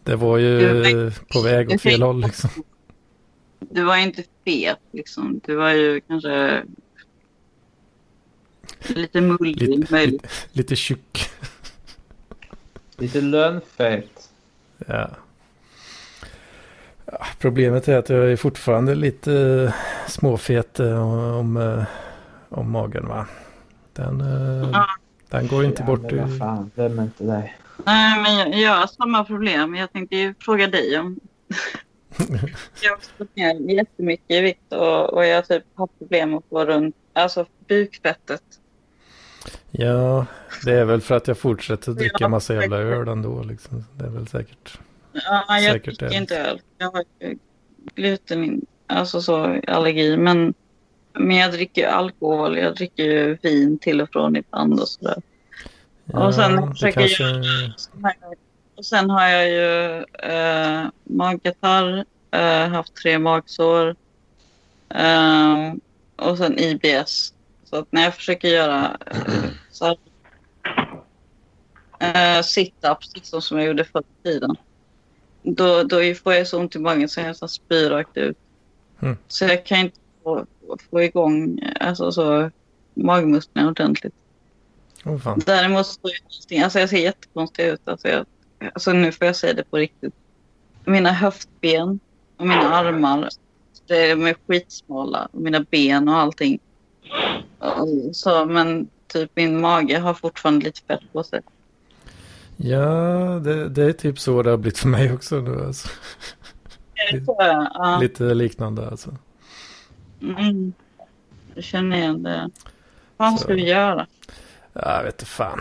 [0.04, 2.50] Det var ju Du på väg åt fel håll liksom.
[3.60, 5.42] Du var inte fet liksom.
[5.46, 6.64] Du var ju kanske
[8.88, 10.22] lite mullrig Lite, möjligt.
[10.22, 11.30] lite, lite tjock.
[12.98, 14.30] Lite lönfet.
[14.88, 15.10] Ja.
[17.40, 19.74] Problemet är att jag är fortfarande lite eh,
[20.08, 21.84] småfet eh, om, eh,
[22.50, 23.28] om magen va.
[23.94, 24.20] Den,
[24.74, 24.88] Ja.
[25.30, 27.52] den går inte ja, bort men vad fan, vem är inte det?
[27.86, 29.76] Nej, men jag, jag har samma problem.
[29.76, 31.20] Jag tänkte ju fråga dig om...
[32.82, 36.66] jag har gått ner jättemycket i vikt och, och jag typ har problem att få
[36.66, 38.44] runt alltså bukfettet.
[39.72, 40.26] Ja,
[40.66, 43.86] det är väl för att jag fortsätter dricka Ja, massa jävla öl ändå liksom.
[43.98, 44.80] Det är väl säkert.
[45.12, 46.62] Ja, jag Säkert dricker inte öl.
[46.78, 47.04] Jag har
[47.96, 50.18] gluten, alltså så allergi.
[50.18, 50.54] Men,
[51.14, 52.58] men jag dricker alkohol.
[52.58, 55.22] Jag dricker ju vin till och från ibland och sådär.
[56.06, 57.24] Ja, Och sen försöker kanske...
[58.76, 63.96] Och sen har jag ju eh, magkatarr, eh, haft tre magsår
[64.90, 65.74] eh,
[66.16, 67.34] och sen IBS.
[67.70, 69.98] Så att när jag försöker göra eh, så här,
[72.00, 74.56] eh, sit-ups, liksom som jag gjorde förr i tiden,
[75.44, 78.38] då, då får jag så ont i magen så jag nästan spyr rakt ut.
[79.00, 79.18] Mm.
[79.28, 80.46] Så jag kan inte få,
[80.92, 82.52] få igång alltså, så,
[82.94, 84.14] magmusklerna ordentligt.
[85.24, 85.42] Fan.
[85.46, 86.00] Däremot så
[86.64, 87.82] alltså jag ser jättekonstig ut.
[87.84, 88.26] Alltså, jag,
[88.74, 90.14] alltså nu får jag säga det på riktigt.
[90.86, 92.00] Mina höftben
[92.38, 93.30] och mina armar
[93.90, 95.28] det, de är skitsmala.
[95.32, 96.60] Mina ben och allting.
[98.14, 101.42] Så, men typ min mage har fortfarande lite fett på sig.
[102.58, 102.80] Ja,
[103.44, 105.66] det, det är typ så det har blivit för mig också nu.
[105.66, 105.90] Alltså.
[107.12, 107.24] Jag.
[107.74, 107.98] Ja.
[108.02, 109.16] Lite liknande alltså.
[110.22, 110.74] Mm.
[111.56, 112.50] Jag känner igen det.
[113.18, 113.38] Vad Så.
[113.38, 114.08] ska vi göra?
[114.74, 115.60] Ja, jag vet inte fan.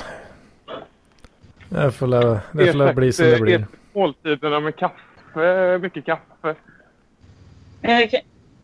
[1.68, 3.58] Det får la, det får la bli som det blir.
[3.60, 6.54] eh, Måltiderna med kaffe, mycket kaffe.
[7.80, 8.08] Men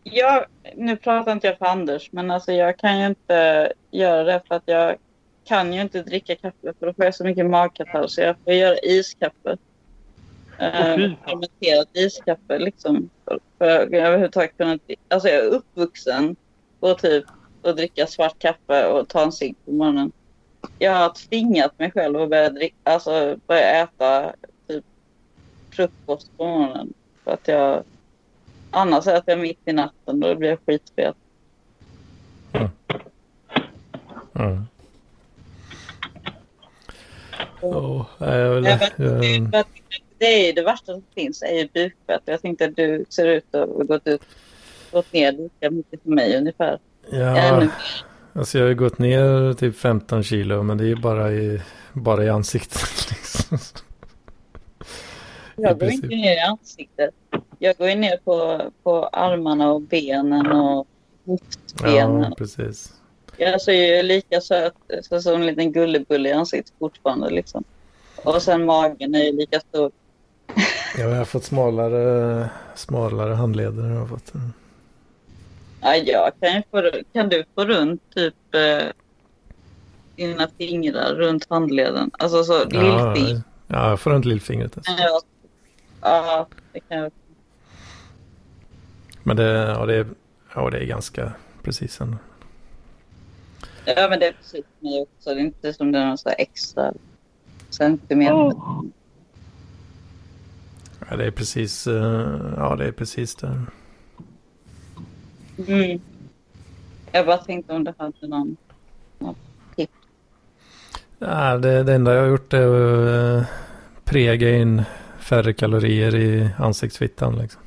[0.07, 0.45] Jag
[0.75, 4.55] nu pratar inte jag för Anders, men alltså jag kan ju inte göra det för
[4.55, 4.97] att jag
[5.43, 8.53] kan ju inte dricka kaffe för då får jag så mycket magkatarr så jag får
[8.53, 9.57] göra iskaffe.
[10.59, 11.15] Eh, fy fan.
[11.25, 13.09] fermenterat iskaffe liksom.
[13.25, 16.35] För, för jag överhuvudtaget kunna, alltså jag är uppvuxen
[16.79, 17.25] på typ
[17.63, 20.11] att dricka svart kaffe och ta en cigg på morgonen.
[20.79, 24.33] Jag har tvingat mig själv att börja, dricka, alltså börja äta
[24.67, 24.85] typ
[25.71, 26.93] frukost på morgonen.
[27.23, 27.83] För att jag
[28.75, 31.15] Annars äter jag mitt i natten och då blir jag skitfet.
[34.33, 34.65] Mm.
[37.61, 39.65] Oh, jag Jag jag,
[40.17, 42.21] Det är det värsta som finns, är ju bukfett.
[42.25, 44.21] Jag tänkte att du ser ut att ha gått, ut,
[44.91, 46.79] gått ner lika mycket som mig ungefär.
[47.09, 47.69] ja, Ännu.
[48.33, 51.61] alltså jag har ju gått ner typ 15 kilo men det är ju bara i,
[51.93, 53.09] bara i ansiktet.
[53.09, 53.57] Liksom.
[55.55, 57.13] Jag går inte ner i ansiktet.
[57.65, 60.87] Jag går ju ner på, på armarna och benen och
[61.27, 62.21] höftbenen.
[62.29, 62.93] Ja, precis.
[63.37, 67.29] Jag ser ju lika söt så som en liten gullebulle i ansiktet fortfarande.
[67.29, 67.63] Liksom.
[68.23, 69.91] Och sen magen är ju lika stor.
[70.97, 73.83] Ja, jag har fått smalare, smalare handleder.
[73.83, 74.31] Har jag fått.
[75.81, 78.87] Ja, jag kan, få, kan du få runt typ eh,
[80.15, 82.11] dina fingrar runt handleden?
[82.19, 83.41] Alltså så Ja, lillfing.
[83.67, 84.77] ja, jag får runt lillfingret.
[84.77, 84.91] Alltså.
[84.97, 85.21] Ja,
[86.01, 87.11] ja, det kan jag.
[89.27, 90.07] Men det, ja, det, är,
[90.55, 91.33] ja, det är ganska
[91.63, 92.17] precis ändå.
[93.85, 95.29] Ja, men det är precis mig också.
[95.29, 96.93] Det är inte som det är någon så här extra
[97.69, 98.53] centimeter.
[101.09, 103.61] Ja, det är precis, eh, ja, det är precis där.
[105.67, 106.01] Mm.
[107.11, 108.57] Jag bara tänkte om du hade någon.
[111.19, 113.47] Ja, det, det enda jag har gjort är att eh,
[114.03, 114.83] prega in
[115.19, 117.37] färre kalorier i ansiktsfittan.
[117.37, 117.61] Liksom.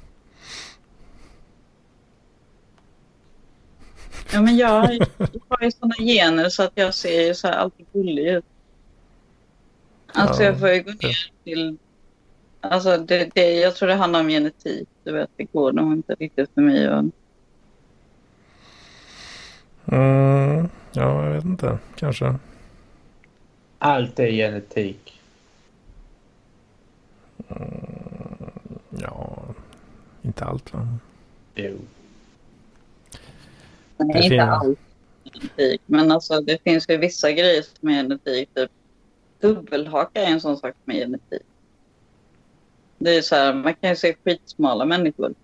[4.32, 7.34] Ja, men jag, har ju- jag har ju sådana gener så att jag ser ju
[7.34, 8.44] så här alltid gullig ut.
[10.12, 11.78] Alltså Ja, jag får ju gå ner till...
[12.60, 14.88] Alltså det, det, jag tror det handlar om genetik.
[15.04, 16.88] Du vet, det går nog inte riktigt för mig.
[16.88, 17.04] Och,
[19.92, 21.78] Mm, ja, jag vet inte.
[21.96, 22.34] Kanske.
[23.78, 25.20] Allt är genetik.
[28.90, 29.38] Ja,
[30.22, 30.88] inte allt va?
[31.54, 31.78] Jo.
[33.98, 34.78] Nej, inte allt
[35.24, 35.80] genetik.
[35.86, 38.48] Men alltså det finns ju vissa grejer som är genetik.
[38.54, 38.70] Typ
[39.40, 41.42] dubbelhaka är en sån sak med genetik.
[42.98, 45.34] Det är så här, man kan ju se skitsmala människor.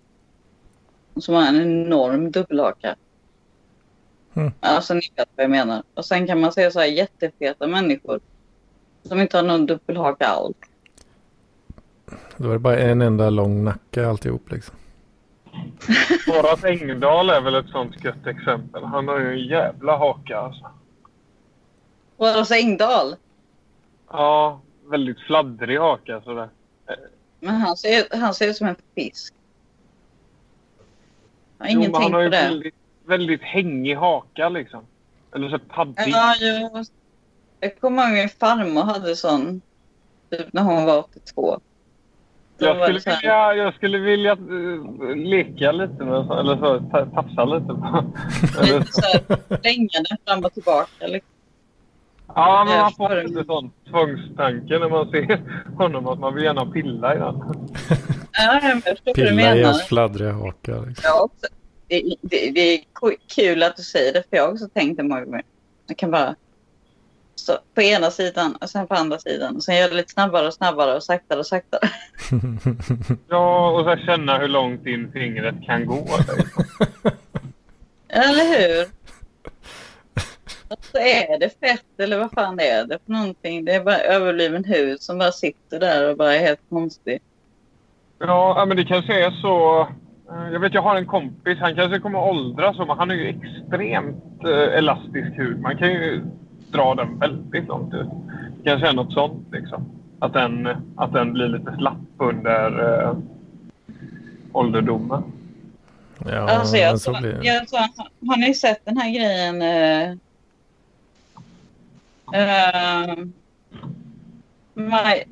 [1.17, 2.97] Som har en enorm dubbelhaka.
[4.35, 4.53] Mm.
[4.61, 5.83] Alltså ni vet vad jag menar.
[5.95, 8.21] Och sen kan man se så här jättefeta människor.
[9.03, 10.57] Som inte har någon dubbelhaka alls.
[12.37, 14.77] Då är det bara en enda lång nacke alltihop liksom.
[16.27, 18.85] Horace Engdahl är väl ett sånt gött exempel.
[18.85, 20.71] Han har ju en jävla haka alltså.
[22.17, 23.17] Horace Engdahl.
[24.11, 26.49] Ja, väldigt fladdrig haka sådär.
[27.41, 29.35] Men han ser, han ser ut som en fisk.
[31.59, 32.37] Jag har Jo, men ingenting han har på ju det.
[32.37, 32.75] väldigt,
[33.07, 34.87] väldigt hängig haka liksom.
[35.35, 36.09] Eller så paddig.
[36.09, 36.87] Ja, jag,
[37.61, 39.61] jag kommer ihåg min farmor hade sån.
[40.31, 41.61] Typ när hon var 82.
[42.59, 47.45] Jag skulle vilja, jag skulle vilja eh, leka lite med så- eller så, ta- tafsa
[47.45, 48.05] lite på.
[48.63, 49.01] Lite så.
[49.03, 51.07] här, fram och tillbaka.
[51.07, 51.31] Liksom.
[52.35, 55.41] Ja, men man får lite sån tvångstanke när man ser
[55.79, 57.43] honom att man vill gärna pilla i den.
[58.33, 59.63] Ja, jag förstår vad du Pilla i menar.
[59.65, 60.81] hans fladdriga haka.
[60.81, 61.11] Liksom.
[61.23, 61.47] Också,
[61.89, 62.81] det, det, det är
[63.35, 65.43] kul att du säger det, för jag har också tänkt det många gånger.
[65.87, 66.35] Jag kan bara
[67.45, 69.57] stå på ena sidan och sen på andra sidan.
[69.57, 71.81] Och sen göra det lite snabbare och snabbare och saktare och saktare.
[73.29, 76.07] Ja, och så känna hur långt in fingret kan gå.
[78.09, 78.87] Eller hur?
[80.69, 83.65] Alltså är det fett eller vad fan är det för någonting?
[83.65, 87.19] Det är bara överbliven hud som bara sitter där och bara är helt konstig.
[88.19, 89.81] Ja, men det kanske är så.
[90.31, 91.59] eh, Jag vet, jag har en kompis.
[91.61, 95.61] Han kanske kommer att åldras, men han har ju extremt eh, elastisk hud.
[95.61, 96.23] Man kan ju
[96.75, 98.09] dra den väldigt långt ut.
[98.63, 99.85] Det kanske är något sånt liksom.
[100.19, 103.17] Att den, att den blir lite slapp under eh,
[104.53, 105.23] ålderdomen.
[106.27, 107.79] Ja, Alltså jag, så blir jag tror,
[108.29, 109.63] har ni sett den här grejen?
[109.63, 110.11] eh,
[112.33, 113.17] eh,
[114.75, 115.25] my,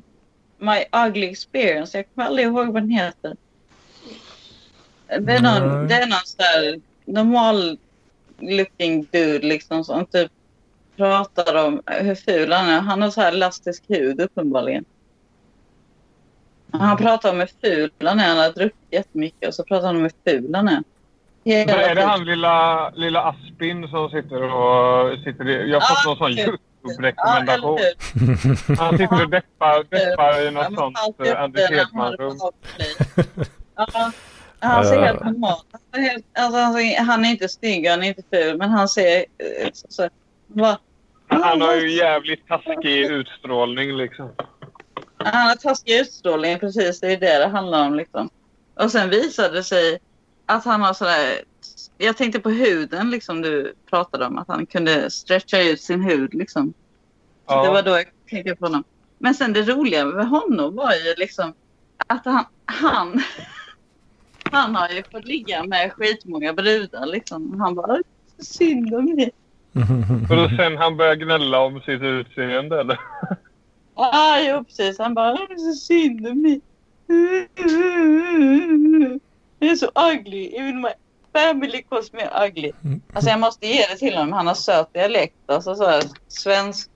[0.57, 1.97] my ugly experience.
[1.97, 3.35] Jag kommer aldrig ihåg vad den heter.
[5.07, 5.87] Det är någon, Nej.
[5.87, 7.77] det är någon sån där normal
[8.39, 10.31] looking dude liksom som typ
[10.97, 12.79] pratar om hur ful han är.
[12.79, 14.85] Han har så här elastisk hud uppenbarligen.
[16.71, 18.27] Han pratar om hur ful han är.
[18.27, 20.83] Han har druckit jättemycket och så pratar han om hur ful han är.
[21.45, 22.09] Hela är det tiden.
[22.09, 25.17] han lilla, lilla Aspin som sitter och...
[25.23, 26.37] Sitter i, jag har fått Ja, någon sån.
[26.37, 26.57] Ja,
[26.89, 27.77] YouTube-rekommendation.
[27.79, 28.75] hur?
[28.77, 30.97] han sitter och deppar, deppar i Ja, något sånt
[31.37, 32.37] Anders Hedman-rum.
[33.75, 34.11] Ja,
[34.59, 35.05] Han ser Ja.
[35.05, 35.57] helt normal
[35.91, 38.69] han är helt, alltså, han, ser, han är inte snygg, han är inte ful, men
[38.69, 39.17] han ser...
[39.17, 40.09] eh, Så, så,
[40.53, 40.77] bara,
[41.27, 44.29] Han har ju jävligt taskig utstrålning liksom.
[45.17, 46.99] Han har taskig utstrålning, precis.
[46.99, 47.95] Det är det det handlar om.
[47.95, 48.29] Liksom.
[48.75, 49.99] Och sen visade det sig
[50.45, 51.41] att han har sådär...
[51.97, 54.37] Jag tänkte på huden liksom du pratade om.
[54.37, 56.73] Att han kunde stretcha ut sin hud liksom.
[57.47, 57.63] Ja.
[57.63, 58.83] Det var då jag tänkte på honom.
[59.17, 61.53] Men sen det roliga med honom var ju liksom
[62.07, 62.45] att han...
[62.65, 63.21] Han,
[64.51, 67.59] han har ju fått ligga med skitmånga brudar liksom.
[67.59, 67.99] Han bara,
[68.39, 69.31] synd om mig.
[70.29, 72.99] Och då sen han börjar gnälla om sitt utseende eller?
[73.95, 74.99] Ja, jo precis.
[74.99, 76.61] Han bara, det är så synd om mig.
[79.59, 80.45] Det är så ugly.
[80.45, 80.89] Even my
[81.33, 82.71] family calls me ugly.
[83.13, 84.33] Alltså jag måste ge det till honom.
[84.33, 85.35] Han har söt dialekt.
[85.45, 86.89] Alltså så här, svensk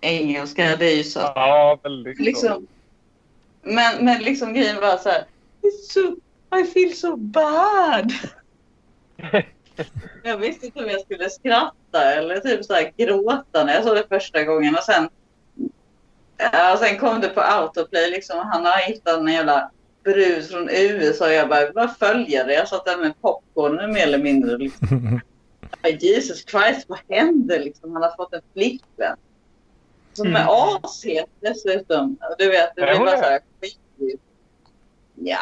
[0.00, 1.20] engelska, det är ju så.
[1.20, 2.20] Ja, väldigt.
[2.20, 2.66] Liksom,
[3.62, 5.24] men, men liksom grejen var så här.
[5.62, 6.16] It's so,
[6.58, 8.12] I feel so bad.
[10.22, 13.96] jag visste inte om jag skulle skratta eller typ så här gråta när jag såg
[13.96, 14.74] det första gången.
[14.74, 15.08] Och sen,
[16.52, 18.10] ja, sen kom det på autoplay.
[18.10, 19.70] Liksom, han har hittat en jävla
[20.04, 21.28] brus från USA.
[21.32, 22.54] Jag bara, vad följer det?
[22.54, 24.56] Jag satt där med popcorn mer eller mindre.
[24.58, 25.20] Liksom.
[26.00, 27.58] Jesus Christ, vad händer?
[27.58, 29.16] Liksom, han har fått en flickvän.
[30.16, 30.48] Som är Mm.
[30.48, 32.16] ashet dessutom.
[32.38, 34.22] Du vet, det Är blir bara så här skitligt.
[35.14, 35.38] Ja,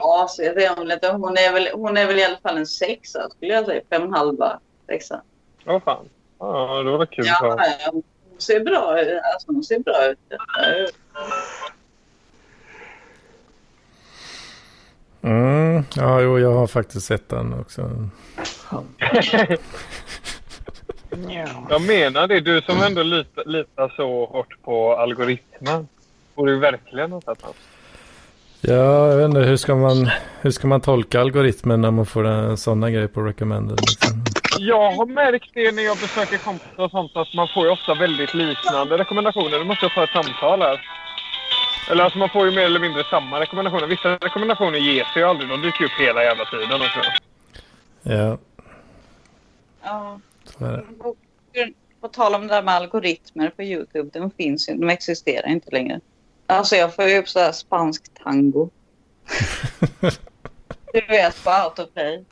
[0.00, 1.08] ashet är hon inte.
[1.12, 3.82] Hon är, väl, hon är väl i alla fall en sexa skulle jag säga.
[3.90, 5.22] Fem halva sexa.
[5.64, 6.08] Vad fan.
[6.38, 7.24] Ja, det var kul.
[7.26, 7.58] Ja,
[7.92, 8.02] hon
[8.38, 9.20] ser bra ut.
[9.34, 10.18] Alltså, hon ser bra ut.
[10.28, 10.38] Ja,
[15.24, 17.90] Mm, ja, jo, jag har faktiskt sett den också.
[21.68, 22.40] Jag menar det.
[22.40, 25.88] Du som ändå litar, litar så hårt på algoritmen.
[26.34, 27.50] Borde ju verkligen ha sett den.
[28.60, 30.10] Ja, jag vet inte, hur ska man,
[30.40, 33.80] hur ska man tolka algoritmen när man får en sådana grejer på recommended?
[33.80, 34.24] Liksom?
[34.58, 37.94] Jag har märkt det när jag besöker kompisar och sånt att man får ju ofta
[37.94, 39.58] väldigt liknande rekommendationer.
[39.58, 40.80] Du måste jag ta ett samtal här.
[41.90, 43.86] Eller alltså man får ju mer eller mindre samma rekommendationer.
[43.86, 45.50] Vissa rekommendationer ges ju aldrig.
[45.50, 47.00] De dyker upp hela jävla tiden också.
[48.02, 48.38] Ja,
[49.82, 50.20] ja.
[50.44, 50.82] så är det.
[50.82, 51.14] På,
[52.00, 54.18] på tal om det där med algoritmer på Youtube.
[54.18, 54.74] De finns ju.
[54.74, 56.00] De existerar inte längre.
[56.46, 58.70] Alltså jag får ju upp så här spansk tango.
[60.92, 62.24] Du vet på autoplay.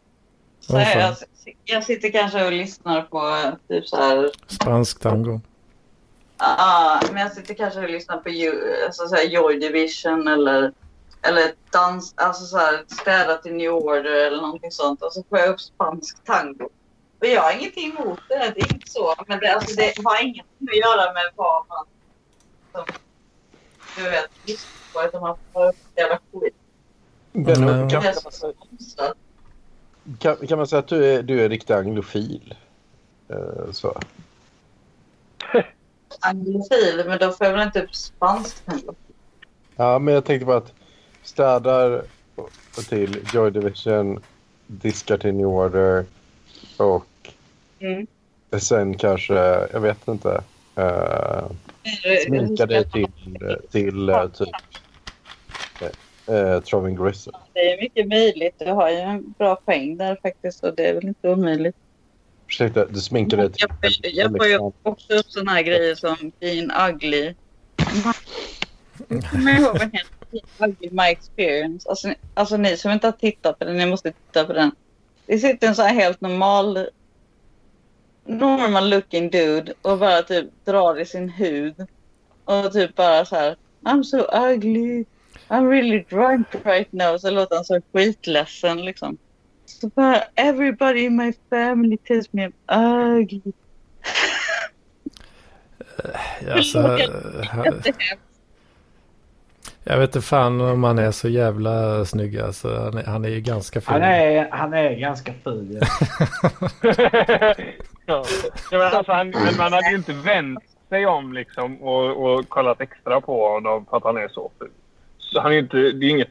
[0.67, 0.99] Så fan.
[1.01, 1.17] jag,
[1.65, 4.31] jag sitter kanske och lyssnar på typ så här.
[4.47, 5.41] Spansk tango.
[6.39, 10.73] Ja, men jag sitter kanske och lyssnar på Ju- alltså så här Joy Division eller,
[11.23, 15.03] eller dans, alltså så här städa till New Order eller någonting sånt.
[15.03, 16.69] Och så får jag upp spansk tango.
[17.21, 19.15] Och jag har ingenting emot det, det är inte så.
[19.27, 21.85] Men det, alltså, det har ingenting att göra med vad man
[22.73, 22.85] som,
[23.97, 24.71] du vet, lyssnar
[25.03, 25.09] på.
[25.09, 26.55] Utan man får upp jävla skit.
[27.33, 27.91] Benno, Mm.
[27.91, 28.13] kan, Det är
[30.19, 32.55] kan, kan, man säga att du är, du är riktig anglofil?
[33.29, 34.01] Eh, så.
[36.21, 38.95] Anglofil, men då får jag väl inte upp spansk tango.
[39.77, 40.73] Ja, men jag tänkte på att
[41.23, 42.05] städar
[42.89, 44.23] till Joy Division,
[44.67, 46.05] diskar till New Order
[46.77, 47.07] och
[47.83, 48.07] Mm.
[48.59, 49.35] sen kanske,
[49.73, 50.43] jag vet inte,
[50.79, 51.51] uh,
[52.27, 53.09] sminkar dig till,
[53.71, 54.49] till uh, typ
[56.29, 57.33] uh, Troving Gristle.
[57.53, 58.55] Det är mycket möjligt.
[58.59, 61.77] Du har ju en bra poäng där faktiskt och det är väl inte omöjligt.
[62.49, 63.51] Ursäkta, du sminkar dig.
[63.57, 67.35] Jag, jag får ju också upp såna här grejer som Being Ugly.
[69.09, 69.91] Jag kommer ihåg vad.
[70.31, 71.89] Being Ugly My Experience.
[71.89, 74.71] Alltså, ni- alltså ni som inte har tittat på den, ni måste titta på den.
[75.27, 76.89] Det sitter en så här helt normal
[78.25, 81.75] normal looking dude och bara typ drar i sin hud.
[82.45, 84.19] Och typ bara så här I'm so
[84.49, 85.05] ugly.
[85.53, 87.19] I'm really drunk right now.
[87.19, 89.19] Så låter han så skitledsen liksom.
[89.67, 93.41] Så bara everybody in my family tells me I'm ugly.
[96.55, 96.99] Alltså,
[99.85, 102.79] Jag vet inte fan om han är så jävla snygg alltså.
[102.79, 103.93] Han är, han är ju ganska ful.
[103.93, 105.81] Han är, han är ganska ful.
[108.07, 108.25] Ja.
[108.71, 112.49] Ja, men alltså, han, men man hade ju inte vänt sig om liksom och, och
[112.49, 114.71] kollat extra på honom för att han är så ful.
[115.33, 116.29] Så han är ju inte, det är inget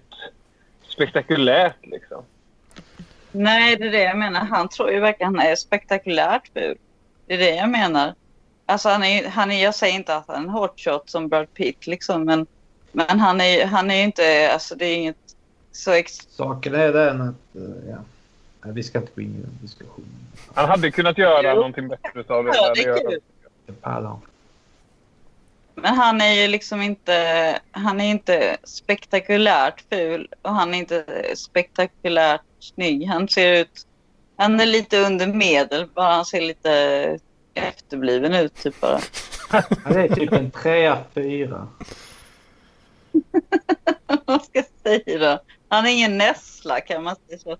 [0.87, 2.23] spektakulärt liksom.
[3.31, 4.39] Nej, det är det jag menar.
[4.39, 6.77] Han tror ju verkligen han är spektakulärt ful.
[7.25, 8.13] Det är det jag menar.
[8.65, 11.53] Alltså han är, han är, jag säger inte att han är en hotshot som Brad
[11.53, 12.45] Pitt liksom, men,
[12.91, 15.17] men han är han är ju inte, alltså det är inget
[15.71, 16.13] så ex...
[16.29, 17.97] Saken är den att, eh, ja.
[18.63, 20.09] Nej, vi ska inte gå in i den diskussionen.
[20.53, 21.55] Han hade kunnat göra Jo.
[21.55, 22.51] någonting bättre av det.
[22.53, 23.19] Ja, det är kul.
[23.65, 24.17] Jag pallar.
[25.81, 31.05] Men han är ju liksom inte, han är inte spektakulärt ful och han är inte
[31.35, 33.07] spektakulärt snygg.
[33.07, 33.87] Han ser ut,
[34.35, 37.19] han är lite under medel, bara han ser lite
[37.53, 38.99] efterbliven ut typ bara.
[39.83, 41.67] Han är typ en trea, fyra.
[44.25, 45.43] Vad ska jag säga då?
[45.67, 47.57] Han är ingen nässla kan man säga så.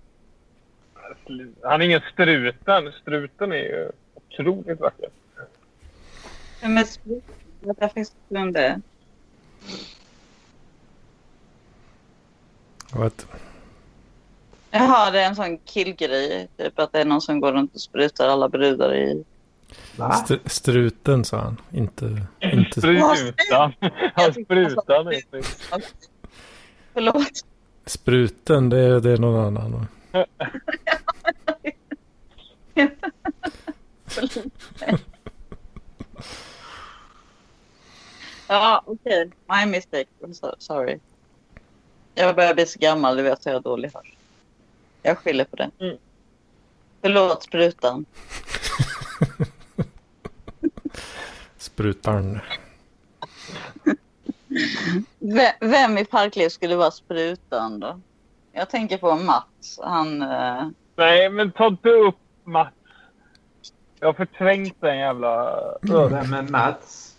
[1.64, 2.92] Han är ingen struten.
[3.02, 5.10] Struten är ju otroligt vacker.
[6.62, 6.86] Men
[7.62, 8.82] sprut, jag faktiskt är.
[12.94, 13.28] What?
[14.72, 16.48] Jaha, det är en sån killgrej.
[16.58, 19.24] Typ att det är någon som går runt och sprutar alla brudar i.
[19.96, 20.14] Va?
[20.14, 21.58] St struten sa han.
[21.72, 22.22] Inte...
[22.40, 22.82] inte...
[22.82, 23.74] Sprutan.
[24.16, 25.44] Han sprutan snygg.
[26.94, 27.46] Förlåt.
[27.86, 29.88] Spruten, det är, det är någon annan.
[38.52, 39.32] Ja, okej.
[39.50, 40.06] My mistake.
[40.22, 41.00] I'm so, sorry.
[42.16, 44.16] Jag börjar bli så gammal, du vet, så jag har dålig hörsel.
[45.02, 45.72] Jag skyller på det.
[45.80, 45.98] Mm.
[47.02, 48.06] Förlåt, sprutan.
[51.58, 52.40] Sprutarn.
[55.20, 58.00] V- vem i Parkliv skulle vara sprutan då?
[58.52, 59.80] Jag tänker på Mats.
[59.84, 60.22] Han...
[60.22, 62.74] eh, Nej, men ta inte upp Mats.
[64.00, 65.56] Jag har förträngt den jävla...
[65.82, 67.11] Vem är Mats?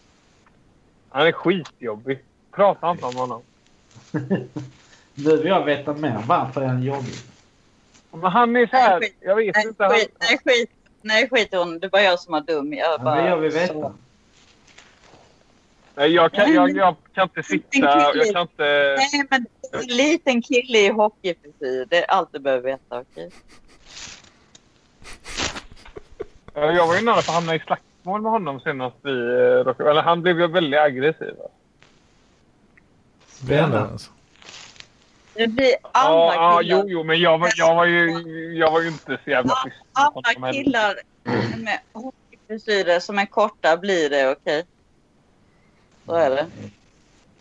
[1.12, 2.18] Han är skitjobbig.
[2.55, 3.43] Prata inte om honom.
[5.14, 7.14] Du vill jag veta mer varför är han jobbig?
[8.10, 9.01] Men han är så här...
[9.01, 9.14] Nej.
[9.20, 9.82] Jag vet Nej, inte.
[9.84, 10.70] Han, skit, nej, skit,
[11.02, 11.80] nej, skit i honom.
[11.80, 12.72] Det var jag som var dum.
[12.72, 13.93] Jag Ja, bara, men jag vill veta.
[15.94, 17.78] nej, jag, kan, jag, jag kan inte sitta...
[18.14, 18.97] Jag kan inte...
[18.98, 21.86] Nej, men en liten kille i hockeyfrisyr.
[21.90, 23.30] Det är allt du behöver veta, okej?
[26.55, 27.59] Jag var ju nära på att hamna i
[28.03, 29.91] slagsmål med honom senast vi eh, råkade...
[29.91, 31.35] Eller han blev ju väldigt aggressiv.
[31.39, 31.49] va?
[33.49, 34.11] Benen alltså.
[35.35, 36.79] Det blir Ja, alla ja, killar.
[36.83, 38.11] jo, jo, men jag var, jag var, ju,
[38.59, 39.77] jag var ju inte så jävla schysst.
[39.95, 40.53] heller.
[40.53, 40.95] killar
[41.65, 44.65] med hockeyfrisyrer som är korta blir det, okej?
[46.07, 46.47] Så är det.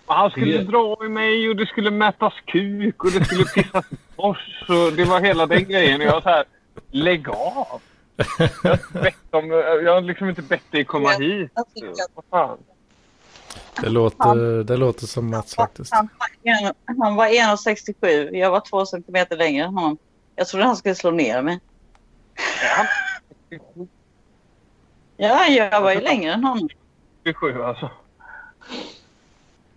[0.05, 3.85] Han skulle Det- dra i mig och det skulle mätas kuk och det skulle pissas
[4.15, 4.63] bors.
[4.95, 6.01] Det var hela den grejen.
[6.01, 6.43] Och jag var så här,
[6.91, 7.81] lägg av.
[8.63, 9.49] Jag har, bett om,
[9.85, 11.51] jag har liksom inte bett dig komma hit.
[12.13, 12.57] Vad fan.
[13.81, 15.93] Det låter, det låter som Mats faktiskt.
[15.93, 16.09] Han
[17.01, 18.35] han var 1,67.
[18.35, 19.97] Jag var två centimeter längre än honom.
[20.35, 21.59] Jag trodde han skulle slå ner mig.
[25.17, 26.69] Ja, jag var ju längre än honom.
[27.25, 27.91] 27 alltså.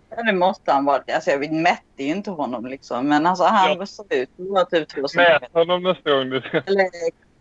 [0.09, 1.03] Ja, det måste han vara.
[1.15, 3.07] Alltså, jag mätte ju inte honom liksom.
[3.07, 3.85] Men alltså, han Ja.
[3.85, 5.39] såg ut att vara typ två centimeter.
[5.41, 6.57] Mät honom nästa gång du ska.
[6.57, 6.89] Eller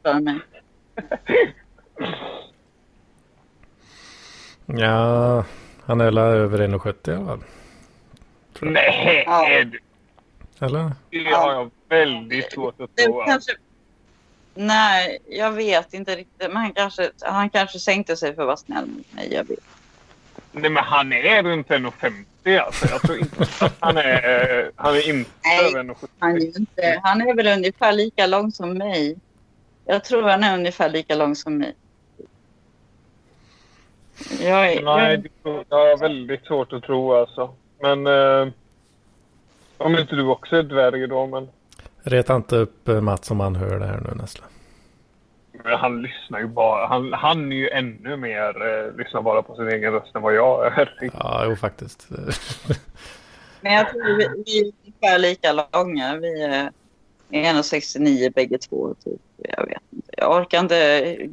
[0.02, 0.40] för mig.
[4.66, 5.44] Ja,
[5.84, 7.38] han är väl över 1,70 i alla fall.
[8.60, 9.48] Nej, Ja.
[10.60, 10.92] Eller?
[11.10, 13.22] det har jag väldigt svårt att tro.
[13.26, 13.52] kanske...
[14.54, 16.38] Nej, jag vet inte riktigt.
[16.48, 19.34] Men han kanske, han kanske sänkte sig för att vara snäll mot mig.
[19.34, 19.58] Jag vet.
[20.52, 22.86] Nej, men han är runt 1,50 alltså.
[22.90, 24.70] Jag tror inte att han är...
[24.76, 25.68] Han är inte Nej.
[25.68, 26.08] över 1,70.
[26.18, 29.16] Han är, inte, han är väl ungefär lika lång som mig.
[29.84, 31.74] Jag tror han är ungefär lika lång som mig.
[34.40, 37.54] Jag är, Nej, jag, det tror- jag har väldigt svårt att tro alltså.
[37.80, 38.06] Men...
[38.06, 38.48] Eh,
[39.78, 41.48] om inte du också är dvärg då, men...
[42.02, 44.26] Reta inte upp eh, Mats om han hör det här nu
[45.64, 46.86] men han lyssnar ju bara.
[46.86, 48.66] Han, han är ju ännu mer...
[48.66, 50.92] Eh, lyssnar bara på sin egen röst än vad jag är.
[51.12, 52.08] Ja, jo faktiskt.
[53.60, 56.16] men jag tror vi, vi är ungefär lika långa.
[56.16, 56.70] Vi är
[57.34, 58.94] 1,69 bägge två.
[59.04, 59.20] Typ.
[59.36, 60.12] Jag vet inte.
[60.16, 60.76] Jag orkar inte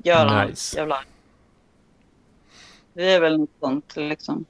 [0.03, 0.49] göra Nice.
[0.49, 1.03] något jävla...
[2.93, 4.45] Vi är väl något sånt liksom.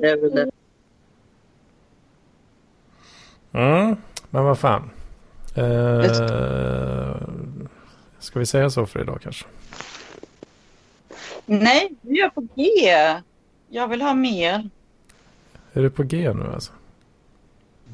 [0.00, 0.50] Det är väl det.
[3.52, 3.96] Mm,
[4.30, 4.90] men vad fan.
[5.56, 6.04] Eh,
[8.18, 9.46] ska vi säga så för idag kanske?
[11.46, 12.62] Nej, vi är på G.
[13.68, 14.70] Jag vill ha mer.
[15.72, 16.72] Är du på G nu alltså?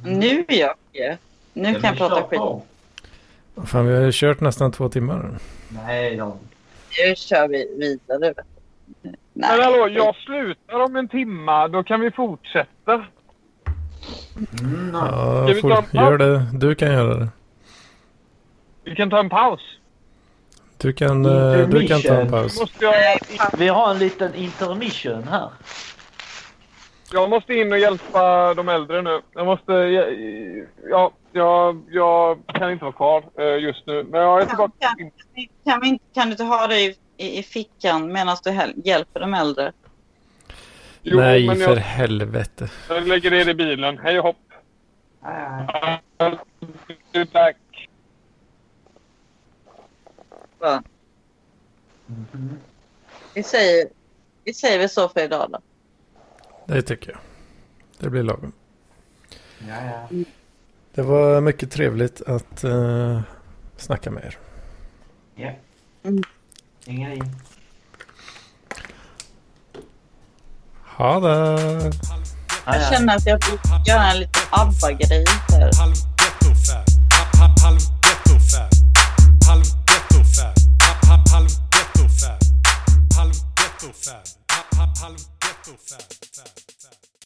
[0.05, 1.16] Nu är jag ja.
[1.57, 2.41] Nu kan jag prata skit.
[3.55, 5.31] Vad Fan, vi har ju kört nästan två timmar.
[5.69, 6.37] Nej då.
[7.07, 8.35] Nu kör vi vidare.
[8.35, 8.43] du.
[9.03, 9.62] Men Nej.
[9.62, 11.69] hallå, jag slutar om en timma.
[11.69, 12.95] Då kan vi fortsätta.
[12.95, 15.03] Mm, nej.
[15.11, 16.43] Ja, vi får, gör det.
[16.53, 17.28] Du kan göra det.
[18.85, 19.61] Vi kan ta en paus.
[20.78, 22.61] Du kan, eh, du kan ta en paus.
[22.61, 23.19] Måste jag, Nej.
[23.59, 25.51] Vi har en liten intermission här.
[27.12, 29.20] jag måste in och hjälpa de äldre nu.
[29.35, 29.73] Jag måste...
[30.91, 34.04] Ja, jag, jag kan inte vara kvar eh, just nu.
[34.04, 34.72] Men jag är tillbaka.
[34.78, 35.10] Kan,
[35.64, 39.20] kan, vi, inte- kan du inte ha det i, i, i fickan medan du hjälper
[39.20, 39.72] de äldre?
[41.02, 42.70] Jo, Nej, men för jag, helvete.
[42.88, 43.98] jag lägger ner det i bilen.
[43.98, 44.36] Hej och hopp.
[47.12, 47.88] Är back.
[50.58, 50.82] Va?
[52.06, 52.58] Mhm.
[53.34, 53.88] Vi säger,
[54.44, 55.58] vi säger väl så för idag då.
[56.66, 57.18] Det tycker jag.
[57.98, 58.52] Det blir lagom.
[59.68, 59.74] Ja,
[60.10, 60.24] ja.
[60.97, 63.20] Det var mycket trevligt att uh,
[63.77, 64.39] snacka med er.
[65.35, 65.43] Ja.
[65.43, 65.55] Yeah.
[66.85, 67.36] Inga in.
[70.85, 71.93] Ha det!
[72.66, 75.70] Jag känner att jag vill göra en liten ABBA-grej här.
[75.78, 76.97] Halv ghetto-fab.